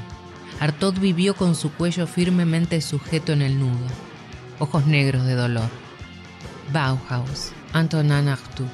[0.59, 3.85] Artaud vivió con su cuello firmemente sujeto en el nudo,
[4.61, 5.69] ojos negros de dolor.
[6.71, 8.69] Bauhaus, Antonin Artaud.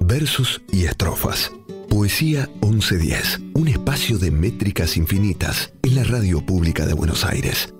[0.00, 1.50] Versos y estrofas.
[1.88, 7.72] Poesía 1110, un espacio de métricas infinitas en la radio pública de Buenos Aires.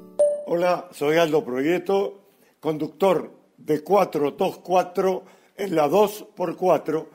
[0.46, 2.22] Hola, soy Aldo Proyecto,
[2.58, 5.24] conductor de 424
[5.58, 7.06] en la 2x4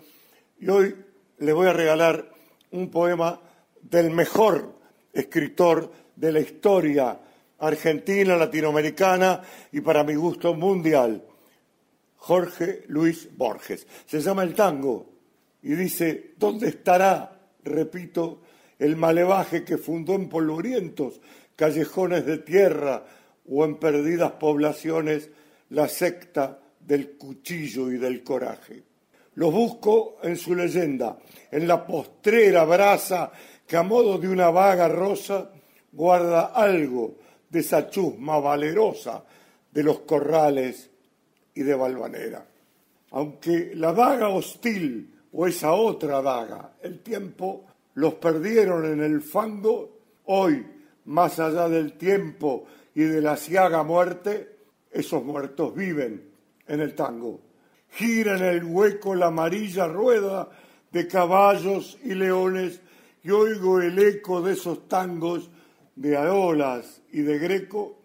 [0.59, 0.95] y hoy
[1.39, 2.29] les voy a regalar
[2.71, 3.41] un poema
[3.81, 4.75] del mejor
[5.13, 7.19] escritor de la historia
[7.57, 11.23] argentina, latinoamericana y para mi gusto mundial,
[12.23, 13.85] Jorge Luis Borges.
[14.05, 15.09] Se llama El Tango
[15.61, 18.39] y dice, ¿dónde estará, repito,
[18.79, 21.19] el malevaje que fundó en polvorientos
[21.57, 23.03] callejones de tierra
[23.45, 25.29] o en perdidas poblaciones
[25.71, 28.83] la secta del cuchillo y del coraje?
[29.35, 31.17] Los busco en su leyenda,
[31.51, 33.33] en la postrera brasa
[33.67, 35.51] que a modo de una vaga rosa
[35.91, 37.17] guarda algo
[37.49, 39.25] de esa chusma valerosa
[39.69, 40.92] de los corrales
[41.55, 42.45] y de Valvanera.
[43.11, 47.65] Aunque la daga hostil o esa otra daga, el tiempo,
[47.95, 50.65] los perdieron en el fango, hoy,
[51.05, 52.65] más allá del tiempo
[52.95, 54.55] y de la ciaga muerte,
[54.91, 56.29] esos muertos viven
[56.67, 57.39] en el tango.
[57.89, 60.49] Gira en el hueco la amarilla rueda
[60.91, 62.81] de caballos y leones
[63.23, 65.49] y oigo el eco de esos tangos
[65.95, 67.97] de Aolas y de Greco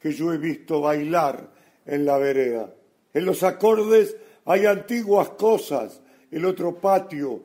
[0.00, 1.50] que yo he visto bailar
[1.84, 2.72] en la vereda.
[3.14, 7.42] En los acordes hay antiguas cosas, el otro patio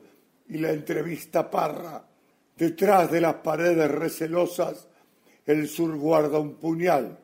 [0.48, 2.04] y la entrevista parra.
[2.56, 4.88] Detrás de las paredes recelosas,
[5.46, 7.18] el sur guarda un puñal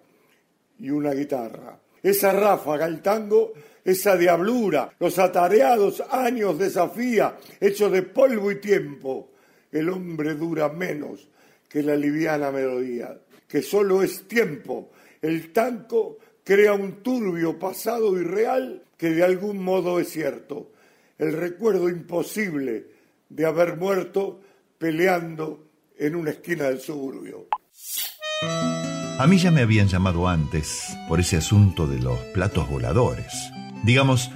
[0.79, 1.79] y una guitarra.
[2.03, 3.53] Esa ráfaga, el tango,
[3.85, 9.31] esa diablura, los atareados años desafía, hechos de polvo y tiempo.
[9.71, 11.29] El hombre dura menos
[11.69, 14.91] que la liviana melodía, que solo es tiempo.
[15.23, 20.73] El tango crea un turbio pasado irreal que de algún modo es cierto.
[21.19, 22.87] El recuerdo imposible
[23.29, 24.41] de haber muerto
[24.79, 25.67] peleando
[25.99, 27.47] en una esquina del suburbio.
[29.19, 33.51] A mí ya me habían llamado antes por ese asunto de los platos voladores.
[33.85, 34.31] Digamos,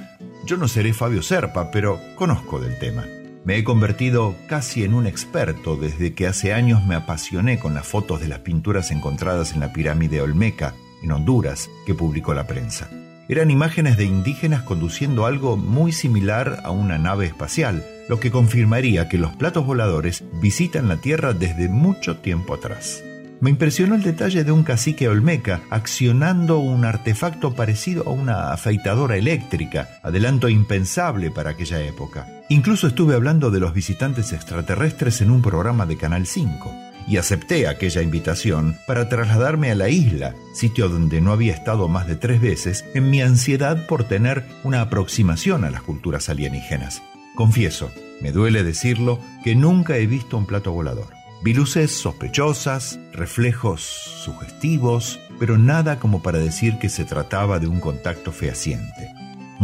[0.44, 3.06] yo no seré Fabio Serpa, pero conozco del tema.
[3.44, 7.86] Me he convertido casi en un experto desde que hace años me apasioné con las
[7.86, 10.74] fotos de las pinturas encontradas en la pirámide Olmeca,
[11.12, 12.89] Honduras, que publicó la prensa.
[13.28, 19.09] Eran imágenes de indígenas conduciendo algo muy similar a una nave espacial, lo que confirmaría
[19.09, 23.02] que los platos voladores visitan la Tierra desde mucho tiempo atrás.
[23.40, 29.16] Me impresionó el detalle de un cacique olmeca accionando un artefacto parecido a una afeitadora
[29.16, 32.26] eléctrica, adelanto impensable para aquella época.
[32.48, 37.66] Incluso estuve hablando de los visitantes extraterrestres en un programa de Canal 5 y acepté
[37.66, 42.40] aquella invitación para trasladarme a la isla, sitio donde no había estado más de tres
[42.40, 47.02] veces, en mi ansiedad por tener una aproximación a las culturas alienígenas.
[47.35, 47.90] Confieso,
[48.20, 51.09] me duele decirlo, que nunca he visto un plato volador.
[51.43, 57.81] Vi luces sospechosas, reflejos sugestivos, pero nada como para decir que se trataba de un
[57.81, 59.13] contacto fehaciente.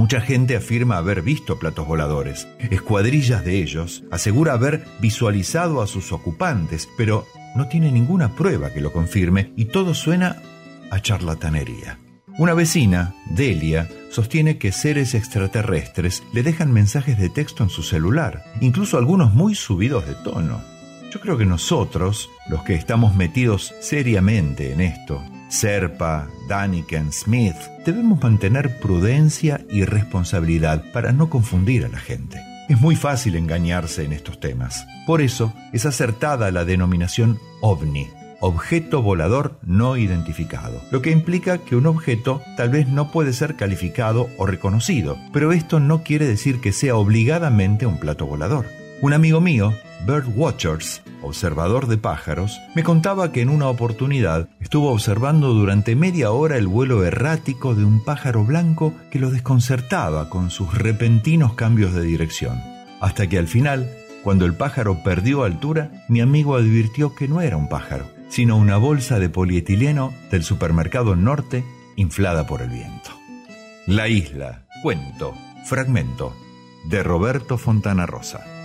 [0.00, 2.48] Mucha gente afirma haber visto platos voladores.
[2.70, 8.80] Escuadrillas de ellos asegura haber visualizado a sus ocupantes, pero no tiene ninguna prueba que
[8.80, 10.38] lo confirme y todo suena
[10.90, 11.98] a charlatanería.
[12.38, 18.42] Una vecina, Delia, sostiene que seres extraterrestres le dejan mensajes de texto en su celular,
[18.62, 20.62] incluso algunos muy subidos de tono.
[21.12, 28.22] Yo creo que nosotros, los que estamos metidos seriamente en esto, Serpa, Daniken, Smith, debemos
[28.22, 32.40] mantener prudencia y responsabilidad para no confundir a la gente.
[32.68, 34.86] Es muy fácil engañarse en estos temas.
[35.06, 38.06] Por eso es acertada la denominación ovni,
[38.38, 43.56] objeto volador no identificado, lo que implica que un objeto tal vez no puede ser
[43.56, 48.66] calificado o reconocido, pero esto no quiere decir que sea obligadamente un plato volador.
[49.02, 49.74] Un amigo mío,
[50.06, 56.30] Bird Watchers, observador de pájaros, me contaba que en una oportunidad estuvo observando durante media
[56.30, 61.92] hora el vuelo errático de un pájaro blanco que lo desconcertaba con sus repentinos cambios
[61.92, 62.58] de dirección.
[63.00, 63.90] Hasta que al final,
[64.24, 68.78] cuando el pájaro perdió altura, mi amigo advirtió que no era un pájaro, sino una
[68.78, 71.64] bolsa de polietileno del supermercado norte
[71.96, 73.10] inflada por el viento.
[73.86, 75.34] La isla, cuento,
[75.66, 76.34] fragmento,
[76.88, 78.59] de Roberto Fontana Rosa.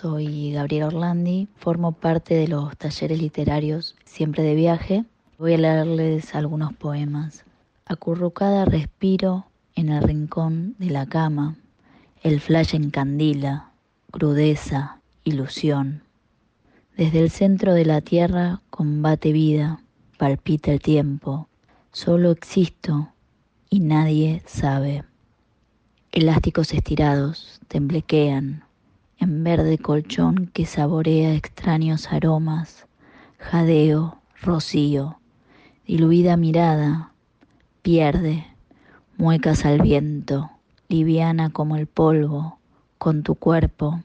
[0.00, 5.04] Soy Gabriela Orlandi, formo parte de los talleres literarios Siempre de Viaje.
[5.38, 7.44] Voy a leerles algunos poemas.
[7.84, 11.56] Acurrucada respiro en el rincón de la cama.
[12.22, 13.72] El flash encandila,
[14.12, 16.04] crudeza, ilusión.
[16.96, 19.82] Desde el centro de la tierra combate vida,
[20.16, 21.48] palpita el tiempo.
[21.90, 23.08] Solo existo
[23.68, 25.02] y nadie sabe.
[26.12, 28.67] Elásticos estirados temblequean
[29.18, 32.86] en verde colchón que saborea extraños aromas,
[33.38, 35.18] jadeo, rocío,
[35.86, 37.12] diluida mirada,
[37.82, 38.46] pierde,
[39.16, 40.50] muecas al viento,
[40.88, 42.58] liviana como el polvo,
[42.98, 44.02] con tu cuerpo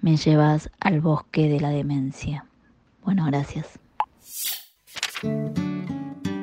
[0.00, 2.46] me llevas al bosque de la demencia.
[3.04, 3.66] Bueno, gracias.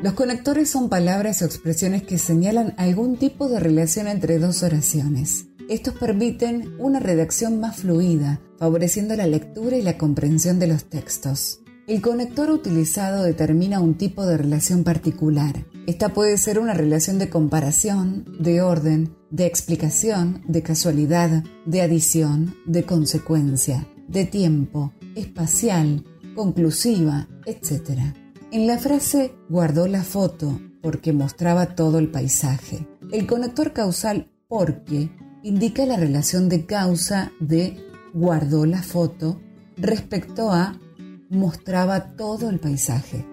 [0.02, 5.46] Los conectores son palabras o expresiones que señalan algún tipo de relación entre dos oraciones.
[5.70, 11.62] Estos permiten una redacción más fluida, favoreciendo la lectura y la comprensión de los textos.
[11.88, 15.66] El conector utilizado determina un tipo de relación particular.
[15.86, 22.56] Esta puede ser una relación de comparación, de orden, de explicación, de casualidad, de adición,
[22.66, 28.00] de consecuencia, de tiempo, espacial, conclusiva, etc.
[28.52, 32.88] En la frase guardó la foto porque mostraba todo el paisaje.
[33.12, 35.10] El conector causal porque
[35.44, 37.78] indica la relación de causa de
[38.14, 39.40] guardó la foto
[39.78, 40.80] respecto a
[41.30, 43.28] mostraba todo el paisaje.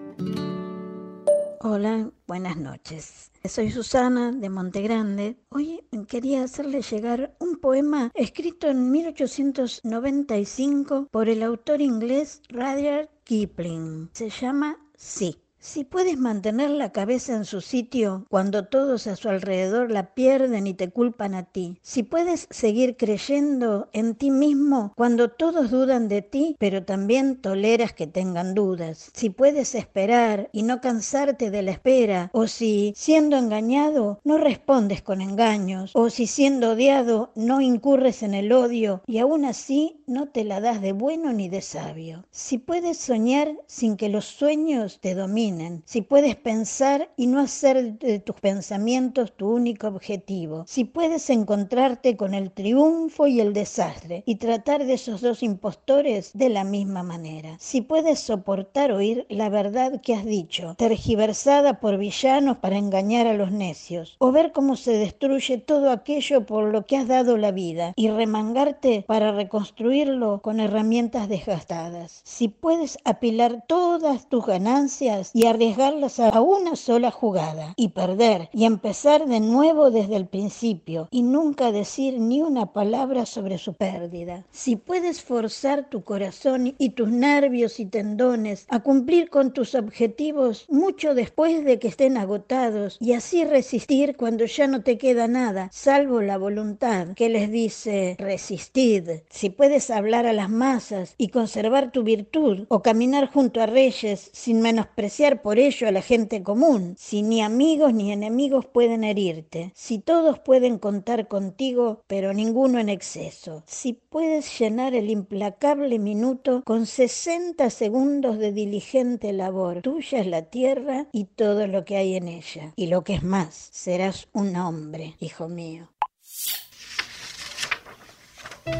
[1.61, 3.31] Hola, buenas noches.
[3.43, 5.37] Soy Susana de Montegrande.
[5.49, 14.09] Hoy quería hacerle llegar un poema escrito en 1895 por el autor inglés Rudyard Kipling.
[14.13, 15.37] Se llama Sí.
[15.63, 20.65] Si puedes mantener la cabeza en su sitio cuando todos a su alrededor la pierden
[20.65, 26.07] y te culpan a ti, si puedes seguir creyendo en ti mismo cuando todos dudan
[26.07, 31.61] de ti, pero también toleras que tengan dudas, si puedes esperar y no cansarte de
[31.61, 37.61] la espera, o si, siendo engañado, no respondes con engaños, o si siendo odiado no
[37.61, 41.61] incurres en el odio y aún así no te la das de bueno ni de
[41.61, 45.50] sabio, si puedes soñar sin que los sueños te dominen,
[45.85, 52.15] si puedes pensar y no hacer de tus pensamientos tu único objetivo, si puedes encontrarte
[52.15, 57.03] con el triunfo y el desastre y tratar de esos dos impostores de la misma
[57.03, 63.27] manera, si puedes soportar oír la verdad que has dicho, tergiversada por villanos para engañar
[63.27, 67.37] a los necios, o ver cómo se destruye todo aquello por lo que has dado
[67.37, 75.31] la vida y remangarte para reconstruirlo con herramientas desgastadas, si puedes apilar todas tus ganancias
[75.45, 81.23] arriesgarlas a una sola jugada y perder y empezar de nuevo desde el principio y
[81.23, 84.45] nunca decir ni una palabra sobre su pérdida.
[84.51, 90.65] Si puedes forzar tu corazón y tus nervios y tendones a cumplir con tus objetivos
[90.69, 95.69] mucho después de que estén agotados y así resistir cuando ya no te queda nada,
[95.71, 99.09] salvo la voluntad que les dice resistid.
[99.29, 104.29] Si puedes hablar a las masas y conservar tu virtud o caminar junto a reyes
[104.33, 109.71] sin menospreciar por ello a la gente común, si ni amigos ni enemigos pueden herirte,
[109.75, 116.63] si todos pueden contar contigo, pero ninguno en exceso, si puedes llenar el implacable minuto
[116.65, 122.15] con 60 segundos de diligente labor, tuya es la tierra y todo lo que hay
[122.15, 125.89] en ella, y lo que es más, serás un hombre, hijo mío.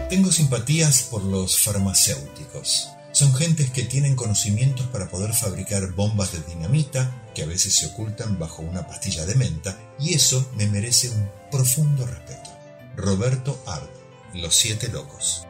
[0.10, 2.90] Tengo simpatías por los farmacéuticos.
[3.14, 7.88] Son gentes que tienen conocimientos para poder fabricar bombas de dinamita, que a veces se
[7.88, 12.50] ocultan bajo una pastilla de menta, y eso me merece un profundo respeto.
[12.96, 13.90] Roberto Ard,
[14.34, 15.46] Los Siete Locos.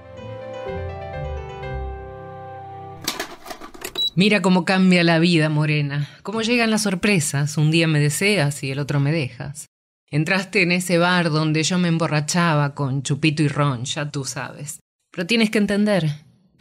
[4.15, 6.09] Mira cómo cambia la vida, Morena.
[6.23, 7.57] Cómo llegan las sorpresas.
[7.57, 9.67] Un día me deseas y el otro me dejas.
[10.09, 14.79] Entraste en ese bar donde yo me emborrachaba con chupito y ron, ya tú sabes.
[15.11, 16.11] Pero tienes que entender,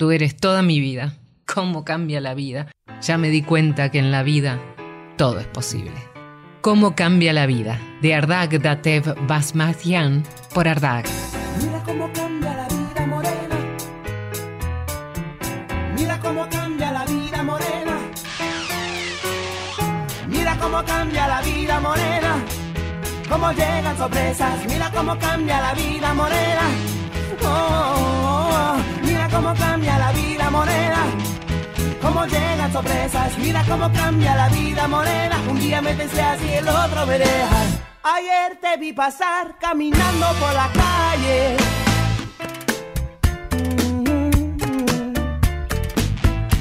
[0.00, 1.12] tú eres toda mi vida.
[1.44, 2.68] Cómo cambia la vida.
[3.02, 4.58] Ya me di cuenta que en la vida
[5.18, 5.92] todo es posible.
[6.62, 10.22] Cómo cambia la vida, de Ardag Datev Basmatian
[10.54, 11.04] por Ardag.
[11.60, 13.56] Mira cómo cambia la vida morena.
[15.98, 17.98] Mira cómo cambia la vida morena.
[20.28, 22.44] Mira cómo cambia la vida morena.
[23.28, 24.64] Cómo llegan sorpresas.
[24.66, 26.62] Mira cómo cambia la vida morena.
[27.42, 28.99] Oh, oh, oh.
[29.42, 31.02] Cómo cambia la vida morena.
[32.02, 33.38] Cómo llegan sorpresas.
[33.38, 35.40] Mira cómo cambia la vida morena.
[35.48, 37.60] Un día me pensé así, el otro me deja.
[38.02, 41.56] Ayer te vi pasar caminando por la calle.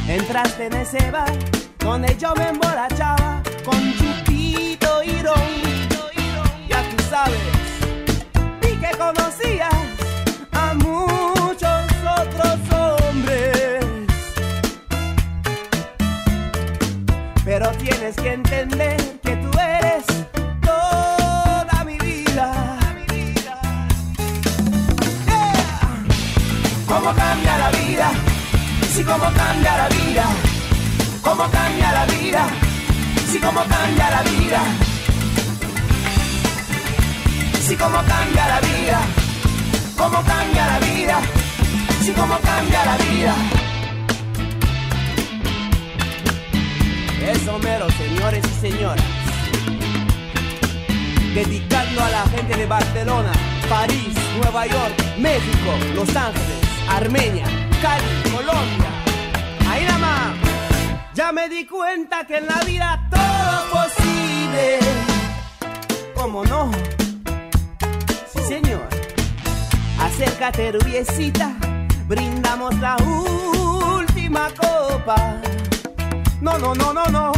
[0.07, 1.33] Entraste en ese bar
[1.79, 5.49] donde yo me emborrachaba con chupito y ron.
[6.69, 7.41] Ya tú sabes,
[8.61, 9.78] y que conocías
[18.11, 20.05] tienes que entender que tú eres
[20.61, 22.77] toda mi vida.
[25.25, 25.53] Yeah.
[26.87, 28.11] ¿Cómo cambia la vida?
[28.93, 30.25] Sí, cómo cambia la vida.
[31.21, 32.47] ¿Cómo cambia la vida?
[33.31, 34.61] Sí, cómo cambia la vida.
[37.61, 38.99] Sí, cómo cambia la vida.
[39.97, 41.19] ¿Cómo cambia la vida?
[42.01, 43.68] Sí, cómo cambia la vida.
[47.31, 49.05] Eso mero, señores y señoras.
[51.35, 53.31] Dedicando a la gente de Barcelona,
[53.69, 56.57] París, Nueva York, México, Los Ángeles,
[56.89, 57.45] Armenia,
[57.83, 58.89] Cali, Colombia.
[59.69, 60.35] Ahí nada más.
[61.13, 64.79] Ya me di cuenta que en la vida todo es posible.
[66.15, 66.71] ¿Cómo no?
[68.33, 68.89] Sí, señor.
[69.99, 71.53] Acércate, rubiecita.
[72.07, 75.39] Brindamos la última copa.
[76.41, 77.31] No, no, no, no, no.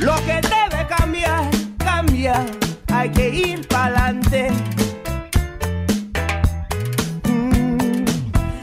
[0.00, 2.46] Lo que debe cambiar, cambia.
[2.92, 4.50] Hay que ir pa'lante.
[7.24, 8.04] Mm,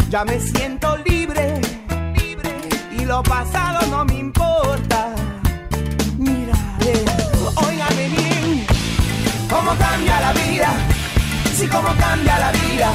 [0.10, 1.61] ya me siento libre,
[2.15, 2.52] libre.
[2.98, 5.14] Y lo pasado no me importa.
[6.18, 6.53] Mira,
[9.49, 10.69] cómo cambia la vida,
[11.56, 12.91] sí, cómo cambia la vida,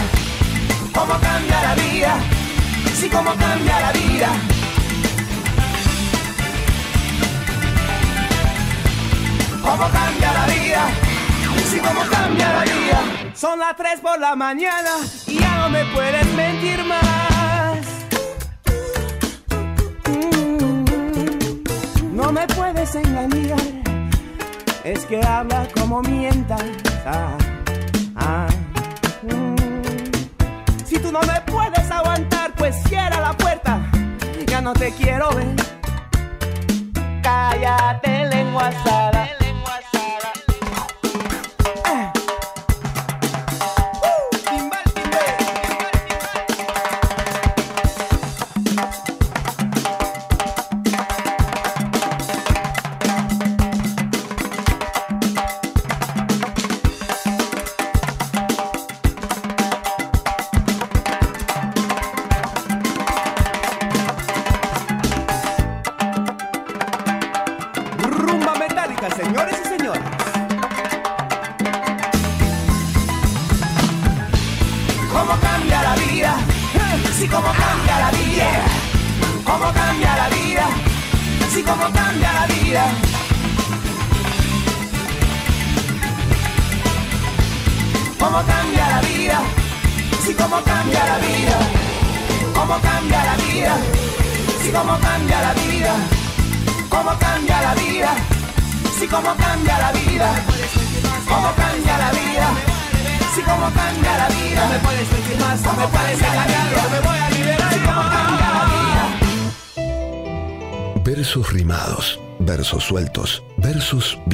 [0.93, 2.19] cómo cambia la vida,
[2.94, 4.55] sí, cómo cambia la vida.
[9.66, 10.82] Cómo cambia la vida,
[11.70, 13.01] sí, cómo cambia la vida.
[13.34, 14.90] Son las 3 por la mañana
[15.26, 17.78] y ya no me puedes mentir más.
[20.09, 20.84] Mm,
[22.16, 23.60] No me puedes engañar,
[24.84, 26.62] es que habla como mientas.
[27.05, 27.36] Ah,
[28.16, 28.47] ah,
[29.22, 30.86] mm.
[30.86, 33.80] Si tú no me puedes aguantar, pues cierra la puerta.
[34.47, 35.55] Ya no te quiero ver.
[37.22, 39.28] Cállate, lengua asada.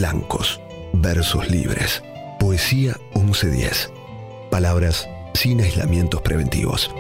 [0.03, 0.61] Blancos,
[0.95, 2.03] versos libres.
[2.41, 3.89] Poesía 1110.
[4.51, 6.91] Palabras sin aislamientos preventivos.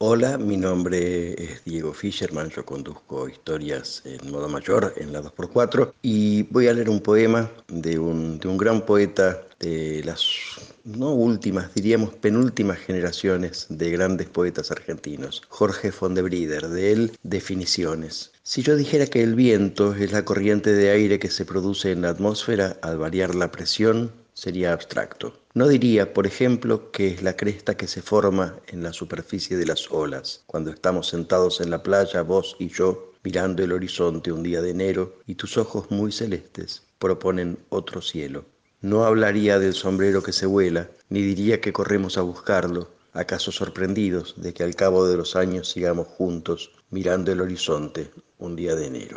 [0.00, 5.92] Hola, mi nombre es Diego Fischerman, yo conduzco historias en modo mayor en la 2x4
[6.02, 11.14] y voy a leer un poema de un, de un gran poeta de las no
[11.14, 18.32] últimas, diríamos penúltimas generaciones de grandes poetas argentinos, Jorge von de Brider, de él Definiciones.
[18.42, 22.02] Si yo dijera que el viento es la corriente de aire que se produce en
[22.02, 25.40] la atmósfera al variar la presión, sería abstracto.
[25.54, 29.66] No diría, por ejemplo, que es la cresta que se forma en la superficie de
[29.66, 34.42] las olas, cuando estamos sentados en la playa, vos y yo, mirando el horizonte un
[34.42, 38.44] día de enero, y tus ojos muy celestes proponen otro cielo.
[38.84, 44.34] No hablaría del sombrero que se vuela, ni diría que corremos a buscarlo, acaso sorprendidos
[44.36, 48.88] de que al cabo de los años sigamos juntos mirando el horizonte un día de
[48.88, 49.16] enero.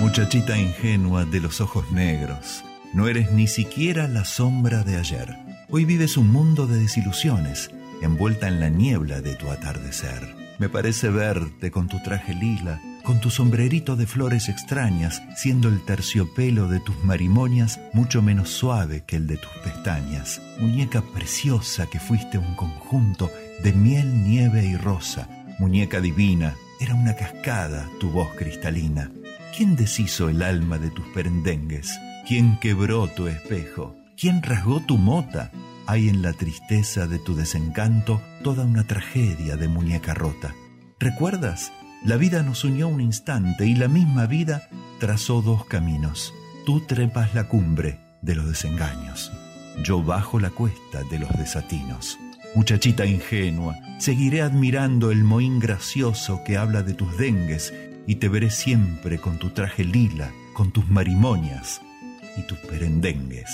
[0.00, 2.64] Muchachita ingenua de los ojos negros,
[2.94, 5.36] no eres ni siquiera la sombra de ayer.
[5.68, 7.70] Hoy vives un mundo de desilusiones,
[8.00, 10.34] envuelta en la niebla de tu atardecer.
[10.58, 15.80] Me parece verte con tu traje lila, con tu sombrerito de flores extrañas, siendo el
[15.84, 20.42] terciopelo de tus marimonias mucho menos suave que el de tus pestañas.
[20.58, 23.30] Muñeca preciosa que fuiste un conjunto
[23.62, 25.28] de miel, nieve y rosa.
[25.60, 29.12] Muñeca divina, era una cascada tu voz cristalina.
[29.56, 31.96] ¿Quién deshizo el alma de tus perendengues?
[32.26, 33.94] ¿Quién quebró tu espejo?
[34.16, 35.52] ¿Quién rasgó tu mota?
[35.86, 40.56] Hay en la tristeza de tu desencanto toda una tragedia de muñeca rota.
[40.98, 41.70] ¿Recuerdas?
[42.04, 44.68] La vida nos unió un instante y la misma vida
[45.00, 46.32] trazó dos caminos.
[46.64, 49.32] Tú trepas la cumbre de los desengaños.
[49.82, 52.18] Yo bajo la cuesta de los desatinos.
[52.54, 57.74] Muchachita ingenua, seguiré admirando el mohín gracioso que habla de tus dengues
[58.06, 61.82] y te veré siempre con tu traje lila, con tus marimonias
[62.36, 63.50] y tus perendengues.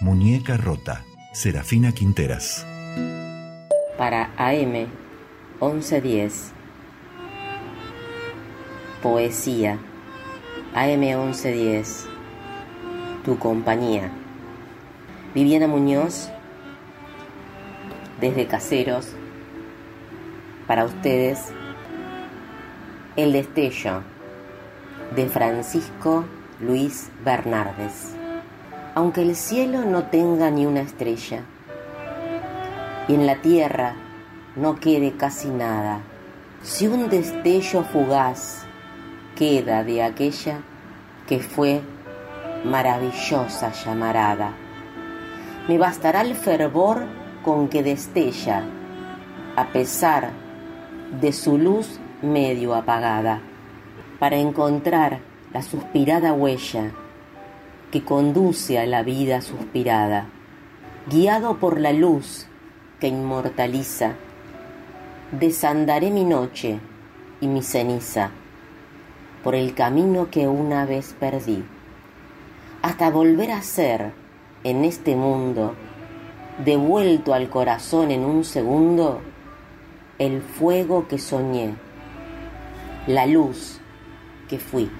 [0.00, 2.66] Muñeca rota, Serafina Quinteras.
[3.96, 4.88] Para AM
[5.60, 6.53] 1110.
[9.04, 9.78] Poesía.
[10.74, 12.06] AM 1110.
[13.22, 14.10] Tu compañía.
[15.34, 16.30] Viviana Muñoz.
[18.18, 19.08] Desde Caseros.
[20.66, 21.52] Para ustedes.
[23.16, 24.00] El destello.
[25.14, 26.24] De Francisco
[26.58, 28.16] Luis Bernardes.
[28.94, 31.42] Aunque el cielo no tenga ni una estrella
[33.06, 33.96] y en la tierra
[34.56, 36.00] no quede casi nada,
[36.62, 38.63] si un destello fugaz
[39.34, 40.60] queda de aquella
[41.26, 41.80] que fue
[42.64, 44.52] maravillosa llamarada,
[45.68, 47.04] me bastará el fervor
[47.42, 48.62] con que destella,
[49.56, 50.30] a pesar
[51.20, 53.40] de su luz medio apagada,
[54.18, 55.20] para encontrar
[55.52, 56.92] la suspirada huella
[57.90, 60.26] que conduce a la vida suspirada,
[61.10, 62.46] guiado por la luz
[62.98, 64.12] que inmortaliza,
[65.32, 66.78] desandaré mi noche
[67.40, 68.30] y mi ceniza
[69.44, 71.62] por el camino que una vez perdí,
[72.80, 74.12] hasta volver a ser
[74.64, 75.74] en este mundo,
[76.64, 79.20] devuelto al corazón en un segundo,
[80.18, 81.74] el fuego que soñé,
[83.06, 83.80] la luz
[84.48, 84.90] que fui.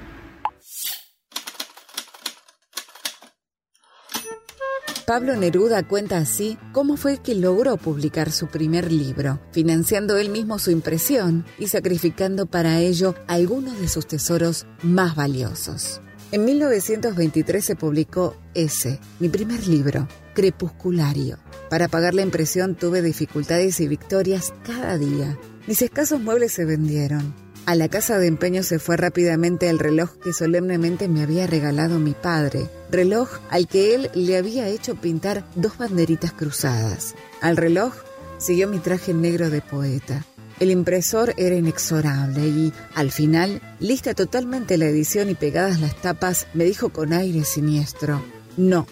[5.06, 10.58] Pablo Neruda cuenta así cómo fue que logró publicar su primer libro, financiando él mismo
[10.58, 16.00] su impresión y sacrificando para ello algunos de sus tesoros más valiosos.
[16.32, 21.38] En 1923 se publicó ese, mi primer libro, Crepusculario.
[21.68, 25.38] Para pagar la impresión tuve dificultades y victorias cada día.
[25.66, 27.43] Mis escasos muebles se vendieron.
[27.66, 31.98] A la casa de empeño se fue rápidamente el reloj que solemnemente me había regalado
[31.98, 37.14] mi padre, reloj al que él le había hecho pintar dos banderitas cruzadas.
[37.40, 37.94] Al reloj
[38.36, 40.26] siguió mi traje negro de poeta.
[40.60, 46.46] El impresor era inexorable y, al final, lista totalmente la edición y pegadas las tapas,
[46.52, 48.22] me dijo con aire siniestro,
[48.58, 48.86] no,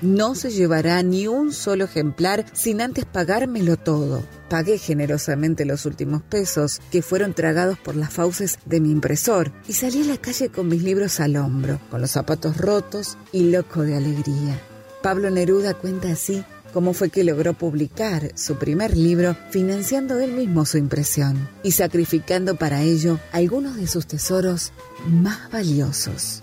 [0.00, 4.22] no se llevará ni un solo ejemplar sin antes pagármelo todo.
[4.48, 9.74] Pagué generosamente los últimos pesos, que fueron tragados por las fauces de mi impresor, y
[9.74, 13.82] salí a la calle con mis libros al hombro, con los zapatos rotos y loco
[13.82, 14.60] de alegría.
[15.02, 20.64] Pablo Neruda cuenta así cómo fue que logró publicar su primer libro financiando él mismo
[20.64, 24.72] su impresión y sacrificando para ello algunos de sus tesoros
[25.06, 26.42] más valiosos.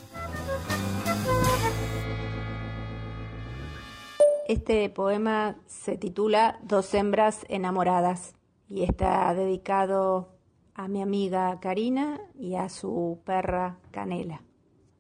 [4.48, 8.36] Este poema se titula Dos hembras enamoradas
[8.70, 10.38] y está dedicado
[10.76, 14.44] a mi amiga Karina y a su perra Canela.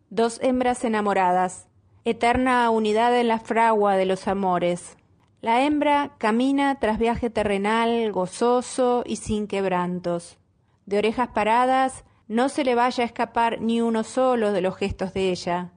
[0.10, 1.68] Dos hembras enamoradas,
[2.06, 4.98] eterna unidad en la fragua de los amores.
[5.42, 10.40] La hembra camina tras viaje terrenal, gozoso y sin quebrantos.
[10.88, 15.14] De orejas paradas, no se le vaya a escapar ni uno solo de los gestos
[15.14, 15.72] de ella.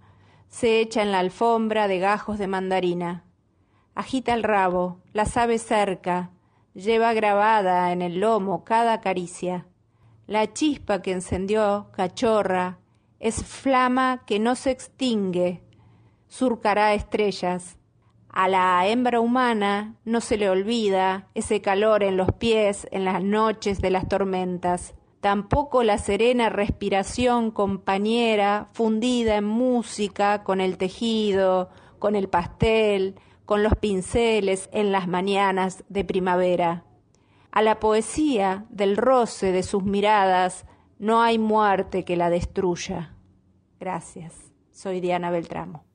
[0.49, 3.27] Se echa en la alfombra de gajos de mandarina
[3.99, 6.31] agita el rabo, la sabe cerca,
[6.73, 9.67] lleva grabada en el lomo cada caricia.
[10.29, 12.79] La chispa que encendió, cachorra,
[13.19, 15.65] es flama que no se extingue,
[16.29, 17.77] surcará estrellas.
[18.29, 23.21] A la hembra humana no se le olvida ese calor en los pies en las
[23.21, 31.71] noches de las tormentas, tampoco la serena respiración compañera fundida en música con el tejido,
[31.99, 33.17] con el pastel,
[33.49, 36.85] con los pinceles en las mañanas de primavera.
[37.51, 40.67] A la poesía del roce de sus miradas
[40.99, 43.15] no hay muerte que la destruya.
[43.81, 44.35] Gracias.
[44.71, 45.87] Soy Diana Beltramo.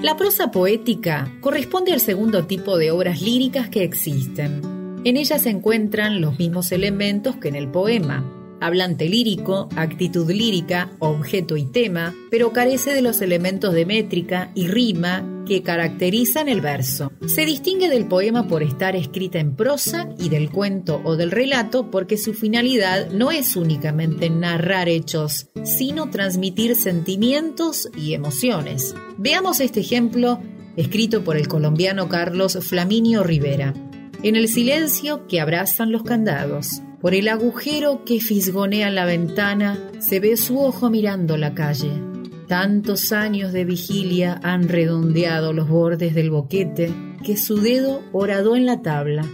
[0.00, 5.00] La prosa poética corresponde al segundo tipo de obras líricas que existen.
[5.04, 8.24] En ella se encuentran los mismos elementos que en el poema,
[8.60, 14.68] hablante lírico, actitud lírica, objeto y tema, pero carece de los elementos de métrica y
[14.68, 17.12] rima que caracterizan el verso.
[17.26, 21.90] Se distingue del poema por estar escrita en prosa y del cuento o del relato
[21.90, 28.94] porque su finalidad no es únicamente narrar hechos, sino transmitir sentimientos y emociones.
[29.16, 30.40] Veamos este ejemplo
[30.76, 33.72] escrito por el colombiano Carlos Flaminio Rivera.
[34.22, 40.18] En el silencio que abrazan los candados, por el agujero que fisgonea la ventana, se
[40.18, 41.92] ve su ojo mirando la calle.
[42.48, 46.92] Tantos años de vigilia han redondeado los bordes del boquete
[47.24, 49.24] que su dedo horadó en la tabla.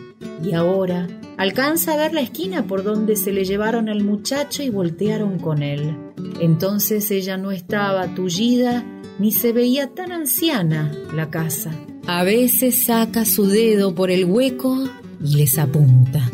[0.45, 1.09] Y ahora
[1.39, 5.63] alcanza a ver la esquina por donde se le llevaron al muchacho y voltearon con
[5.63, 5.97] él.
[6.43, 8.85] Entonces ella no estaba tullida
[9.19, 11.71] ni se veía tan anciana la casa.
[12.07, 14.77] A veces saca su dedo por el hueco
[15.25, 16.31] y les apunta.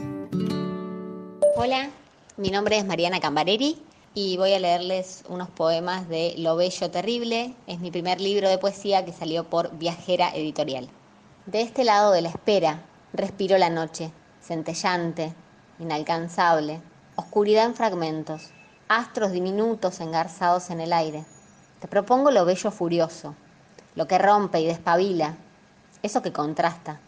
[1.61, 1.91] Hola,
[2.37, 3.83] mi nombre es Mariana Cambareri
[4.15, 7.53] y voy a leerles unos poemas de Lo Bello Terrible.
[7.67, 10.89] Es mi primer libro de poesía que salió por Viajera Editorial.
[11.47, 15.35] De este lado de la espera, respiro la noche, centellante,
[15.81, 16.81] inalcanzable,
[17.17, 18.51] oscuridad en fragmentos,
[18.87, 21.25] astros diminutos engarzados en el aire.
[21.81, 23.35] Te propongo lo bello furioso,
[23.97, 25.35] lo que rompe y despabila,
[26.05, 27.01] eso que contrasta,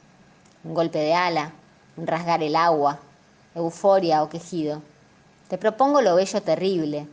[0.64, 1.52] un golpe de ala,
[1.96, 2.98] un rasgar el agua,
[3.54, 4.82] euforia o quejido.
[5.48, 7.08] Te propongo lo bello terrible,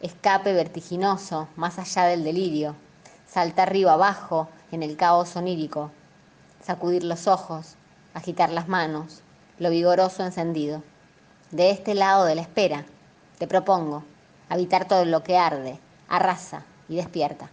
[0.00, 2.74] escape vertiginoso más allá del delirio,
[3.26, 5.90] saltar río abajo en el caos onírico,
[6.62, 7.76] sacudir los ojos,
[8.14, 9.22] agitar las manos,
[9.58, 10.82] lo vigoroso encendido.
[11.50, 12.84] De este lado de la espera,
[13.38, 14.02] te propongo
[14.48, 17.48] habitar todo lo que arde, arrasa y despierta.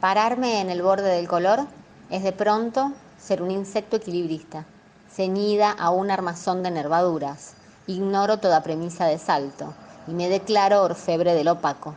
[0.00, 1.66] Pararme en el borde del color
[2.10, 4.66] es de pronto ser un insecto equilibrista,
[5.10, 7.53] ceñida a un armazón de nervaduras.
[7.86, 9.74] Ignoro toda premisa de salto
[10.06, 11.94] y me declaro orfebre del opaco,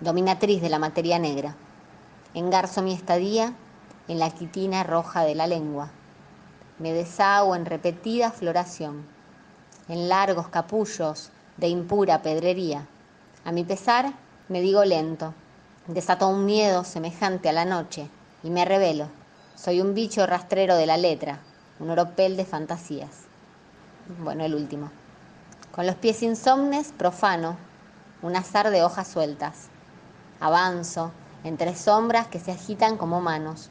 [0.00, 1.56] dominatriz de la materia negra.
[2.34, 3.54] Engarzo mi estadía
[4.08, 5.90] en la quitina roja de la lengua.
[6.78, 9.06] Me deshago en repetida floración,
[9.88, 12.86] en largos capullos de impura pedrería.
[13.46, 14.12] A mi pesar,
[14.50, 15.32] me digo lento,
[15.86, 18.10] desato un miedo semejante a la noche
[18.42, 19.06] y me revelo.
[19.54, 21.40] Soy un bicho rastrero de la letra,
[21.80, 23.22] un oropel de fantasías.
[24.22, 24.90] Bueno, el último.
[25.72, 27.56] Con los pies insomnes, profano,
[28.20, 29.68] un azar de hojas sueltas.
[30.38, 31.12] Avanzo
[31.44, 33.70] entre sombras que se agitan como manos.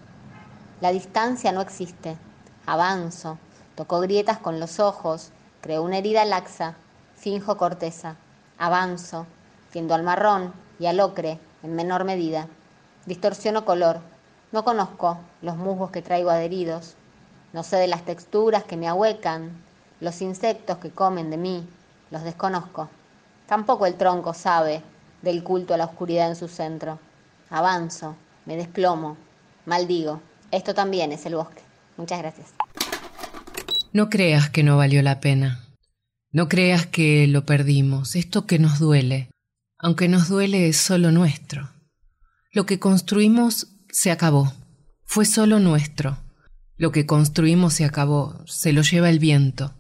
[0.82, 2.18] La distancia no existe.
[2.66, 3.38] Avanzo,
[3.76, 5.30] toco grietas con los ojos,
[5.62, 6.74] creo una herida laxa,
[7.18, 8.16] finjo corteza.
[8.58, 9.28] Avanzo,
[9.70, 12.48] tiendo al marrón y al ocre en menor medida.
[13.06, 14.00] Distorsiono color.
[14.52, 16.96] No conozco los musgos que traigo adheridos.
[17.54, 19.52] No sé de las texturas que me ahuecan,
[20.00, 21.70] los insectos que comen de mí.
[22.12, 22.90] Los desconozco.
[23.48, 24.84] Tampoco el tronco sabe
[25.22, 27.00] del culto a la oscuridad en su centro.
[27.50, 28.16] Avanzo,
[28.46, 29.18] me desplomo,
[29.66, 30.22] maldigo.
[30.52, 31.62] Esto también es el bosque.
[31.98, 32.54] Muchas gracias.
[33.94, 35.66] No creas que no valió la pena.
[36.32, 38.16] No creas que lo perdimos.
[38.16, 39.30] Esto que nos duele,
[39.78, 41.70] aunque nos duele, es solo nuestro.
[42.54, 44.54] Lo que construimos se acabó.
[45.06, 46.18] Fue solo nuestro.
[46.78, 48.44] Lo que construimos se acabó.
[48.46, 49.74] Se lo lleva el viento.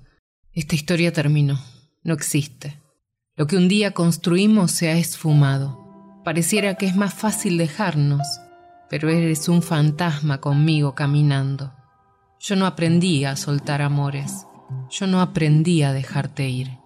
[0.53, 1.59] Esta historia terminó.
[2.03, 2.79] No existe.
[3.35, 6.21] Lo que un día construimos se ha esfumado.
[6.23, 8.27] Pareciera que es más fácil dejarnos,
[8.89, 11.73] pero eres un fantasma conmigo caminando.
[12.39, 14.45] Yo no aprendí a soltar amores.
[14.89, 16.77] Yo no aprendí a dejarte ir.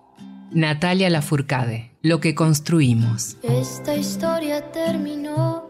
[0.52, 3.38] Natalia Lafourcade, Lo que construimos.
[3.42, 5.66] Esta historia terminó,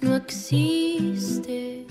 [0.00, 1.86] no existe.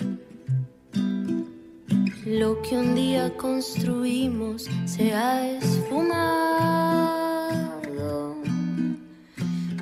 [2.25, 6.13] Lo que un día construimos se ha esfumado.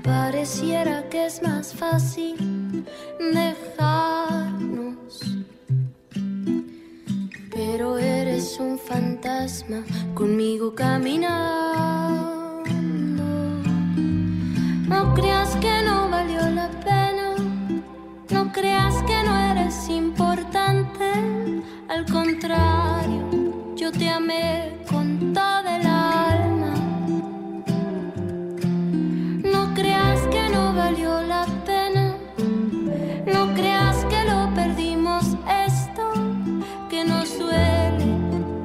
[0.03, 2.83] Pareciera que es más fácil
[3.19, 5.21] dejarnos.
[7.51, 9.83] Pero eres un fantasma
[10.15, 12.63] conmigo caminando.
[14.89, 17.00] No creas que no valió la pena.
[18.31, 21.11] No creas que no eres importante.
[21.89, 23.27] Al contrario,
[23.75, 26.73] yo te amé con toda el alma.
[29.43, 32.15] No creas que no valió la pena.
[33.25, 35.35] No creas que lo perdimos
[35.67, 36.13] esto
[36.89, 38.05] que nos duele,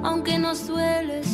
[0.05, 1.26] aunque nos duele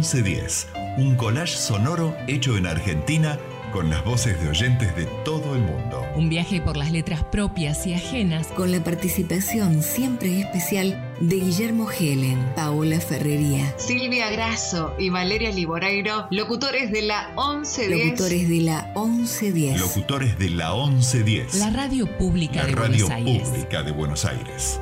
[0.00, 3.38] 1110, un collage sonoro hecho en Argentina
[3.70, 6.02] con las voces de oyentes de todo el mundo.
[6.16, 8.48] Un viaje por las letras propias y ajenas.
[8.48, 16.26] Con la participación siempre especial de Guillermo Helen, Paola Ferrería, Silvia Grasso y Valeria Liboreiro,
[16.30, 18.06] locutores de la 1110.
[18.08, 19.80] locutores de la 1110.
[19.80, 21.54] Locutores de la 1110.
[21.56, 23.48] La radio pública La de radio Buenos Aires.
[23.50, 24.79] pública de Buenos Aires.